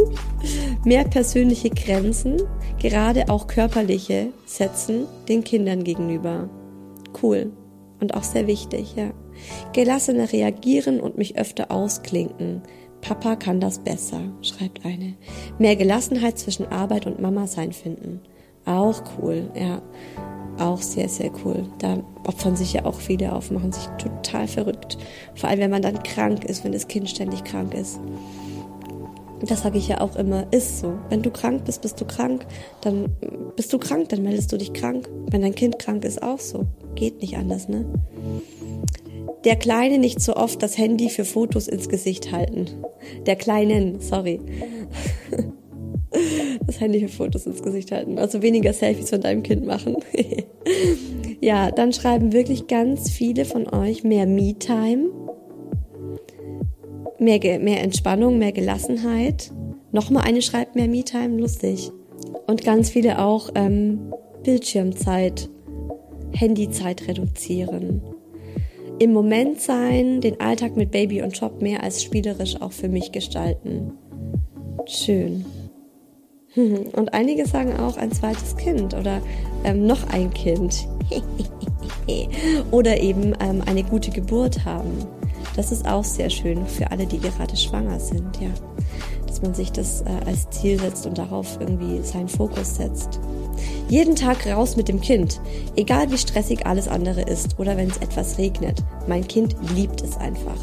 Mehr 0.85 1.05
persönliche 1.05 1.71
Grenzen, 1.71 2.43
gerade 2.81 3.29
auch 3.29 3.47
körperliche, 3.47 4.29
setzen 4.47 5.07
den 5.29 5.45
Kindern 5.45 5.85
gegenüber. 5.85 6.49
Cool. 7.23 7.53
Und 8.01 8.15
auch 8.15 8.25
sehr 8.25 8.47
wichtig, 8.47 8.95
ja. 8.97 9.11
Gelassener 9.73 10.33
reagieren 10.33 11.01
und 11.01 11.19
mich 11.19 11.39
öfter 11.39 11.71
ausklinken. 11.71 12.63
Papa 13.01 13.37
kann 13.37 13.61
das 13.61 13.79
besser, 13.79 14.21
schreibt 14.43 14.85
eine. 14.85 15.15
Mehr 15.59 15.77
Gelassenheit 15.77 16.39
zwischen 16.39 16.67
Arbeit 16.67 17.07
und 17.07 17.21
Mama 17.21 17.47
sein 17.47 17.73
finden. 17.73 18.21
Auch 18.65 19.03
cool, 19.19 19.51
ja. 19.55 19.81
Auch 20.59 20.81
sehr, 20.81 21.09
sehr 21.09 21.31
cool. 21.45 21.65
Da 21.79 22.03
opfern 22.27 22.57
sich 22.57 22.73
ja 22.73 22.85
auch 22.85 22.99
viele 22.99 23.35
auf, 23.35 23.51
machen 23.51 23.73
sich 23.73 23.87
total 23.99 24.49
verrückt. 24.49 24.97
Vor 25.35 25.51
allem, 25.51 25.61
wenn 25.61 25.71
man 25.71 25.83
dann 25.83 26.03
krank 26.03 26.45
ist, 26.45 26.65
wenn 26.65 26.73
das 26.73 26.89
Kind 26.89 27.11
ständig 27.11 27.45
krank 27.45 27.75
ist. 27.75 28.01
Das 29.43 29.63
sage 29.63 29.77
ich 29.77 29.89
ja 29.89 30.01
auch 30.01 30.17
immer, 30.17 30.47
ist 30.51 30.81
so. 30.81 30.95
Wenn 31.11 31.23
du 31.23 31.31
krank 31.31 31.65
bist, 31.67 31.83
bist 31.83 32.01
du 32.01 32.07
krank, 32.07 32.47
dann 32.81 33.15
bist 33.55 33.71
du 33.73 33.79
krank, 33.79 34.09
dann 34.09 34.23
meldest 34.23 34.51
du 34.51 34.57
dich 34.57 34.73
krank. 34.73 35.09
Wenn 35.31 35.43
dein 35.43 35.55
Kind 35.55 35.79
krank 35.79 36.05
ist, 36.05 36.23
auch 36.23 36.41
so. 36.41 36.67
Geht 36.97 37.21
nicht 37.21 37.37
anders, 37.37 37.69
ne? 37.69 37.85
Der 39.45 39.55
Kleine 39.57 39.99
nicht 39.99 40.21
so 40.21 40.35
oft 40.35 40.61
das 40.63 40.77
Handy 40.77 41.09
für 41.09 41.25
Fotos 41.25 41.69
ins 41.69 41.89
Gesicht 41.89 42.33
halten. 42.33 42.67
Der 43.27 43.37
Kleinen, 43.37 44.01
sorry. 44.01 44.41
das 46.67 46.81
Handy 46.81 47.01
für 47.01 47.09
Fotos 47.09 47.47
ins 47.47 47.63
Gesicht 47.63 47.93
halten. 47.93 48.19
Also 48.19 48.43
weniger 48.43 48.73
Selfies 48.73 49.11
von 49.11 49.21
deinem 49.21 49.43
Kind 49.43 49.65
machen. 49.65 49.97
ja, 51.41 51.71
dann 51.71 51.93
schreiben 51.93 52.33
wirklich 52.33 52.67
ganz 52.67 53.11
viele 53.11 53.45
von 53.45 53.69
euch 53.73 54.03
mehr 54.03 54.27
Me-Time, 54.27 55.11
mehr, 57.19 57.61
mehr 57.61 57.83
Entspannung, 57.83 58.39
mehr 58.39 58.53
Gelassenheit. 58.53 59.53
Nochmal 59.93 60.25
eine 60.25 60.43
schreibt 60.43 60.75
mehr 60.75 60.89
Me-Time, 60.89 61.39
lustig. 61.39 61.93
Und 62.47 62.65
ganz 62.65 62.91
viele 62.91 63.21
auch 63.21 63.51
ähm, 63.55 64.13
Bildschirmzeit, 64.43 65.51
Handyzeit 66.37 67.09
reduzieren. 67.09 68.03
Im 68.99 69.13
Moment 69.13 69.61
sein, 69.61 70.21
den 70.21 70.41
Alltag 70.41 70.77
mit 70.77 70.91
Baby 70.91 71.23
und 71.23 71.39
Job 71.39 71.61
mehr 71.61 71.83
als 71.83 72.03
spielerisch 72.03 72.61
auch 72.61 72.73
für 72.73 72.89
mich 72.89 73.13
gestalten. 73.13 73.93
Schön. 74.87 75.45
Und 76.57 77.13
einige 77.13 77.47
sagen 77.47 77.77
auch 77.77 77.99
ein 77.99 78.11
zweites 78.13 78.57
Kind 78.57 78.95
oder 78.95 79.21
ähm, 79.65 79.87
noch 79.87 80.09
ein 80.09 80.33
Kind. 80.33 80.89
oder 82.71 83.01
eben 83.01 83.35
ähm, 83.41 83.63
eine 83.67 83.83
gute 83.85 84.11
Geburt 84.11 84.65
haben. 84.65 85.07
Das 85.57 85.73
ist 85.73 85.87
auch 85.87 86.05
sehr 86.05 86.31
schön 86.31 86.67
für 86.67 86.91
alle, 86.91 87.07
die 87.07 87.19
gerade 87.19 87.57
schwanger 87.57 88.01
sind, 88.01 88.41
ja. 88.41 88.49
Dass 89.27 89.43
man 89.43 89.55
sich 89.55 89.73
das 89.73 90.03
äh, 90.03 90.27
als 90.27 90.49
Ziel 90.51 90.81
setzt 90.81 91.07
und 91.07 91.19
darauf 91.19 91.59
irgendwie 91.61 92.01
seinen 92.03 92.29
Fokus 92.29 92.77
setzt. 92.77 93.21
Jeden 93.89 94.17
Tag 94.17 94.47
raus 94.47 94.77
mit 94.77 94.89
dem 94.89 95.01
Kind, 95.01 95.41
egal 95.77 96.11
wie 96.11 96.19
stressig 96.19 96.67
alles 96.67 96.89
andere 96.89 97.23
ist 97.23 97.59
oder 97.59 97.77
wenn 97.77 97.91
es 97.91 97.99
etwas 97.99 98.39
regnet. 98.39 98.83
Mein 99.07 99.27
Kind 99.27 99.57
liebt 99.75 100.03
es 100.03 100.17
einfach. 100.17 100.59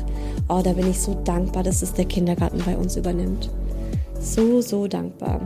Oh, 0.49 0.61
da 0.63 0.73
bin 0.73 0.89
ich 0.89 0.99
so 0.99 1.13
dankbar, 1.23 1.63
dass 1.63 1.81
es 1.81 1.93
der 1.93 2.05
Kindergarten 2.05 2.61
bei 2.65 2.75
uns 2.77 2.95
übernimmt. 2.95 3.49
So, 4.19 4.61
so 4.61 4.87
dankbar 4.87 5.41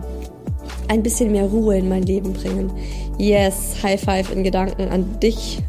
ein 0.87 1.03
bisschen 1.03 1.31
mehr 1.31 1.45
Ruhe 1.45 1.77
in 1.77 1.89
mein 1.89 2.03
Leben 2.03 2.33
bringen. 2.33 2.71
Yes, 3.17 3.75
High 3.83 4.01
Five 4.01 4.31
in 4.31 4.43
Gedanken 4.43 4.89
an 4.89 5.19
dich. 5.19 5.61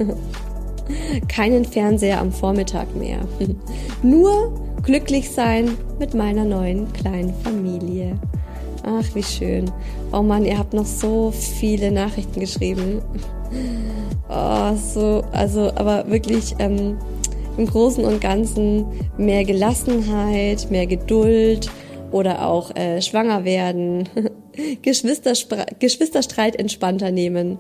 Keinen 1.29 1.64
Fernseher 1.64 2.20
am 2.20 2.33
Vormittag 2.33 2.95
mehr. 2.95 3.20
Nur 4.03 4.53
glücklich 4.83 5.31
sein 5.31 5.76
mit 5.99 6.14
meiner 6.14 6.45
neuen 6.45 6.93
kleinen 6.93 7.35
Familie. 7.43 8.18
Ach, 8.91 9.14
wie 9.14 9.22
schön. 9.22 9.70
Oh 10.14 10.22
Mann, 10.22 10.47
ihr 10.47 10.57
habt 10.57 10.72
noch 10.72 10.86
so 10.86 11.30
viele 11.30 11.93
Nachrichten 11.93 12.41
geschrieben. 12.41 13.03
Oh, 14.30 14.74
so, 14.76 15.22
also, 15.30 15.70
aber 15.74 16.11
wirklich 16.11 16.55
ähm, 16.59 16.97
im 17.59 17.66
Großen 17.66 18.03
und 18.03 18.22
Ganzen 18.22 18.86
mehr 19.18 19.45
Gelassenheit, 19.45 20.70
mehr 20.70 20.86
Geduld 20.86 21.70
oder 22.12 22.47
auch 22.49 22.74
äh, 22.76 23.03
schwanger 23.03 23.45
werden, 23.45 24.09
Geschwisterstreit 24.82 26.57
entspannter 26.57 27.11
nehmen. 27.11 27.59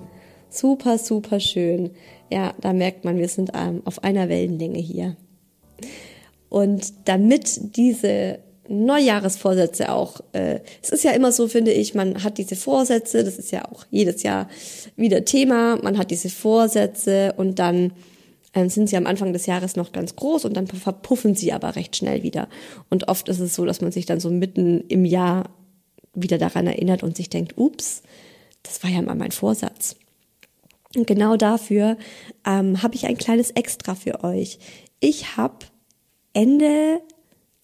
Super, 0.48 0.96
super 0.96 1.40
schön. 1.40 1.90
Ja, 2.30 2.54
da 2.58 2.72
merkt 2.72 3.04
man, 3.04 3.18
wir 3.18 3.28
sind 3.28 3.50
ähm, 3.54 3.82
auf 3.84 4.02
einer 4.02 4.30
Wellenlänge 4.30 4.78
hier. 4.78 5.16
Und 6.48 6.90
damit 7.04 7.76
diese 7.76 8.38
Neujahresvorsätze 8.68 9.92
auch, 9.92 10.20
äh, 10.32 10.60
es 10.82 10.90
ist 10.90 11.04
ja 11.04 11.12
immer 11.12 11.32
so, 11.32 11.48
finde 11.48 11.72
ich, 11.72 11.94
man 11.94 12.22
hat 12.22 12.38
diese 12.38 12.56
Vorsätze, 12.56 13.24
das 13.24 13.38
ist 13.38 13.50
ja 13.50 13.64
auch 13.64 13.86
jedes 13.90 14.22
Jahr 14.22 14.48
wieder 14.96 15.24
Thema, 15.24 15.76
man 15.82 15.98
hat 15.98 16.10
diese 16.10 16.30
Vorsätze 16.30 17.34
und 17.36 17.58
dann 17.58 17.92
ähm, 18.54 18.68
sind 18.68 18.88
sie 18.88 18.96
am 18.96 19.06
Anfang 19.06 19.32
des 19.32 19.46
Jahres 19.46 19.76
noch 19.76 19.92
ganz 19.92 20.16
groß 20.16 20.44
und 20.44 20.56
dann 20.56 20.66
verpuffen 20.66 21.34
sie 21.34 21.52
aber 21.52 21.76
recht 21.76 21.96
schnell 21.96 22.22
wieder. 22.22 22.48
Und 22.90 23.08
oft 23.08 23.28
ist 23.28 23.40
es 23.40 23.54
so, 23.54 23.64
dass 23.64 23.80
man 23.80 23.92
sich 23.92 24.06
dann 24.06 24.20
so 24.20 24.30
mitten 24.30 24.84
im 24.88 25.04
Jahr 25.04 25.50
wieder 26.14 26.38
daran 26.38 26.66
erinnert 26.66 27.02
und 27.02 27.16
sich 27.16 27.30
denkt, 27.30 27.54
ups, 27.56 28.02
das 28.62 28.82
war 28.82 28.90
ja 28.90 29.02
mal 29.02 29.14
mein 29.14 29.32
Vorsatz. 29.32 29.96
Und 30.96 31.06
genau 31.06 31.36
dafür 31.36 31.96
ähm, 32.46 32.82
habe 32.82 32.94
ich 32.94 33.06
ein 33.06 33.18
kleines 33.18 33.50
Extra 33.50 33.94
für 33.94 34.24
euch. 34.24 34.58
Ich 35.00 35.36
habe 35.36 35.66
Ende 36.32 37.00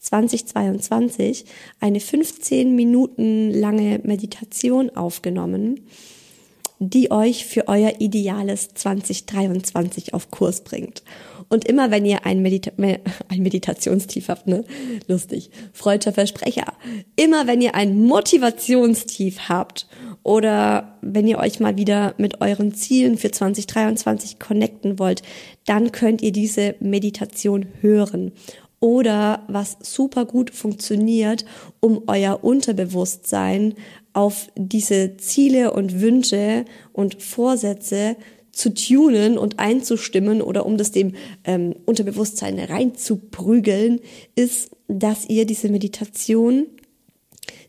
2022 0.05 1.47
eine 1.81 2.01
15 2.01 2.77
Minuten 2.77 3.51
lange 3.51 4.01
Meditation 4.05 4.91
aufgenommen, 4.91 5.81
die 6.79 7.11
euch 7.11 7.47
für 7.47 7.69
euer 7.69 7.95
ideales 8.01 8.69
2023 8.75 10.13
auf 10.13 10.31
Kurs 10.31 10.63
bringt. 10.63 11.03
Und 11.49 11.67
immer 11.67 11.91
wenn 11.91 12.05
ihr 12.05 12.27
ein, 12.27 12.43
Medita 12.43 12.73
ein 13.29 13.43
Meditationstief 13.43 14.29
habt, 14.29 14.47
ne? 14.47 14.65
Lustig. 15.09 15.51
Freudscher 15.73 16.13
Versprecher. 16.13 16.73
Immer 17.17 17.47
wenn 17.47 17.61
ihr 17.61 17.75
ein 17.75 18.03
Motivationstief 18.03 19.49
habt 19.49 19.87
oder 20.23 20.99
wenn 21.03 21.27
ihr 21.29 21.39
euch 21.39 21.61
mal 21.61 21.77
wieder 21.77 22.15
mit 22.17 22.41
euren 22.41 22.75
Zielen 22.75 23.19
für 23.19 23.31
2023 23.31 24.39
connecten 24.39 24.99
wollt, 24.99 25.23
dann 25.67 25.93
könnt 25.93 26.23
ihr 26.23 26.33
diese 26.33 26.75
Meditation 26.81 27.67
hören. 27.81 28.33
Oder 28.81 29.45
was 29.49 29.79
super 29.81 30.25
gut 30.27 30.51
funktioniert, 30.51 31.45
um 31.81 32.03
euer 32.07 32.45
Unterbewusstsein 32.45 33.75
auf 34.13 34.49
diese 34.57 35.17
Ziele 35.17 35.73
und 35.73 36.01
Wünsche 36.01 36.65
und 36.93 37.23
Vorsätze 37.23 38.17
zu 38.53 38.73
tunen 38.73 39.37
und 39.37 39.59
einzustimmen 39.59 40.41
oder 40.41 40.65
um 40.65 40.77
das 40.79 40.93
dem 40.93 41.15
ähm, 41.45 41.75
Unterbewusstsein 41.87 42.59
reinzuprügeln, 42.59 44.01
ist, 44.37 44.71
dass 44.87 45.29
ihr 45.29 45.45
diese 45.45 45.69
Meditation 45.69 46.67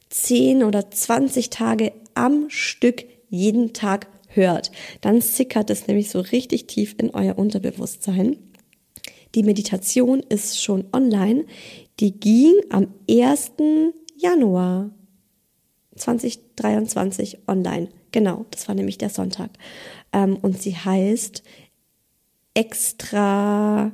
10 0.10 0.64
oder 0.64 0.92
20 0.92 1.50
Tage 1.50 1.92
am 2.14 2.50
Stück 2.50 3.06
jeden 3.30 3.74
Tag 3.74 4.08
hört. 4.28 4.72
Dann 5.02 5.22
sickert 5.22 5.70
es 5.70 5.88
nämlich 5.88 6.10
so 6.10 6.20
richtig 6.20 6.68
tief 6.68 6.96
in 6.98 7.10
euer 7.10 7.38
Unterbewusstsein. 7.38 8.38
Die 9.36 9.44
Meditation 9.44 10.22
ist 10.22 10.62
schon 10.62 10.86
online. 10.94 11.46
Die 12.00 12.18
ging 12.18 12.54
am 12.70 12.88
1. 13.10 13.52
Januar 14.18 14.90
2023 15.96 17.40
online. 17.48 17.90
Genau, 18.12 18.46
das 18.52 18.68
war 18.68 18.76
nämlich 18.76 18.98
der 18.98 19.10
Sonntag. 19.10 19.52
Ähm, 20.14 20.38
und 20.38 20.62
sie 20.62 20.76
heißt 20.76 21.44
extra 22.54 23.92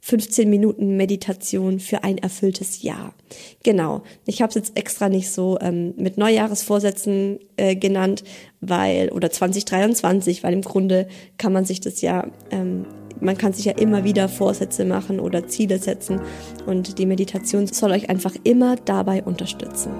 15 0.00 0.48
Minuten 0.48 0.96
Meditation 0.96 1.78
für 1.78 2.02
ein 2.02 2.18
erfülltes 2.18 2.82
Jahr. 2.82 3.14
Genau. 3.62 4.02
Ich 4.26 4.42
habe 4.42 4.48
es 4.48 4.54
jetzt 4.54 4.76
extra 4.76 5.08
nicht 5.08 5.30
so 5.30 5.58
ähm, 5.60 5.94
mit 5.96 6.18
Neujahresvorsätzen 6.18 7.38
äh, 7.56 7.76
genannt, 7.76 8.24
weil 8.60 9.10
oder 9.10 9.30
2023, 9.30 10.42
weil 10.42 10.54
im 10.54 10.62
Grunde 10.62 11.08
kann 11.36 11.52
man 11.52 11.64
sich 11.64 11.80
das 11.80 12.00
ja 12.00 12.26
ähm, 12.50 12.86
man 13.20 13.36
kann 13.36 13.52
sich 13.52 13.64
ja 13.64 13.72
immer 13.72 14.04
wieder 14.04 14.28
Vorsätze 14.28 14.84
machen 14.84 15.20
oder 15.20 15.48
Ziele 15.48 15.78
setzen 15.78 16.20
und 16.66 16.98
die 16.98 17.06
Meditation 17.06 17.66
soll 17.66 17.92
euch 17.92 18.10
einfach 18.10 18.34
immer 18.44 18.76
dabei 18.84 19.22
unterstützen. 19.22 19.92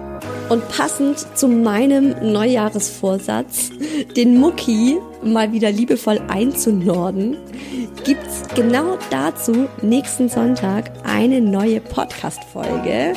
Und 0.48 0.66
passend 0.68 1.18
zu 1.36 1.48
meinem 1.48 2.14
Neujahresvorsatz, 2.32 3.70
den 4.16 4.38
Mucki 4.38 4.98
mal 5.22 5.52
wieder 5.52 5.70
liebevoll 5.70 6.20
einzunorden, 6.28 7.36
gibt's 8.04 8.42
genau 8.54 8.98
dazu 9.11 9.66
nächsten 9.82 10.28
Sonntag 10.28 10.90
eine 11.04 11.40
neue 11.40 11.80
Podcast-Folge 11.80 13.14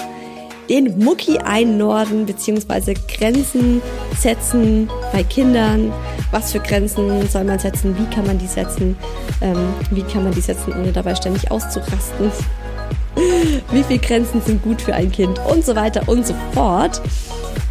den 0.69 0.97
Mucki 0.99 1.37
einnorden 1.39 2.25
bzw. 2.25 2.95
Grenzen 3.07 3.81
setzen 4.19 4.89
bei 5.11 5.23
Kindern. 5.23 5.91
Was 6.31 6.51
für 6.51 6.59
Grenzen 6.59 7.27
soll 7.27 7.43
man 7.43 7.59
setzen? 7.59 7.95
Wie 7.97 8.13
kann 8.13 8.25
man 8.25 8.37
die 8.37 8.47
setzen? 8.47 8.95
Ähm, 9.41 9.73
wie 9.91 10.03
kann 10.03 10.23
man 10.23 10.33
die 10.33 10.41
setzen, 10.41 10.73
ohne 10.73 10.91
dabei 10.91 11.15
ständig 11.15 11.51
auszurasten? 11.51 12.31
wie 13.71 13.83
viele 13.83 13.99
Grenzen 13.99 14.41
sind 14.41 14.63
gut 14.63 14.81
für 14.81 14.93
ein 14.93 15.11
Kind? 15.11 15.39
Und 15.49 15.65
so 15.65 15.75
weiter 15.75 16.07
und 16.07 16.25
so 16.25 16.33
fort. 16.53 17.01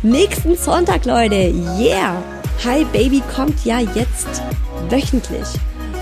Nächsten 0.02 0.56
Sonntag, 0.56 1.04
Leute. 1.04 1.54
Yeah! 1.78 2.22
Hi 2.64 2.84
Baby 2.92 3.22
kommt 3.34 3.64
ja 3.64 3.80
jetzt 3.80 4.42
wöchentlich. 4.90 5.46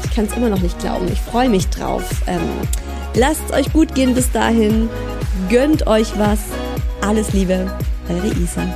Ich 0.05 0.15
kann 0.15 0.25
es 0.25 0.37
immer 0.37 0.49
noch 0.49 0.61
nicht 0.61 0.79
glauben. 0.81 1.07
Ich 1.13 1.21
freue 1.21 1.49
mich 1.49 1.69
drauf. 1.69 2.03
Ähm, 2.27 2.41
lasst 3.15 3.53
euch 3.53 3.73
gut 3.73 3.95
gehen 3.95 4.15
bis 4.15 4.33
dahin. 4.33 4.91
Gönnt 5.49 5.87
euch 5.87 6.19
was. 6.19 6.41
Alles 7.01 7.33
Liebe, 7.33 7.71
eure 8.09 8.29
Isa. 8.43 8.67